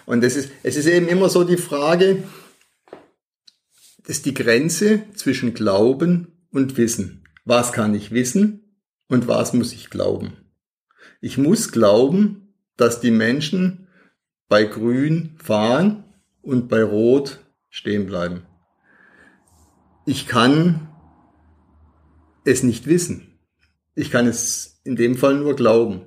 Und 0.08 0.24
das 0.24 0.36
ist, 0.36 0.50
es 0.64 0.76
ist 0.76 0.88
eben 0.88 1.08
immer 1.08 1.30
so 1.30 1.44
die 1.44 1.58
Frage, 1.58 2.24
ist 4.08 4.26
die 4.26 4.34
Grenze 4.34 5.04
zwischen 5.16 5.54
Glauben 5.54 6.28
und 6.52 6.78
Wissen. 6.78 7.24
Was 7.46 7.74
kann 7.74 7.94
ich 7.94 8.12
wissen 8.12 8.76
und 9.08 9.28
was 9.28 9.54
muss 9.54 9.74
ich 9.74 9.90
glauben? 9.90 10.34
Ich 11.22 11.38
muss 11.38 11.72
glauben, 11.72 12.54
dass 12.78 13.02
die 13.02 13.12
Menschen 13.12 13.88
bei 14.48 14.64
Grün 14.64 15.36
fahren 15.38 16.04
und 16.42 16.70
bei 16.70 16.84
Rot 16.84 17.40
stehen 17.70 18.06
bleiben. 18.06 18.44
Ich 20.06 20.28
kann 20.28 20.88
es 22.46 22.64
nicht 22.64 22.88
wissen. 22.88 23.40
Ich 23.96 24.12
kann 24.12 24.28
es 24.28 24.82
in 24.84 24.96
dem 24.96 25.16
Fall 25.16 25.36
nur 25.36 25.56
glauben. 25.56 26.02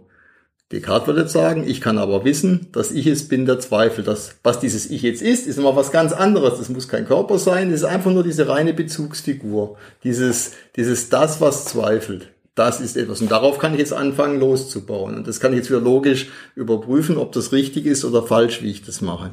Descartes 0.73 1.07
würde 1.07 1.21
jetzt 1.21 1.33
sagen, 1.33 1.65
ich 1.69 1.83
kann 1.83 1.99
aber 1.99 2.25
wissen, 2.25 2.69
dass 2.73 2.91
ich 2.91 3.07
es 3.07 3.29
bin, 3.29 3.45
der 3.45 3.61
Zweifel. 3.61 4.03
Das, 4.03 4.37
was 4.43 4.59
dieses 4.59 4.91
Ich 4.91 5.03
jetzt 5.03 5.21
ist, 5.21 5.47
ist 5.47 5.59
immer 5.59 5.77
was 5.77 5.93
ganz 5.93 6.13
anderes. 6.13 6.59
Das 6.59 6.71
muss 6.71 6.89
kein 6.89 7.07
Körper 7.07 7.39
sein, 7.39 7.71
das 7.71 7.81
ist 7.81 7.87
einfach 7.87 8.11
nur 8.11 8.25
diese 8.25 8.49
reine 8.49 8.73
Bezugsfigur. 8.73 9.77
Dieses, 10.03 10.53
dieses 10.77 11.11
das, 11.11 11.43
was 11.43 11.67
zweifelt. 11.67 12.33
Das 12.55 12.81
ist 12.81 12.97
etwas. 12.97 13.21
Und 13.21 13.31
darauf 13.31 13.59
kann 13.59 13.75
ich 13.75 13.81
jetzt 13.81 13.93
anfangen, 13.93 14.41
loszubauen. 14.41 15.15
Und 15.17 15.29
das 15.29 15.41
kann 15.41 15.53
ich 15.53 15.59
jetzt 15.59 15.71
wieder 15.71 15.81
logisch 15.81 16.31
überprüfen, 16.55 17.19
ob 17.19 17.33
das 17.33 17.53
richtig 17.53 17.85
ist 17.85 18.05
oder 18.05 18.23
falsch, 18.23 18.63
wie 18.63 18.71
ich 18.71 18.83
das 18.83 19.03
mache. 19.03 19.33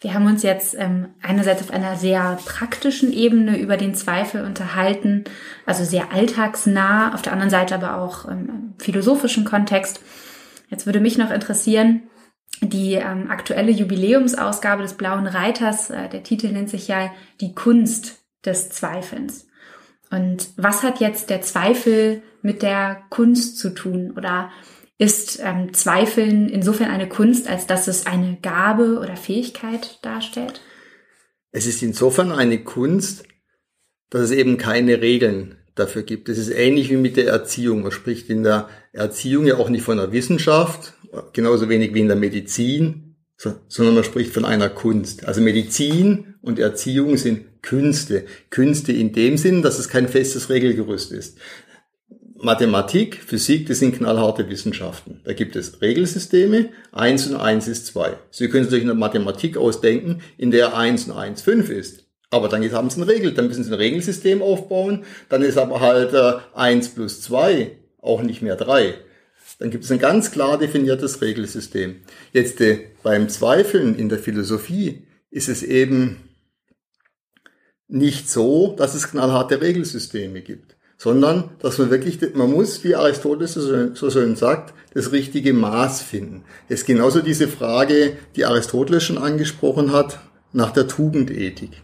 Wir 0.00 0.14
haben 0.14 0.26
uns 0.26 0.42
jetzt 0.42 0.76
ähm, 0.78 1.08
einerseits 1.22 1.62
auf 1.62 1.70
einer 1.70 1.96
sehr 1.96 2.38
praktischen 2.44 3.12
Ebene 3.12 3.58
über 3.58 3.76
den 3.76 3.94
Zweifel 3.94 4.44
unterhalten, 4.44 5.24
also 5.64 5.84
sehr 5.84 6.12
alltagsnah, 6.12 7.14
auf 7.14 7.22
der 7.22 7.32
anderen 7.32 7.50
Seite 7.50 7.74
aber 7.74 7.96
auch 7.96 8.26
im 8.26 8.74
philosophischen 8.78 9.44
Kontext. 9.44 10.00
Jetzt 10.68 10.86
würde 10.86 11.00
mich 11.00 11.18
noch 11.18 11.30
interessieren, 11.30 12.08
die 12.62 12.94
ähm, 12.94 13.30
aktuelle 13.30 13.70
Jubiläumsausgabe 13.70 14.82
des 14.82 14.94
Blauen 14.94 15.26
Reiters, 15.26 15.90
äh, 15.90 16.08
der 16.08 16.22
Titel 16.22 16.48
nennt 16.48 16.70
sich 16.70 16.88
ja 16.88 17.12
Die 17.40 17.54
Kunst 17.54 18.24
des 18.44 18.70
Zweifelns. 18.70 19.46
Und 20.10 20.50
was 20.56 20.82
hat 20.82 21.00
jetzt 21.00 21.30
der 21.30 21.42
Zweifel 21.42 22.22
mit 22.42 22.62
der 22.62 23.02
Kunst 23.10 23.58
zu 23.58 23.74
tun? 23.74 24.12
Oder 24.16 24.50
ist 24.98 25.40
ähm, 25.42 25.74
Zweifeln 25.74 26.48
insofern 26.48 26.90
eine 26.90 27.08
Kunst, 27.08 27.48
als 27.48 27.66
dass 27.66 27.88
es 27.88 28.06
eine 28.06 28.38
Gabe 28.40 29.00
oder 29.00 29.16
Fähigkeit 29.16 29.98
darstellt? 30.02 30.60
Es 31.50 31.66
ist 31.66 31.82
insofern 31.82 32.32
eine 32.32 32.62
Kunst, 32.62 33.24
dass 34.10 34.22
es 34.22 34.30
eben 34.30 34.56
keine 34.56 35.00
Regeln 35.00 35.58
dafür 35.76 36.02
gibt. 36.02 36.28
Es 36.28 36.38
ist 36.38 36.50
ähnlich 36.50 36.90
wie 36.90 36.96
mit 36.96 37.16
der 37.16 37.28
Erziehung. 37.28 37.82
Man 37.82 37.92
spricht 37.92 38.28
in 38.28 38.42
der 38.42 38.68
Erziehung 38.92 39.46
ja 39.46 39.56
auch 39.58 39.68
nicht 39.68 39.84
von 39.84 39.98
der 39.98 40.10
Wissenschaft, 40.10 40.94
genauso 41.32 41.68
wenig 41.68 41.94
wie 41.94 42.00
in 42.00 42.08
der 42.08 42.16
Medizin, 42.16 43.16
sondern 43.68 43.94
man 43.94 44.04
spricht 44.04 44.32
von 44.32 44.44
einer 44.44 44.68
Kunst. 44.68 45.26
Also 45.26 45.40
Medizin 45.40 46.34
und 46.42 46.58
Erziehung 46.58 47.16
sind 47.16 47.62
Künste. 47.62 48.24
Künste 48.50 48.92
in 48.92 49.12
dem 49.12 49.36
Sinn, 49.36 49.62
dass 49.62 49.78
es 49.78 49.88
kein 49.88 50.08
festes 50.08 50.48
Regelgerüst 50.48 51.12
ist. 51.12 51.38
Mathematik, 52.38 53.16
Physik, 53.16 53.66
das 53.66 53.78
sind 53.78 53.96
knallharte 53.96 54.48
Wissenschaften. 54.48 55.20
Da 55.24 55.32
gibt 55.32 55.56
es 55.56 55.80
Regelsysteme, 55.80 56.70
eins 56.92 57.26
und 57.26 57.36
eins 57.36 57.66
ist 57.66 57.86
zwei. 57.86 58.18
Sie 58.30 58.48
können 58.48 58.68
sich 58.68 58.82
eine 58.82 58.94
Mathematik 58.94 59.56
ausdenken, 59.56 60.20
in 60.36 60.50
der 60.50 60.76
eins 60.76 61.06
und 61.06 61.12
eins 61.12 61.40
fünf 61.40 61.70
ist. 61.70 62.05
Aber 62.30 62.48
dann 62.48 62.70
haben 62.72 62.90
Sie 62.90 63.00
ein 63.00 63.04
Regel, 63.04 63.32
dann 63.34 63.46
müssen 63.46 63.64
Sie 63.64 63.70
ein 63.70 63.74
Regelsystem 63.74 64.42
aufbauen, 64.42 65.04
dann 65.28 65.42
ist 65.42 65.58
aber 65.58 65.80
halt 65.80 66.12
äh, 66.12 66.34
1 66.54 66.90
plus 66.90 67.22
2 67.22 67.72
auch 68.00 68.22
nicht 68.22 68.42
mehr 68.42 68.56
3. 68.56 68.94
Dann 69.58 69.70
gibt 69.70 69.84
es 69.84 69.92
ein 69.92 69.98
ganz 69.98 70.32
klar 70.32 70.58
definiertes 70.58 71.22
Regelsystem. 71.22 71.96
Jetzt 72.32 72.60
äh, 72.60 72.80
beim 73.02 73.28
Zweifeln 73.28 73.94
in 73.94 74.08
der 74.08 74.18
Philosophie 74.18 75.06
ist 75.30 75.48
es 75.48 75.62
eben 75.62 76.18
nicht 77.88 78.28
so, 78.28 78.74
dass 78.76 78.94
es 78.94 79.10
knallharte 79.10 79.60
Regelsysteme 79.60 80.40
gibt, 80.40 80.76
sondern 80.98 81.50
dass 81.60 81.78
man 81.78 81.90
wirklich, 81.90 82.18
man 82.34 82.50
muss, 82.50 82.82
wie 82.82 82.96
Aristoteles 82.96 83.54
so 83.54 84.10
schön 84.10 84.34
sagt, 84.34 84.74
das 84.92 85.12
richtige 85.12 85.52
Maß 85.52 86.02
finden. 86.02 86.44
Es 86.68 86.80
ist 86.80 86.86
genauso 86.86 87.20
diese 87.20 87.48
Frage, 87.48 88.16
die 88.34 88.44
Aristoteles 88.44 89.04
schon 89.04 89.18
angesprochen 89.18 89.92
hat, 89.92 90.18
nach 90.52 90.70
der 90.70 90.88
Tugendethik. 90.88 91.82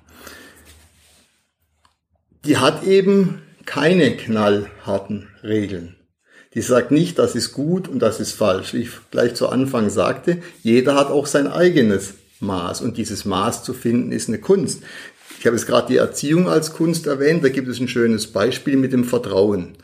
Die 2.45 2.59
hat 2.59 2.85
eben 2.85 3.43
keine 3.67 4.17
knallharten 4.17 5.29
Regeln. 5.43 5.97
Die 6.55 6.61
sagt 6.61 6.91
nicht, 6.91 7.19
das 7.19 7.35
ist 7.35 7.53
gut 7.53 7.89
und 7.89 8.01
das 8.01 8.21
ist 8.21 8.33
falsch. 8.33 8.75
Wie 8.75 8.83
ich 8.83 8.91
gleich 9.11 9.35
zu 9.35 9.49
Anfang 9.49 9.91
sagte, 9.91 10.39
jeder 10.63 10.97
hat 10.97 11.09
auch 11.09 11.27
sein 11.27 11.47
eigenes 11.47 12.15
Maß 12.41 12.83
und 12.83 12.99
dieses 12.99 13.25
Maß 13.25 13.63
zu 13.65 13.73
finden 13.73 14.13
ist 14.13 14.29
eine 14.29 14.39
Kunst. 14.39 14.83
Ich 15.39 15.47
habe 15.47 15.57
jetzt 15.57 15.67
gerade 15.67 15.89
die 15.89 15.97
Erziehung 15.97 16.49
als 16.49 16.73
Kunst 16.73 17.07
erwähnt. 17.07 17.43
Da 17.43 17.49
gibt 17.49 17.69
es 17.69 17.81
ein 17.81 17.89
schönes 17.89 18.27
Beispiel 18.27 18.77
mit 18.77 18.93
dem 18.93 19.05
Vertrauen. 19.05 19.77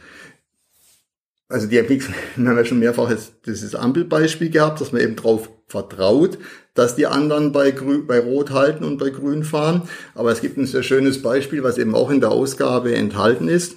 Also 1.48 1.66
die 1.66 1.76
wir 1.88 2.00
haben 2.36 2.56
ja 2.56 2.64
schon 2.64 2.80
mehrfach 2.80 3.10
dieses 3.46 3.74
Ampelbeispiel 3.74 4.50
gehabt, 4.50 4.80
dass 4.80 4.92
man 4.92 5.00
eben 5.00 5.16
darauf 5.16 5.48
vertraut, 5.68 6.38
dass 6.74 6.96
die 6.96 7.06
anderen 7.06 7.52
bei, 7.52 7.70
Grün, 7.70 8.06
bei 8.06 8.18
Rot 8.18 8.50
halten 8.50 8.84
und 8.84 8.98
bei 8.98 9.10
Grün 9.10 9.44
fahren. 9.44 9.88
Aber 10.14 10.32
es 10.32 10.40
gibt 10.40 10.56
ein 10.56 10.66
sehr 10.66 10.82
schönes 10.82 11.22
Beispiel, 11.22 11.62
was 11.62 11.78
eben 11.78 11.94
auch 11.94 12.10
in 12.10 12.20
der 12.20 12.30
Ausgabe 12.30 12.94
enthalten 12.94 13.48
ist. 13.48 13.76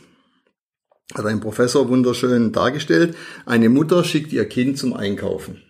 Hat 1.13 1.25
ein 1.25 1.41
Professor 1.41 1.89
wunderschön 1.89 2.51
dargestellt. 2.53 3.15
Eine 3.45 3.69
Mutter 3.69 4.03
schickt 4.03 4.31
ihr 4.31 4.47
Kind 4.47 4.77
zum 4.77 4.93
Einkaufen. 4.93 5.61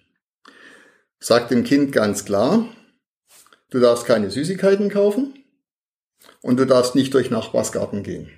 Sagt 1.19 1.51
dem 1.51 1.63
Kind 1.63 1.91
ganz 1.91 2.25
klar, 2.25 2.65
du 3.71 3.79
darfst 3.79 4.05
keine 4.05 4.29
Süßigkeiten 4.29 4.89
kaufen, 4.89 5.33
und 6.41 6.57
du 6.57 6.65
darfst 6.65 6.95
nicht 6.95 7.13
durch 7.13 7.29
Nachbarsgarten 7.29 8.03
gehen, 8.03 8.29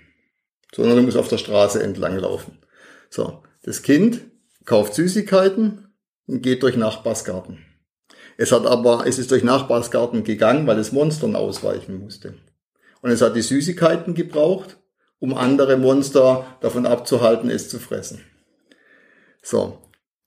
sondern 0.74 0.98
du 0.98 1.04
musst 1.04 1.18
auf 1.18 1.28
der 1.28 1.38
Straße 1.38 1.82
entlang 1.82 2.18
laufen. 2.18 2.60
So, 3.10 3.44
das 3.64 3.82
Kind 3.82 4.22
kauft 4.66 4.94
Süßigkeiten 4.94 5.94
und 6.28 6.42
geht 6.42 6.64
durch 6.64 6.78
Nachbarsgarten. 6.78 7.66
Es 8.38 8.52
hat 8.52 8.66
aber, 8.66 9.06
es 9.06 9.20
ist 9.20 9.32
durch 9.32 9.44
Nachbarsgarten 9.44 10.24
gegangen, 10.24 10.68
weil 10.68 10.80
es 10.80 10.92
Monstern 10.92 11.36
ausweichen 11.36 12.00
musste. 12.00 12.36
Und 13.02 13.12
es 13.12 13.22
hat 13.22 13.36
die 13.36 13.42
Süßigkeiten 13.42 14.14
gebraucht, 14.14 14.78
um 15.20 15.34
andere 15.34 15.78
Monster 15.78 16.46
davon 16.62 16.86
abzuhalten, 16.86 17.50
es 17.50 17.70
zu 17.70 17.80
fressen. 17.80 18.22
So. 19.42 19.80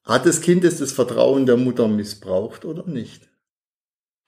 Hat 0.04 0.24
das 0.24 0.40
Kind 0.40 0.62
es 0.64 0.78
das 0.78 0.92
Vertrauen 0.92 1.46
der 1.46 1.56
Mutter 1.56 1.88
missbraucht 1.88 2.64
oder 2.64 2.86
nicht? 2.86 3.28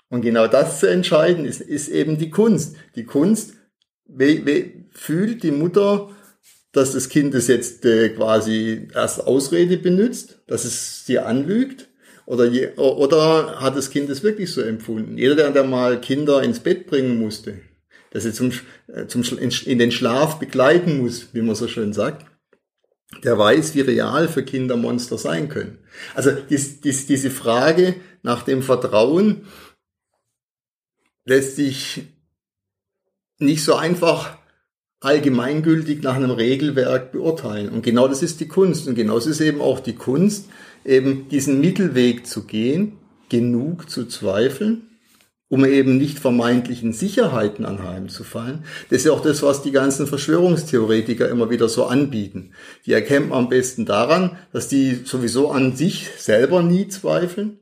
Und 0.09 0.23
genau 0.23 0.47
das 0.47 0.81
zu 0.81 0.91
entscheiden 0.91 1.45
ist, 1.45 1.61
ist 1.61 1.89
eben 1.89 2.19
die 2.19 2.31
Kunst. 2.31 2.77
Die 2.97 3.05
Kunst, 3.05 3.55
we, 4.07 4.45
we, 4.45 4.87
fühlt 4.91 5.43
die 5.43 5.53
Mutter, 5.53 6.11
dass 6.73 6.93
das 6.93 7.09
Kind 7.09 7.35
es 7.35 7.47
jetzt 7.47 7.85
äh, 7.85 8.09
quasi 8.11 8.89
als 8.95 9.21
Ausrede 9.21 9.77
benutzt, 9.77 10.41
dass 10.47 10.65
es 10.65 11.07
sie 11.07 11.19
anlügt? 11.19 11.89
Oder, 12.29 12.45
je, 12.45 12.75
oder 12.77 13.59
hat 13.59 13.75
das 13.75 13.89
Kind 13.89 14.11
es 14.11 14.23
wirklich 14.23 14.53
so 14.53 14.61
empfunden? 14.61 15.17
Jeder, 15.17 15.35
der, 15.35 15.51
der 15.51 15.65
mal 15.65 15.99
Kinder 15.99 16.43
ins 16.43 16.61
Bett 16.61 16.87
bringen 16.87 17.19
musste, 17.19 17.61
dass 18.11 18.25
sie 18.25 18.35
zum, 18.35 18.53
äh, 18.89 19.07
zum, 19.07 19.23
in 19.39 19.79
den 19.79 19.91
Schlaf 19.91 20.39
begleiten 20.39 20.99
muss, 20.99 21.33
wie 21.33 21.41
man 21.41 21.55
so 21.55 21.69
schön 21.69 21.95
sagt, 21.95 22.27
der 23.25 23.39
weiß, 23.39 23.75
wie 23.75 23.81
real 23.81 24.29
für 24.29 24.43
Kinder 24.43 24.77
Monster 24.77 25.17
sein 25.17 25.49
können. 25.49 25.79
Also 26.15 26.33
dies, 26.33 26.83
dies, 26.83 27.07
diese 27.07 27.31
Frage 27.31 27.95
nach 28.23 28.43
dem 28.43 28.63
Vertrauen, 28.63 29.47
lässt 31.25 31.57
sich 31.57 32.03
nicht 33.39 33.65
so 33.65 33.75
einfach 33.75 34.37
allgemeingültig 35.01 36.03
nach 36.03 36.17
einem 36.17 36.33
Regelwerk 36.33 37.11
beurteilen. 37.11 37.71
Und 37.71 37.81
genau 37.81 38.07
das 38.07 38.23
ist 38.23 38.39
die 38.41 38.49
Kunst. 38.49 38.87
Und 38.87 38.97
genauso 38.97 39.31
ist 39.31 39.41
eben 39.41 39.63
auch 39.63 39.81
die 39.81 39.95
Kunst, 39.95 40.51
eben 40.85 41.29
diesen 41.29 41.61
Mittelweg 41.61 42.27
zu 42.27 42.45
gehen, 42.45 42.99
genug 43.29 43.91
zu 43.91 44.07
zweifeln, 44.07 44.89
um 45.49 45.65
eben 45.65 45.97
nicht 45.97 46.19
vermeintlichen 46.19 46.93
Sicherheiten 46.93 47.65
anheimzufallen. 47.65 48.65
Das 48.91 48.99
ist 48.99 49.05
ja 49.07 49.13
auch 49.13 49.23
das, 49.23 49.43
was 49.43 49.63
die 49.63 49.73
ganzen 49.73 50.07
Verschwörungstheoretiker 50.07 51.29
immer 51.29 51.51
wieder 51.51 51.69
so 51.69 51.87
anbieten. 51.87 52.53
Die 52.85 52.93
erkennt 52.93 53.31
man 53.31 53.39
am 53.39 53.49
besten 53.49 53.87
daran, 53.87 54.37
dass 54.53 54.69
die 54.69 55.03
sowieso 55.05 55.51
an 55.51 55.75
sich 55.75 56.09
selber 56.19 56.63
nie 56.63 56.89
zweifeln, 56.89 57.61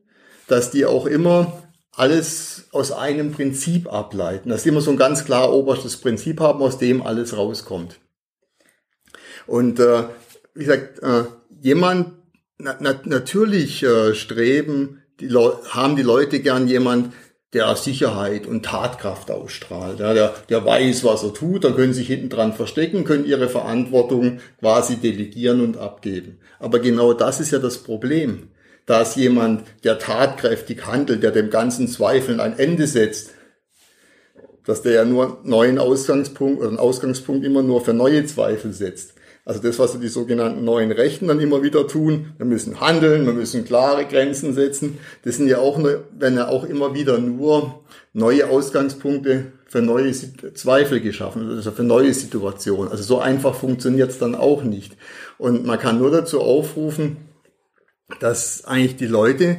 dass 0.48 0.70
die 0.70 0.84
auch 0.84 1.06
immer 1.06 1.62
alles 1.92 2.68
aus 2.72 2.92
einem 2.92 3.32
Prinzip 3.32 3.90
ableiten, 3.90 4.50
dass 4.50 4.64
sie 4.64 4.68
immer 4.68 4.82
so 4.82 4.90
ein 4.90 4.98
ganz 4.98 5.24
klar 5.24 5.52
oberstes 5.52 5.96
Prinzip 5.96 6.40
haben, 6.40 6.60
aus 6.62 6.78
dem 6.78 7.02
alles 7.02 7.36
rauskommt. 7.36 7.98
Und 9.46 9.78
äh, 9.80 10.04
wie 10.54 10.64
gesagt, 10.64 11.02
äh, 11.02 11.24
jemand, 11.62 12.14
na, 12.58 12.76
na, 12.80 13.00
natürlich 13.04 13.82
äh, 13.82 14.14
streben, 14.14 15.02
die 15.20 15.30
haben 15.30 15.96
die 15.96 16.02
Leute 16.02 16.40
gern 16.40 16.68
jemand, 16.68 17.12
der 17.52 17.74
Sicherheit 17.76 18.46
und 18.46 18.64
Tatkraft 18.64 19.30
ausstrahlt. 19.30 20.00
Ja, 20.00 20.12
der, 20.12 20.34
der 20.48 20.64
weiß, 20.64 21.04
was 21.04 21.22
er 21.22 21.32
tut, 21.32 21.64
dann 21.64 21.74
können 21.74 21.94
sie 21.94 22.00
sich 22.00 22.08
hinten 22.08 22.28
dran 22.28 22.52
verstecken, 22.52 23.04
können 23.04 23.24
ihre 23.24 23.48
Verantwortung 23.48 24.40
quasi 24.58 24.96
delegieren 24.96 25.60
und 25.62 25.78
abgeben. 25.78 26.40
Aber 26.58 26.80
genau 26.80 27.14
das 27.14 27.40
ist 27.40 27.52
ja 27.52 27.58
das 27.58 27.78
Problem 27.78 28.50
dass 28.86 29.16
jemand, 29.16 29.64
der 29.84 29.98
tatkräftig 29.98 30.86
handelt, 30.86 31.22
der 31.22 31.32
dem 31.32 31.50
ganzen 31.50 31.88
Zweifeln 31.88 32.40
ein 32.40 32.56
Ende 32.58 32.86
setzt, 32.86 33.34
dass 34.64 34.82
der 34.82 34.92
ja 34.92 35.04
nur 35.04 35.40
neuen 35.42 35.78
Ausgangspunkt 35.78 36.60
oder 36.60 36.68
einen 36.68 36.78
Ausgangspunkt 36.78 37.44
immer 37.44 37.62
nur 37.62 37.84
für 37.84 37.92
neue 37.92 38.24
Zweifel 38.26 38.72
setzt. 38.72 39.14
Also 39.46 39.62
das, 39.62 39.78
was 39.78 39.98
die 39.98 40.08
sogenannten 40.08 40.64
neuen 40.64 40.90
Rechten 40.90 41.28
dann 41.28 41.38
immer 41.38 41.62
wieder 41.62 41.86
tun, 41.86 42.32
wir 42.36 42.44
müssen 42.44 42.80
handeln, 42.80 43.26
wir 43.26 43.32
müssen 43.32 43.64
klare 43.64 44.04
Grenzen 44.04 44.54
setzen. 44.54 44.98
Das 45.22 45.36
sind 45.36 45.46
ja 45.46 45.58
auch, 45.58 45.78
werden 45.78 46.36
ja 46.36 46.48
auch 46.48 46.64
immer 46.64 46.94
wieder 46.94 47.18
nur 47.18 47.80
neue 48.12 48.50
Ausgangspunkte 48.50 49.52
für 49.68 49.82
neue 49.82 50.10
Zweifel 50.10 51.00
geschaffen, 51.00 51.48
also 51.48 51.70
für 51.70 51.84
neue 51.84 52.12
Situationen. 52.12 52.90
Also 52.90 53.04
so 53.04 53.20
einfach 53.20 53.54
funktioniert 53.54 54.10
es 54.10 54.18
dann 54.18 54.34
auch 54.34 54.64
nicht. 54.64 54.96
Und 55.38 55.64
man 55.64 55.78
kann 55.78 55.98
nur 55.98 56.10
dazu 56.10 56.40
aufrufen, 56.40 57.16
dass 58.18 58.64
eigentlich 58.64 58.96
die 58.96 59.06
Leute, 59.06 59.58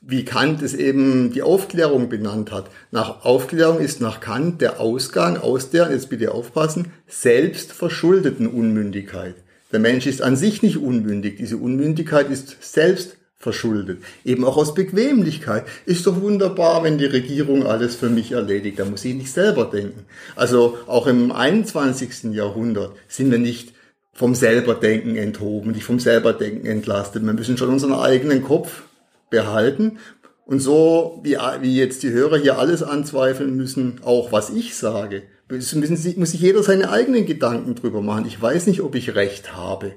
wie 0.00 0.24
Kant 0.24 0.62
es 0.62 0.74
eben 0.74 1.32
die 1.32 1.42
Aufklärung 1.42 2.08
benannt 2.08 2.50
hat, 2.52 2.70
nach 2.90 3.24
Aufklärung 3.24 3.80
ist 3.80 4.00
nach 4.00 4.20
Kant 4.20 4.60
der 4.60 4.80
Ausgang 4.80 5.36
aus 5.36 5.70
der, 5.70 5.90
jetzt 5.90 6.08
bitte 6.08 6.32
aufpassen, 6.32 6.92
selbst 7.06 7.72
verschuldeten 7.72 8.46
Unmündigkeit. 8.46 9.34
Der 9.72 9.80
Mensch 9.80 10.06
ist 10.06 10.22
an 10.22 10.36
sich 10.36 10.62
nicht 10.62 10.78
unmündig. 10.78 11.36
Diese 11.36 11.56
Unmündigkeit 11.56 12.30
ist 12.30 12.56
selbst 12.60 13.16
verschuldet. 13.38 14.02
Eben 14.24 14.44
auch 14.44 14.56
aus 14.56 14.74
Bequemlichkeit. 14.74 15.64
Ist 15.86 16.06
doch 16.06 16.20
wunderbar, 16.20 16.82
wenn 16.82 16.98
die 16.98 17.06
Regierung 17.06 17.66
alles 17.66 17.94
für 17.94 18.10
mich 18.10 18.32
erledigt. 18.32 18.78
Da 18.78 18.84
muss 18.84 19.04
ich 19.04 19.14
nicht 19.14 19.32
selber 19.32 19.66
denken. 19.66 20.06
Also 20.34 20.78
auch 20.86 21.06
im 21.06 21.30
21. 21.30 22.34
Jahrhundert 22.34 22.96
sind 23.06 23.30
wir 23.30 23.38
nicht 23.38 23.74
vom 24.12 24.34
Selberdenken 24.34 25.16
enthoben, 25.16 25.70
nicht 25.70 25.84
vom 25.84 26.00
Selberdenken 26.00 26.66
entlastet. 26.66 27.24
Wir 27.24 27.32
müssen 27.32 27.56
schon 27.56 27.70
unseren 27.70 27.94
eigenen 27.94 28.42
Kopf 28.42 28.82
behalten. 29.30 29.98
Und 30.44 30.58
so, 30.58 31.20
wie, 31.22 31.36
wie 31.60 31.76
jetzt 31.76 32.02
die 32.02 32.10
Hörer 32.10 32.38
hier 32.38 32.58
alles 32.58 32.82
anzweifeln 32.82 33.56
müssen, 33.56 34.00
auch 34.04 34.32
was 34.32 34.50
ich 34.50 34.76
sage, 34.76 35.22
müssen 35.48 35.96
sie, 35.96 36.16
muss 36.16 36.32
sich 36.32 36.40
jeder 36.40 36.62
seine 36.62 36.90
eigenen 36.90 37.26
Gedanken 37.26 37.74
drüber 37.74 38.02
machen. 38.02 38.26
Ich 38.26 38.40
weiß 38.40 38.66
nicht, 38.66 38.82
ob 38.82 38.94
ich 38.94 39.14
Recht 39.14 39.56
habe. 39.56 39.92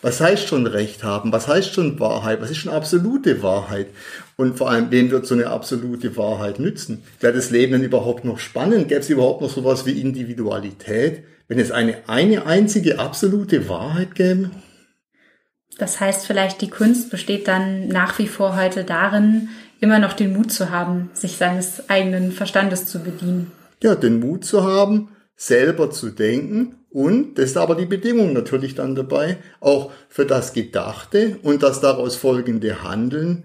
Was 0.00 0.20
heißt 0.20 0.46
schon 0.46 0.66
Recht 0.66 1.02
haben? 1.04 1.32
Was 1.32 1.48
heißt 1.48 1.74
schon 1.74 1.98
Wahrheit? 2.00 2.40
Was 2.40 2.50
ist 2.50 2.58
schon 2.58 2.72
absolute 2.72 3.42
Wahrheit? 3.42 3.88
Und 4.36 4.56
vor 4.56 4.70
allem, 4.70 4.90
wem 4.90 5.10
wird 5.10 5.26
so 5.26 5.34
eine 5.34 5.48
absolute 5.48 6.16
Wahrheit 6.16 6.58
nützen? 6.58 7.02
Wäre 7.20 7.32
das 7.34 7.50
Leben 7.50 7.72
denn 7.72 7.82
überhaupt 7.82 8.24
noch 8.24 8.38
spannend? 8.38 8.88
Gäbe 8.88 9.00
es 9.00 9.10
überhaupt 9.10 9.42
noch 9.42 9.50
sowas 9.50 9.86
wie 9.86 10.00
Individualität? 10.00 11.24
wenn 11.48 11.58
es 11.58 11.70
eine, 11.70 11.96
eine 12.06 12.46
einzige 12.46 12.98
absolute 12.98 13.68
Wahrheit 13.68 14.14
gäbe? 14.14 14.50
Das 15.78 16.00
heißt, 16.00 16.26
vielleicht 16.26 16.60
die 16.60 16.70
Kunst 16.70 17.10
besteht 17.10 17.48
dann 17.48 17.88
nach 17.88 18.18
wie 18.18 18.26
vor 18.26 18.56
heute 18.56 18.84
darin, 18.84 19.48
immer 19.80 20.00
noch 20.00 20.12
den 20.12 20.32
Mut 20.32 20.52
zu 20.52 20.70
haben, 20.70 21.10
sich 21.14 21.36
seines 21.36 21.88
eigenen 21.88 22.32
Verstandes 22.32 22.86
zu 22.86 22.98
bedienen. 22.98 23.52
Ja, 23.82 23.94
den 23.94 24.18
Mut 24.18 24.44
zu 24.44 24.64
haben, 24.64 25.08
selber 25.36 25.90
zu 25.90 26.10
denken 26.10 26.74
und, 26.90 27.38
das 27.38 27.50
ist 27.50 27.56
aber 27.56 27.76
die 27.76 27.86
Bedingung 27.86 28.32
natürlich 28.32 28.74
dann 28.74 28.94
dabei, 28.94 29.38
auch 29.60 29.92
für 30.08 30.26
das 30.26 30.52
Gedachte 30.52 31.38
und 31.42 31.62
das 31.62 31.80
daraus 31.80 32.16
folgende 32.16 32.82
Handeln 32.82 33.44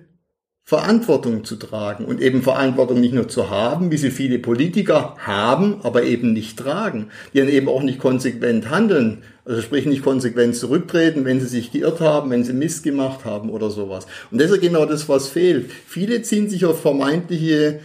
Verantwortung 0.66 1.44
zu 1.44 1.58
tragen 1.58 2.06
und 2.06 2.22
eben 2.22 2.42
Verantwortung 2.42 3.02
nicht 3.02 3.14
nur 3.14 3.28
zu 3.28 3.50
haben, 3.50 3.92
wie 3.92 3.98
sie 3.98 4.12
viele 4.12 4.40
Politiker 4.40 5.16
haben, 5.20 5.82
aber 5.84 6.04
eben 6.04 6.32
nicht 6.32 6.58
tragen, 6.58 7.10
die 7.34 7.40
dann 7.40 7.50
eben 7.50 7.68
auch 7.68 7.84
nicht 7.84 8.00
konsequent 8.00 8.70
handeln, 8.70 9.24
also 9.44 9.62
sprich 9.62 9.86
nicht 9.86 10.04
konsequent 10.04 10.56
zurücktreten, 10.56 11.26
wenn 11.26 11.42
sie 11.42 11.48
sich 11.48 11.74
geirrt 11.74 12.00
haben, 12.00 12.32
wenn 12.32 12.46
sie 12.46 12.54
Mist 12.54 12.84
gemacht 12.84 13.26
haben 13.26 13.50
oder 13.50 13.70
sowas. 13.70 14.08
Und 14.32 14.40
das 14.40 14.52
ist 14.52 14.62
genau 14.62 14.86
das, 14.86 15.10
was 15.10 15.28
fehlt. 15.28 15.70
Viele 15.70 16.22
ziehen 16.22 16.50
sich 16.50 16.64
auf 16.64 16.82
vermeintliche 16.82 17.82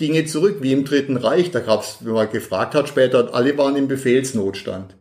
Dinge 0.00 0.24
zurück, 0.24 0.56
wie 0.62 0.72
im 0.72 0.84
Dritten 0.84 1.16
Reich. 1.16 1.52
Da 1.52 1.60
gab's, 1.60 1.98
wenn 2.00 2.14
man 2.14 2.30
gefragt 2.30 2.74
hat 2.74 2.88
später, 2.88 3.32
alle 3.32 3.56
waren 3.56 3.76
im 3.76 3.86
Befehlsnotstand. 3.86 4.96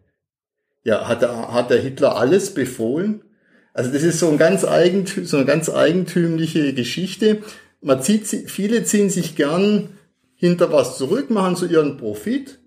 Ja, 0.84 1.08
hat 1.08 1.24
der, 1.24 1.52
hat 1.52 1.72
der 1.72 1.82
Hitler 1.82 2.16
alles 2.16 2.54
befohlen? 2.54 3.24
Also 3.74 3.92
das 3.92 4.04
ist 4.04 4.20
so, 4.20 4.30
ein 4.30 4.38
ganz 4.38 4.62
so 4.62 5.38
eine 5.38 5.46
ganz 5.46 5.70
eigentümliche 5.70 6.74
Geschichte. 6.74 7.44
Man 7.82 8.02
zieht, 8.02 8.28
viele 8.28 8.84
ziehen 8.84 9.10
sich 9.10 9.36
gern 9.36 9.90
hinter 10.36 10.72
was 10.72 10.98
zurück, 10.98 11.30
machen 11.30 11.56
so 11.56 11.66
ihren 11.66 11.98
Profit, 11.98 12.60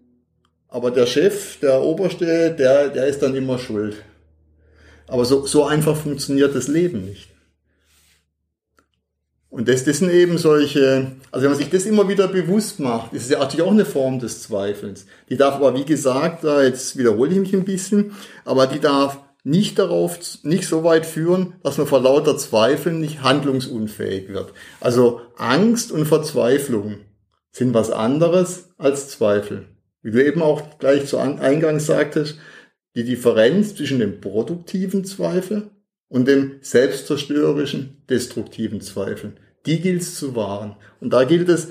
aber 0.68 0.90
der 0.90 1.06
Chef, 1.06 1.58
der 1.60 1.82
Oberste, 1.82 2.52
der, 2.52 2.88
der 2.88 3.06
ist 3.06 3.22
dann 3.22 3.34
immer 3.34 3.58
schuld. 3.58 3.96
Aber 5.06 5.24
so, 5.24 5.46
so 5.46 5.64
einfach 5.64 5.96
funktioniert 5.96 6.54
das 6.54 6.68
Leben 6.68 7.04
nicht. 7.04 7.28
Und 9.52 9.68
das, 9.68 9.84
das 9.84 9.98
sind 9.98 10.10
eben 10.10 10.38
solche, 10.38 11.12
also 11.30 11.42
wenn 11.44 11.50
man 11.50 11.58
sich 11.58 11.68
das 11.68 11.84
immer 11.84 12.08
wieder 12.08 12.26
bewusst 12.26 12.80
macht, 12.80 13.12
ist 13.12 13.24
es 13.24 13.30
ja 13.30 13.38
natürlich 13.38 13.66
auch 13.66 13.70
eine 13.70 13.84
Form 13.84 14.18
des 14.18 14.42
Zweifelns. 14.42 15.04
Die 15.28 15.36
darf 15.36 15.56
aber, 15.56 15.74
wie 15.76 15.84
gesagt, 15.84 16.44
da 16.44 16.62
jetzt 16.62 16.96
wiederhole 16.96 17.32
ich 17.32 17.38
mich 17.38 17.52
ein 17.52 17.66
bisschen, 17.66 18.12
aber 18.46 18.66
die 18.66 18.80
darf 18.80 19.18
nicht 19.44 19.78
darauf, 19.78 20.18
nicht 20.44 20.68
so 20.68 20.84
weit 20.84 21.04
führen, 21.04 21.54
dass 21.62 21.78
man 21.78 21.86
vor 21.86 22.00
lauter 22.00 22.36
Zweifeln 22.36 23.00
nicht 23.00 23.22
handlungsunfähig 23.22 24.28
wird. 24.28 24.52
Also 24.80 25.20
Angst 25.36 25.90
und 25.90 26.06
Verzweiflung 26.06 26.98
sind 27.50 27.74
was 27.74 27.90
anderes 27.90 28.70
als 28.78 29.08
Zweifel. 29.08 29.66
Wie 30.02 30.10
du 30.10 30.24
eben 30.24 30.42
auch 30.42 30.78
gleich 30.78 31.06
zu 31.06 31.18
Eingang 31.18 31.80
sagtest, 31.80 32.38
die 32.94 33.04
Differenz 33.04 33.74
zwischen 33.74 33.98
dem 33.98 34.20
produktiven 34.20 35.04
Zweifel 35.04 35.70
und 36.08 36.28
dem 36.28 36.58
selbstzerstörerischen, 36.60 38.02
destruktiven 38.08 38.80
Zweifel. 38.80 39.32
Die 39.66 39.80
gilt 39.80 40.02
es 40.02 40.16
zu 40.16 40.36
wahren. 40.36 40.76
Und 41.00 41.12
da 41.12 41.24
gilt 41.24 41.48
es 41.48 41.68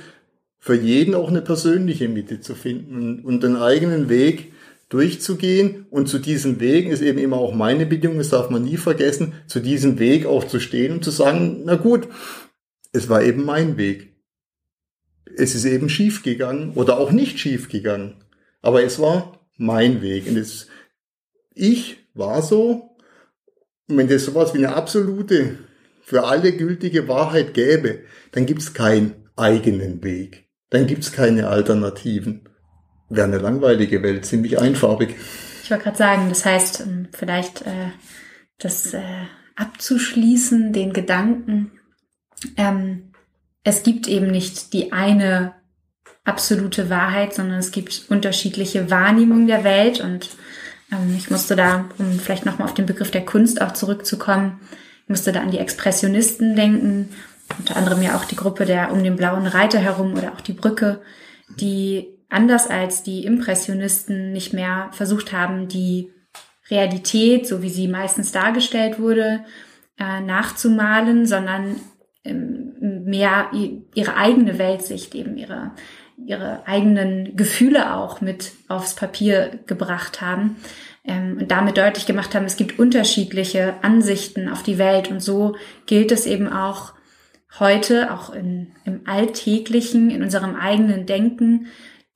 für 0.58 0.76
jeden 0.76 1.14
auch 1.14 1.30
eine 1.30 1.42
persönliche 1.42 2.08
Mitte 2.08 2.40
zu 2.40 2.56
finden 2.56 3.22
und 3.24 3.44
den 3.44 3.56
eigenen 3.56 4.10
Weg 4.10 4.54
durchzugehen. 4.92 5.88
Und 5.90 6.08
zu 6.08 6.20
diesem 6.20 6.60
Weg 6.60 6.88
ist 6.88 7.02
eben 7.02 7.18
immer 7.18 7.38
auch 7.38 7.56
meine 7.56 7.88
Bedingung, 7.88 8.20
das 8.20 8.30
darf 8.30 8.50
man 8.50 8.64
nie 8.64 8.78
vergessen, 8.78 9.34
zu 9.48 9.60
diesem 9.60 9.98
Weg 9.98 10.26
auch 10.28 10.44
zu 10.44 10.60
stehen 10.60 10.94
und 10.94 11.04
zu 11.04 11.12
sagen, 11.12 11.62
na 11.66 11.76
gut, 11.76 12.08
es 12.92 13.10
war 13.10 13.24
eben 13.24 13.44
mein 13.44 13.78
Weg. 13.78 14.14
Es 15.38 15.56
ist 15.56 15.66
eben 15.66 15.90
schief 15.90 16.24
gegangen 16.24 16.74
oder 16.76 17.00
auch 17.00 17.12
nicht 17.12 17.40
schief 17.40 17.70
gegangen. 17.70 18.18
Aber 18.62 18.84
es 18.84 19.00
war 19.00 19.40
mein 19.58 20.02
Weg. 20.02 20.28
Und 20.28 20.38
es, 20.38 20.68
ich 21.54 21.98
war 22.14 22.42
so. 22.42 22.98
Und 23.88 23.98
wenn 23.98 24.10
das 24.10 24.26
sowas 24.26 24.54
wie 24.54 24.58
eine 24.58 24.76
absolute, 24.76 25.58
für 26.02 26.26
alle 26.26 26.52
gültige 26.52 27.08
Wahrheit 27.08 27.54
gäbe, 27.54 28.00
dann 28.34 28.46
gibt 28.46 28.62
es 28.62 28.74
keinen 28.74 29.30
eigenen 29.38 30.04
Weg. 30.04 30.50
Dann 30.70 30.86
gibt 30.86 31.04
es 31.04 31.14
keine 31.14 31.48
Alternativen 31.48 32.50
wäre 33.12 33.28
eine 33.28 33.38
langweilige 33.38 34.02
Welt, 34.04 34.26
ziemlich 34.26 34.60
einfarbig. 34.60 35.16
Ich 35.64 35.70
wollte 35.70 35.84
gerade 35.84 35.98
sagen, 35.98 36.30
das 36.30 36.46
heißt, 36.46 36.82
ähm, 36.82 37.08
vielleicht 37.14 37.62
äh, 37.62 37.92
das 38.58 38.94
äh, 38.94 39.02
abzuschließen, 39.56 40.74
den 40.74 40.94
Gedanken, 40.94 41.72
ähm, 42.58 43.12
es 43.64 43.84
gibt 43.84 44.08
eben 44.08 44.28
nicht 44.28 44.74
die 44.74 44.92
eine 44.92 45.54
absolute 46.24 46.90
Wahrheit, 46.90 47.34
sondern 47.34 47.60
es 47.60 47.72
gibt 47.72 48.06
unterschiedliche 48.10 48.90
Wahrnehmungen 48.90 49.48
der 49.48 49.64
Welt 49.64 50.02
und 50.02 50.30
ähm, 50.92 51.16
ich 51.18 51.30
musste 51.30 51.56
da, 51.56 51.86
um 51.98 52.20
vielleicht 52.20 52.46
nochmal 52.46 52.68
auf 52.68 52.74
den 52.74 52.86
Begriff 52.86 53.12
der 53.12 53.26
Kunst 53.26 53.62
auch 53.62 53.74
zurückzukommen, 53.74 54.60
ich 55.04 55.10
musste 55.10 55.32
da 55.32 55.42
an 55.42 55.52
die 55.52 55.60
Expressionisten 55.60 56.56
denken, 56.56 57.10
unter 57.60 57.76
anderem 57.76 58.02
ja 58.02 58.16
auch 58.16 58.26
die 58.26 58.36
Gruppe 58.36 58.66
der 58.66 58.92
um 58.92 59.04
den 59.04 59.18
blauen 59.18 59.46
Reiter 59.46 59.80
herum 59.80 60.14
oder 60.14 60.34
auch 60.34 60.42
die 60.42 60.54
Brücke, 60.54 61.02
die 61.60 62.08
anders 62.32 62.68
als 62.68 63.04
die 63.04 63.26
Impressionisten 63.26 64.32
nicht 64.32 64.54
mehr 64.54 64.90
versucht 64.94 65.34
haben, 65.34 65.68
die 65.68 66.12
Realität, 66.70 67.48
so 67.48 67.62
wie 67.62 67.70
sie 67.70 67.88
meistens 67.88 68.32
dargestellt 68.32 69.00
wurde, 69.00 69.44
äh, 70.00 70.22
nachzumalen, 70.22 71.26
sondern 71.26 71.76
ähm, 72.24 72.74
mehr 73.06 73.52
ihre 73.94 74.16
eigene 74.16 74.58
Weltsicht, 74.58 75.14
eben 75.16 75.38
ihre, 75.38 75.72
ihre 76.26 76.66
eigenen 76.66 77.36
Gefühle 77.36 77.96
auch 77.96 78.22
mit 78.22 78.54
aufs 78.70 78.96
Papier 78.96 79.60
gebracht 79.66 80.22
haben 80.22 80.56
ähm, 81.04 81.38
und 81.40 81.52
damit 81.52 81.78
deutlich 81.78 82.06
gemacht 82.06 82.34
haben, 82.34 82.46
es 82.46 82.58
gibt 82.58 82.80
unterschiedliche 82.80 83.76
Ansichten 83.82 84.48
auf 84.48 84.64
die 84.64 84.78
Welt. 84.78 85.10
Und 85.10 85.22
so 85.22 85.56
gilt 85.86 86.12
es 86.12 86.26
eben 86.26 86.48
auch 86.48 86.94
heute, 87.60 88.14
auch 88.14 88.34
in, 88.34 88.72
im 88.86 89.02
Alltäglichen, 89.06 90.10
in 90.10 90.24
unserem 90.24 90.56
eigenen 90.56 91.06
Denken, 91.06 91.68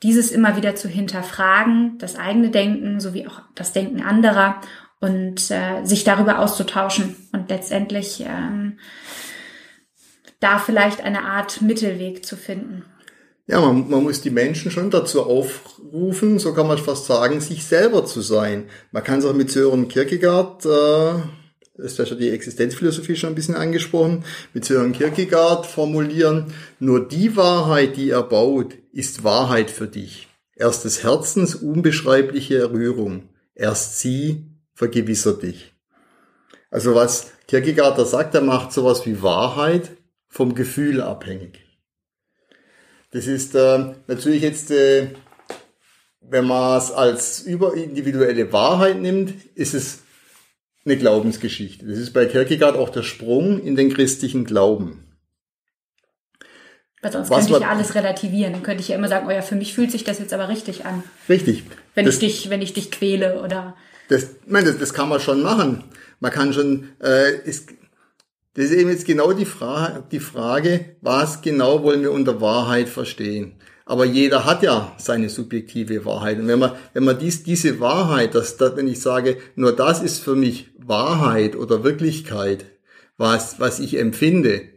dieses 0.04 0.32
immer 0.32 0.58
wieder 0.58 0.76
zu 0.76 0.88
hinterfragen, 0.88 1.98
das 2.00 2.16
eigene 2.16 2.50
Denken 2.50 3.00
sowie 3.00 3.28
auch 3.28 3.42
das 3.56 3.74
Denken 3.74 4.02
anderer 4.02 4.62
und 5.00 5.52
äh, 5.52 5.84
sich 5.84 6.04
darüber 6.04 6.40
auszutauschen 6.40 7.16
und 7.32 7.50
letztendlich 7.50 8.24
ähm, 8.28 8.80
da 10.40 10.60
vielleicht 10.60 11.02
eine 11.02 11.24
Art 11.24 11.62
Mittelweg 11.62 12.26
zu 12.26 12.36
finden. 12.36 12.84
Ja, 13.48 13.62
man, 13.62 13.90
man 13.90 14.04
muss 14.04 14.22
die 14.22 14.32
Menschen 14.32 14.72
schon 14.72 14.90
dazu 14.90 15.24
aufrufen, 15.24 16.40
so 16.40 16.54
kann 16.54 16.68
man 16.68 16.78
fast 16.78 17.06
sagen, 17.06 17.40
sich 17.42 17.64
selber 17.64 18.06
zu 18.06 18.22
sein. 18.22 18.66
Man 18.92 19.04
kann 19.04 19.20
es 19.20 19.26
auch 19.26 19.36
mit 19.36 19.52
Sören 19.52 19.88
Kierkegaard 19.88 20.66
äh, 20.66 21.22
das 21.78 22.00
ist 22.00 22.10
ja 22.10 22.16
die 22.16 22.30
Existenzphilosophie 22.30 23.18
schon 23.18 23.32
ein 23.32 23.36
bisschen 23.36 23.56
angesprochen, 23.56 24.24
mit 24.54 24.64
Sören 24.64 24.94
Kierkegaard 24.94 25.66
formulieren, 25.66 26.54
nur 26.80 27.06
die 27.06 27.36
Wahrheit, 27.36 27.98
die 27.98 28.12
er 28.12 28.24
baut, 28.24 28.76
ist 28.96 29.26
Wahrheit 29.26 29.70
für 29.70 29.88
dich. 29.88 30.30
Erst 30.56 30.86
des 30.86 31.04
Herzens 31.04 31.54
unbeschreibliche 31.54 32.58
Errührung, 32.58 33.30
erst 33.54 34.00
sie 34.00 34.46
vergewissert 34.74 35.44
dich. 35.44 35.74
Also 36.72 36.96
was 36.96 37.32
Kierkegaard 37.48 38.00
da 38.00 38.06
sagt, 38.06 38.34
er 38.36 38.42
macht 38.42 38.72
sowas 38.72 39.06
wie 39.06 39.22
Wahrheit 39.22 39.92
vom 40.30 40.56
Gefühl 40.56 41.02
abhängig. 41.02 41.60
Das 43.12 43.28
ist 43.28 43.54
äh, 43.54 43.94
natürlich 44.08 44.42
jetzt, 44.42 44.72
äh, 44.72 45.10
wenn 46.22 46.46
man 46.46 46.78
es 46.78 46.92
als 46.92 47.42
überindividuelle 47.42 48.52
Wahrheit 48.54 49.00
nimmt, 49.00 49.34
ist 49.56 49.74
es 49.74 50.04
eine 50.86 50.98
Glaubensgeschichte. 50.98 51.86
Das 51.86 51.98
ist 51.98 52.14
bei 52.14 52.28
Kierkegaard 52.28 52.78
auch 52.78 52.90
der 52.90 53.04
Sprung 53.04 53.62
in 53.62 53.76
den 53.76 53.94
christlichen 53.94 54.46
Glauben. 54.46 55.05
Weil 57.06 57.12
sonst 57.12 57.30
Was 57.30 57.46
könnte 57.46 57.54
ich 57.54 57.60
ja 57.60 57.70
alles 57.70 57.94
relativieren. 57.94 58.54
Dann 58.54 58.64
könnte 58.64 58.82
ich 58.82 58.88
ja 58.88 58.96
immer 58.96 59.08
sagen, 59.08 59.28
oh 59.28 59.32
ja, 59.32 59.44
für 59.44 59.54
mich 59.54 59.76
fühlt 59.76 59.92
sich 59.92 60.04
das 60.04 60.18
jetzt 60.18 60.34
aber 60.34 60.50
richtig 60.50 60.88
an. 60.88 61.04
Richtig. 61.30 61.64
Wenn 61.94 62.08
das, 62.08 62.16
ich 62.16 62.20
dich, 62.20 62.50
wenn 62.50 62.64
ich 62.64 62.74
dich 62.74 62.90
quäle 62.90 63.44
oder. 63.44 63.76
Das, 64.10 64.32
meine, 64.48 64.70
das, 64.70 64.80
das 64.80 64.94
kann 64.96 65.08
man 65.08 65.20
schon 65.20 65.44
machen. 65.44 65.84
Man 66.20 66.32
kann 66.32 66.52
schon, 66.52 66.90
äh, 67.04 67.36
ist, 67.48 67.70
das 68.56 68.66
ist 68.66 68.72
eben 68.72 68.90
jetzt 68.90 69.06
genau 69.06 69.34
die 69.34 69.46
Frage, 69.46 70.04
die 70.12 70.20
Frage, 70.20 70.96
was 71.02 71.44
genau 71.44 71.84
wollen 71.84 72.02
wir 72.02 72.12
unter 72.12 72.42
Wahrheit 72.42 72.90
verstehen? 72.90 73.54
Aber 73.86 74.06
jeder 74.06 74.46
hat 74.46 74.64
ja 74.64 74.92
seine 74.98 75.30
subjektive 75.30 76.06
Wahrheit. 76.06 76.40
Und 76.40 76.48
wenn 76.48 76.58
man, 76.58 76.72
wenn 76.94 77.04
man 77.04 77.20
dies, 77.20 77.44
diese 77.44 77.80
Wahrheit, 77.80 78.34
dass, 78.34 78.58
dass, 78.58 78.76
wenn 78.78 78.88
ich 78.88 79.00
sage, 79.00 79.38
nur 79.56 79.76
das 79.76 80.02
ist 80.02 80.24
für 80.24 80.34
mich 80.34 80.72
Wahrheit 80.80 81.56
oder 81.56 81.84
Wirklichkeit, 81.84 82.66
was, 83.16 83.60
was 83.60 83.80
ich 83.80 84.00
empfinde, 84.00 84.74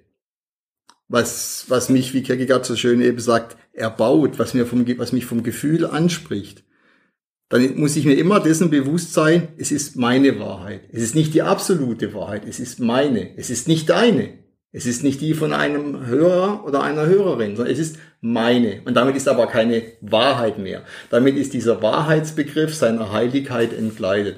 was, 1.09 1.64
was 1.68 1.88
mich, 1.88 2.14
wie 2.14 2.22
Kierkegaard 2.22 2.64
so 2.66 2.76
schön 2.76 3.00
eben 3.00 3.18
sagt, 3.18 3.56
erbaut, 3.72 4.38
was 4.38 4.54
mir 4.54 4.66
vom, 4.66 4.86
was 4.98 5.12
mich 5.12 5.24
vom 5.24 5.42
Gefühl 5.42 5.86
anspricht, 5.86 6.64
dann 7.48 7.78
muss 7.78 7.96
ich 7.96 8.04
mir 8.04 8.14
immer 8.14 8.40
dessen 8.40 8.68
bewusst 8.68 9.14
sein, 9.14 9.48
es 9.56 9.72
ist 9.72 9.96
meine 9.96 10.38
Wahrheit. 10.38 10.82
Es 10.92 11.02
ist 11.02 11.14
nicht 11.14 11.32
die 11.32 11.42
absolute 11.42 12.12
Wahrheit, 12.12 12.42
es 12.46 12.61
ist 12.61 12.78
meine. 12.78 13.36
Es 13.38 13.48
ist 13.48 13.68
nicht 13.68 13.88
deine. 13.88 14.34
Es 14.70 14.84
ist 14.84 15.02
nicht 15.02 15.22
die 15.22 15.32
von 15.32 15.54
einem 15.54 16.06
Hörer 16.06 16.64
oder 16.66 16.82
einer 16.82 17.06
Hörerin, 17.06 17.56
sondern 17.56 17.72
es 17.72 17.78
ist 17.78 17.96
meine. 18.20 18.82
Und 18.84 18.94
damit 18.94 19.16
ist 19.16 19.26
aber 19.26 19.46
keine 19.46 19.82
Wahrheit 20.02 20.59
mehr. 20.59 20.82
Damit 21.09 21.36
ist 21.36 21.54
dieser 21.54 21.80
Wahrheitsbegriff 21.80 22.74
seiner 22.74 23.12
Heiligkeit 23.12 23.72
entgleitet. 23.72 24.36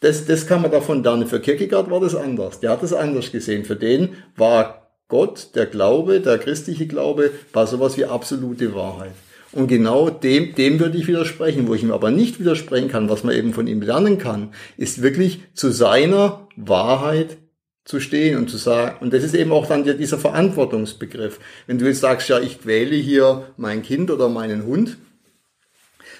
Das, 0.00 0.26
das 0.26 0.46
kann 0.46 0.62
man 0.62 0.70
davon 0.70 1.02
lernen. 1.02 1.26
Für 1.26 1.40
Kierkegaard 1.40 1.90
war 1.90 2.00
das 2.00 2.14
anders. 2.14 2.60
Der 2.60 2.70
hat 2.70 2.84
das 2.84 2.92
anders 2.92 3.32
gesehen. 3.32 3.64
Für 3.64 3.74
den 3.74 4.10
war 4.36 4.87
Gott, 5.08 5.50
der 5.54 5.66
Glaube, 5.66 6.20
der 6.20 6.38
christliche 6.38 6.86
Glaube, 6.86 7.30
war 7.52 7.66
sowas 7.66 7.96
wie 7.96 8.04
absolute 8.04 8.74
Wahrheit. 8.74 9.14
Und 9.52 9.66
genau 9.66 10.10
dem, 10.10 10.54
dem 10.54 10.78
würde 10.78 10.98
ich 10.98 11.08
widersprechen. 11.08 11.66
Wo 11.66 11.74
ich 11.74 11.82
ihm 11.82 11.92
aber 11.92 12.10
nicht 12.10 12.38
widersprechen 12.38 12.88
kann, 12.88 13.08
was 13.08 13.24
man 13.24 13.34
eben 13.34 13.54
von 13.54 13.66
ihm 13.66 13.80
lernen 13.80 14.18
kann, 14.18 14.52
ist 14.76 15.02
wirklich 15.02 15.40
zu 15.54 15.70
seiner 15.70 16.46
Wahrheit 16.56 17.38
zu 17.84 18.00
stehen 18.00 18.36
und 18.36 18.50
zu 18.50 18.58
sagen, 18.58 18.98
und 19.00 19.14
das 19.14 19.24
ist 19.24 19.34
eben 19.34 19.50
auch 19.50 19.66
dann 19.66 19.84
dieser 19.84 20.18
Verantwortungsbegriff. 20.18 21.40
Wenn 21.66 21.78
du 21.78 21.86
jetzt 21.86 22.00
sagst, 22.00 22.28
ja, 22.28 22.38
ich 22.38 22.60
quäle 22.60 22.94
hier 22.94 23.46
mein 23.56 23.82
Kind 23.82 24.10
oder 24.10 24.28
meinen 24.28 24.66
Hund, 24.66 24.98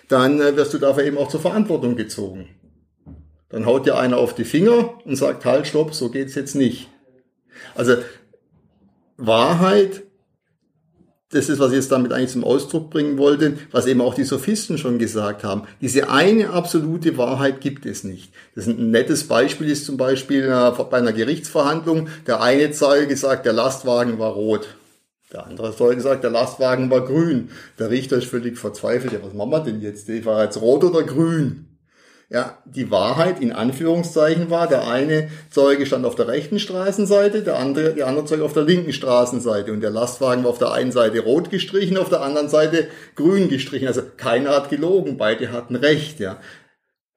dann 0.08 0.40
äh, 0.40 0.56
wirst 0.56 0.72
du 0.72 0.78
dafür 0.78 1.04
eben 1.04 1.18
auch 1.18 1.28
zur 1.28 1.40
Verantwortung 1.40 1.94
gezogen. 1.96 2.48
Dann 3.50 3.66
haut 3.66 3.84
dir 3.84 3.98
einer 3.98 4.16
auf 4.16 4.34
die 4.34 4.44
Finger 4.44 4.94
und 5.04 5.16
sagt, 5.16 5.44
halt, 5.44 5.66
stopp, 5.66 5.94
so 5.94 6.08
geht's 6.08 6.34
jetzt 6.34 6.54
nicht. 6.54 6.88
Also 7.74 7.96
Wahrheit 9.18 10.04
das 11.30 11.50
ist, 11.50 11.58
was 11.58 11.72
ich 11.72 11.76
jetzt 11.76 11.92
damit 11.92 12.10
eigentlich 12.12 12.30
zum 12.30 12.44
Ausdruck 12.44 12.88
bringen 12.88 13.18
wollte, 13.18 13.58
was 13.70 13.86
eben 13.86 14.00
auch 14.00 14.14
die 14.14 14.24
Sophisten 14.24 14.78
schon 14.78 14.98
gesagt 14.98 15.44
haben. 15.44 15.64
Diese 15.82 16.08
eine 16.08 16.50
absolute 16.50 17.18
Wahrheit 17.18 17.60
gibt 17.60 17.84
es 17.84 18.02
nicht. 18.02 18.32
Das 18.54 18.66
ist 18.66 18.78
ein 18.78 18.90
nettes 18.90 19.28
Beispiel 19.28 19.68
ist 19.68 19.84
zum 19.84 19.98
Beispiel 19.98 20.44
äh, 20.44 20.82
bei 20.84 20.96
einer 20.96 21.12
Gerichtsverhandlung. 21.12 22.08
Der 22.26 22.40
eine 22.40 22.70
Zeuge 22.70 23.14
sagt, 23.16 23.44
der 23.44 23.52
Lastwagen 23.52 24.18
war 24.18 24.32
rot. 24.32 24.68
Der 25.30 25.46
andere 25.46 25.76
Zeuge 25.76 26.00
sagt, 26.00 26.24
der 26.24 26.30
Lastwagen 26.30 26.90
war 26.90 27.04
grün. 27.04 27.50
Der 27.78 27.90
Richter 27.90 28.16
ist 28.16 28.28
völlig 28.28 28.58
verzweifelt. 28.58 29.12
Ja, 29.12 29.18
was 29.22 29.34
machen 29.34 29.50
wir 29.50 29.60
denn 29.60 29.82
jetzt? 29.82 30.08
Der 30.08 30.24
war 30.24 30.44
jetzt 30.44 30.62
rot 30.62 30.82
oder 30.82 31.02
grün? 31.02 31.67
Ja, 32.30 32.58
die 32.66 32.90
Wahrheit 32.90 33.40
in 33.40 33.52
Anführungszeichen 33.52 34.50
war, 34.50 34.68
der 34.68 34.86
eine 34.86 35.30
Zeuge 35.50 35.86
stand 35.86 36.04
auf 36.04 36.14
der 36.14 36.28
rechten 36.28 36.58
Straßenseite, 36.58 37.42
der 37.42 37.58
andere, 37.58 37.94
der 37.94 38.06
andere 38.06 38.26
Zeuge 38.26 38.44
auf 38.44 38.52
der 38.52 38.64
linken 38.64 38.92
Straßenseite 38.92 39.72
und 39.72 39.80
der 39.80 39.90
Lastwagen 39.90 40.44
war 40.44 40.50
auf 40.50 40.58
der 40.58 40.72
einen 40.72 40.92
Seite 40.92 41.20
rot 41.20 41.50
gestrichen, 41.50 41.96
auf 41.96 42.10
der 42.10 42.20
anderen 42.20 42.50
Seite 42.50 42.88
grün 43.14 43.48
gestrichen. 43.48 43.88
Also 43.88 44.02
keiner 44.18 44.50
hat 44.50 44.68
gelogen, 44.68 45.16
beide 45.16 45.52
hatten 45.52 45.74
recht, 45.74 46.20
ja. 46.20 46.38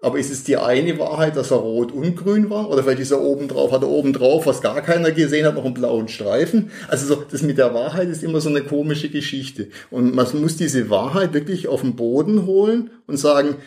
Aber 0.03 0.17
ist 0.17 0.31
es 0.31 0.45
die 0.45 0.57
eine 0.57 0.97
Wahrheit, 0.97 1.35
dass 1.35 1.51
er 1.51 1.57
rot 1.57 1.91
und 1.91 2.15
grün 2.15 2.49
war? 2.49 2.71
Oder 2.71 2.81
vielleicht 2.81 3.01
ist 3.01 3.11
er 3.11 3.21
oben 3.21 3.47
drauf, 3.49 3.71
hat 3.71 3.83
er 3.83 3.89
oben 3.89 4.13
drauf, 4.13 4.47
was 4.47 4.61
gar 4.61 4.81
keiner 4.81 5.11
gesehen 5.11 5.45
hat, 5.45 5.53
noch 5.53 5.65
einen 5.65 5.75
blauen 5.75 6.07
Streifen? 6.07 6.71
Also 6.87 7.05
so, 7.05 7.23
das 7.29 7.43
mit 7.43 7.59
der 7.59 7.75
Wahrheit 7.75 8.07
ist 8.07 8.23
immer 8.23 8.41
so 8.41 8.49
eine 8.49 8.63
komische 8.63 9.09
Geschichte. 9.09 9.67
Und 9.91 10.15
man 10.15 10.25
muss 10.41 10.57
diese 10.57 10.89
Wahrheit 10.89 11.33
wirklich 11.33 11.67
auf 11.67 11.81
den 11.81 11.95
Boden 11.95 12.47
holen 12.47 12.89
und 13.05 13.17
sagen, 13.17 13.57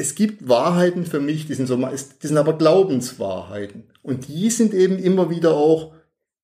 es 0.00 0.14
gibt 0.14 0.48
Wahrheiten 0.48 1.04
für 1.04 1.20
mich, 1.20 1.46
die 1.46 1.52
sind 1.52 1.66
so, 1.66 1.76
die 1.76 2.26
sind 2.26 2.38
aber 2.38 2.54
Glaubenswahrheiten. 2.54 3.84
Und 4.02 4.28
die 4.28 4.48
sind 4.48 4.72
eben 4.72 4.98
immer 4.98 5.28
wieder 5.28 5.52
auch 5.52 5.92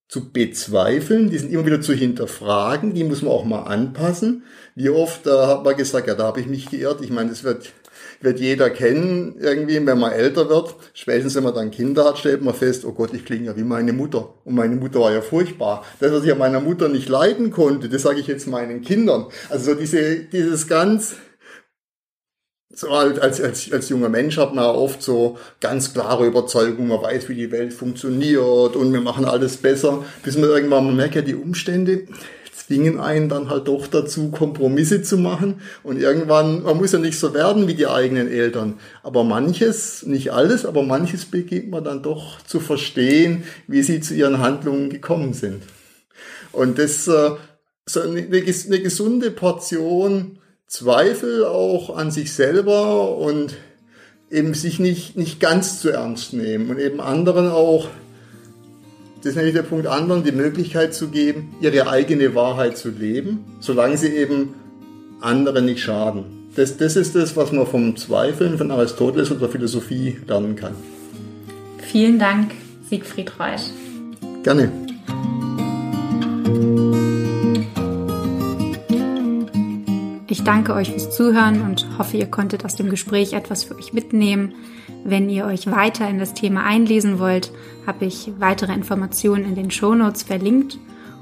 zu 0.08 0.30
bezweifeln, 0.30 1.30
die 1.30 1.38
sind 1.38 1.50
immer 1.50 1.64
wieder 1.64 1.80
zu 1.80 1.94
hinterfragen, 1.94 2.92
die 2.92 3.02
muss 3.02 3.22
man 3.22 3.32
auch 3.32 3.46
mal 3.46 3.62
anpassen. 3.62 4.44
Wie 4.74 4.90
oft 4.90 5.26
da 5.26 5.48
hat 5.48 5.64
man 5.64 5.74
gesagt, 5.74 6.06
ja, 6.06 6.14
da 6.14 6.24
habe 6.24 6.40
ich 6.40 6.46
mich 6.46 6.68
geirrt. 6.68 7.00
Ich 7.00 7.10
meine, 7.10 7.30
das 7.30 7.44
wird, 7.44 7.72
wird 8.20 8.38
jeder 8.40 8.68
kennen, 8.68 9.36
irgendwie, 9.40 9.84
wenn 9.84 9.98
man 9.98 10.12
älter 10.12 10.50
wird. 10.50 10.74
Spätestens, 10.92 11.34
wenn 11.34 11.44
man 11.44 11.54
dann 11.54 11.70
Kinder 11.70 12.04
hat, 12.04 12.18
stellt 12.18 12.42
man 12.42 12.54
fest, 12.54 12.84
oh 12.84 12.92
Gott, 12.92 13.14
ich 13.14 13.24
klinge 13.24 13.46
ja 13.46 13.56
wie 13.56 13.64
meine 13.64 13.94
Mutter. 13.94 14.34
Und 14.44 14.54
meine 14.54 14.76
Mutter 14.76 15.00
war 15.00 15.14
ja 15.14 15.22
furchtbar. 15.22 15.82
Das, 15.98 16.12
was 16.12 16.24
ich 16.24 16.30
an 16.30 16.38
meiner 16.38 16.60
Mutter 16.60 16.88
nicht 16.88 17.08
leiden 17.08 17.50
konnte, 17.50 17.88
das 17.88 18.02
sage 18.02 18.20
ich 18.20 18.26
jetzt 18.26 18.46
meinen 18.46 18.82
Kindern. 18.82 19.26
Also 19.48 19.74
diese, 19.74 20.24
dieses 20.24 20.68
ganz, 20.68 21.16
so 22.76 22.90
als, 22.90 23.40
als, 23.40 23.72
als 23.72 23.88
junger 23.88 24.10
Mensch 24.10 24.36
hat 24.36 24.54
man 24.54 24.64
oft 24.64 25.02
so 25.02 25.38
ganz 25.60 25.94
klare 25.94 26.26
Überzeugungen, 26.26 26.88
man 26.88 27.02
weiß, 27.02 27.28
wie 27.28 27.34
die 27.34 27.50
Welt 27.50 27.72
funktioniert 27.72 28.76
und 28.76 28.92
wir 28.92 29.00
machen 29.00 29.24
alles 29.24 29.56
besser, 29.56 30.04
bis 30.22 30.36
man 30.36 30.50
irgendwann 30.50 30.84
man 30.84 30.96
merkt 30.96 31.14
ja, 31.14 31.22
die 31.22 31.34
Umstände 31.34 32.06
zwingen 32.54 33.00
einen 33.00 33.28
dann 33.28 33.48
halt 33.48 33.68
doch 33.68 33.86
dazu, 33.86 34.30
Kompromisse 34.30 35.00
zu 35.00 35.16
machen 35.16 35.60
und 35.84 35.98
irgendwann, 35.98 36.64
man 36.64 36.76
muss 36.76 36.92
ja 36.92 36.98
nicht 36.98 37.18
so 37.18 37.32
werden 37.32 37.66
wie 37.66 37.74
die 37.74 37.86
eigenen 37.86 38.30
Eltern, 38.30 38.74
aber 39.02 39.24
manches, 39.24 40.04
nicht 40.04 40.32
alles, 40.32 40.66
aber 40.66 40.82
manches 40.82 41.24
beginnt 41.24 41.70
man 41.70 41.84
dann 41.84 42.02
doch 42.02 42.42
zu 42.42 42.60
verstehen, 42.60 43.44
wie 43.68 43.82
sie 43.82 44.00
zu 44.00 44.14
ihren 44.14 44.40
Handlungen 44.40 44.90
gekommen 44.90 45.32
sind. 45.32 45.62
Und 46.52 46.78
das, 46.78 47.08
äh, 47.08 47.30
so 47.88 48.00
eine, 48.00 48.20
eine 48.20 48.80
gesunde 48.80 49.30
Portion 49.30 50.40
Zweifel 50.66 51.44
auch 51.44 51.96
an 51.96 52.10
sich 52.10 52.32
selber 52.32 53.16
und 53.16 53.56
eben 54.30 54.54
sich 54.54 54.80
nicht, 54.80 55.16
nicht 55.16 55.38
ganz 55.38 55.80
zu 55.80 55.90
ernst 55.90 56.32
nehmen 56.32 56.70
und 56.70 56.78
eben 56.78 57.00
anderen 57.00 57.48
auch, 57.48 57.88
das 59.18 59.30
ist 59.30 59.36
nämlich 59.36 59.54
der 59.54 59.62
Punkt, 59.62 59.86
anderen 59.86 60.24
die 60.24 60.32
Möglichkeit 60.32 60.94
zu 60.94 61.08
geben, 61.08 61.54
ihre 61.60 61.88
eigene 61.88 62.34
Wahrheit 62.34 62.76
zu 62.76 62.90
leben, 62.90 63.44
solange 63.60 63.96
sie 63.96 64.08
eben 64.08 64.54
anderen 65.20 65.66
nicht 65.66 65.82
schaden. 65.82 66.24
Das, 66.56 66.76
das 66.76 66.96
ist 66.96 67.14
das, 67.14 67.36
was 67.36 67.52
man 67.52 67.66
vom 67.66 67.96
Zweifeln 67.96 68.58
von 68.58 68.70
Aristoteles 68.70 69.30
und 69.30 69.40
der 69.40 69.48
Philosophie 69.48 70.18
lernen 70.26 70.56
kann. 70.56 70.74
Vielen 71.78 72.18
Dank, 72.18 72.52
Siegfried 72.88 73.32
Reusch. 73.38 73.70
Gerne. 74.42 74.72
Ich 80.36 80.44
danke 80.44 80.74
euch 80.74 80.90
fürs 80.90 81.16
Zuhören 81.16 81.62
und 81.62 81.86
hoffe, 81.96 82.18
ihr 82.18 82.26
konntet 82.26 82.62
aus 82.66 82.76
dem 82.76 82.90
Gespräch 82.90 83.32
etwas 83.32 83.64
für 83.64 83.74
euch 83.74 83.94
mitnehmen. 83.94 84.52
Wenn 85.02 85.30
ihr 85.30 85.46
euch 85.46 85.66
weiter 85.66 86.06
in 86.10 86.18
das 86.18 86.34
Thema 86.34 86.62
einlesen 86.62 87.18
wollt, 87.18 87.50
habe 87.86 88.04
ich 88.04 88.30
weitere 88.38 88.74
Informationen 88.74 89.46
in 89.46 89.54
den 89.54 89.70
Shownotes 89.70 90.24
verlinkt. 90.24 90.78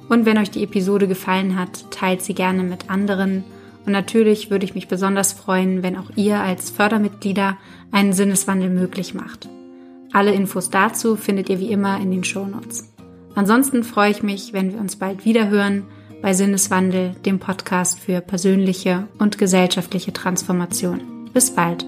Und 0.09 0.27
wenn 0.27 0.37
euch 0.37 0.51
die 0.51 0.65
Episode 0.65 1.07
gefallen 1.07 1.57
hat, 1.57 1.93
teilt 1.93 2.23
sie 2.23 2.35
gerne 2.35 2.65
mit 2.65 2.91
anderen. 2.91 3.45
Und 3.87 3.93
natürlich 3.93 4.51
würde 4.51 4.65
ich 4.65 4.75
mich 4.75 4.89
besonders 4.89 5.33
freuen, 5.33 5.85
wenn 5.85 5.97
auch 5.97 6.11
ihr 6.17 6.41
als 6.41 6.71
Fördermitglieder 6.71 7.57
einen 7.93 8.15
Sinneswandel 8.15 8.69
möglich 8.69 9.15
macht. 9.15 9.49
Alle 10.13 10.35
Infos 10.35 10.71
dazu 10.71 11.15
findet 11.15 11.49
ihr 11.49 11.61
wie 11.61 11.71
immer 11.71 12.01
in 12.01 12.11
den 12.11 12.25
Shownotes. 12.25 12.93
Ansonsten 13.37 13.85
freue 13.85 14.11
ich 14.11 14.25
mich, 14.25 14.53
wenn 14.53 14.73
wir 14.73 14.81
uns 14.81 14.97
bald 14.97 15.25
wieder 15.25 15.51
hören 15.51 15.85
bei 16.25 16.33
Sinneswandel, 16.33 17.15
dem 17.27 17.39
Podcast 17.39 17.99
für 17.99 18.23
persönliche 18.23 19.09
und 19.19 19.37
gesellschaftliche 19.37 20.11
Transformation. 20.15 21.29
Bis 21.35 21.55
bald. 21.55 21.85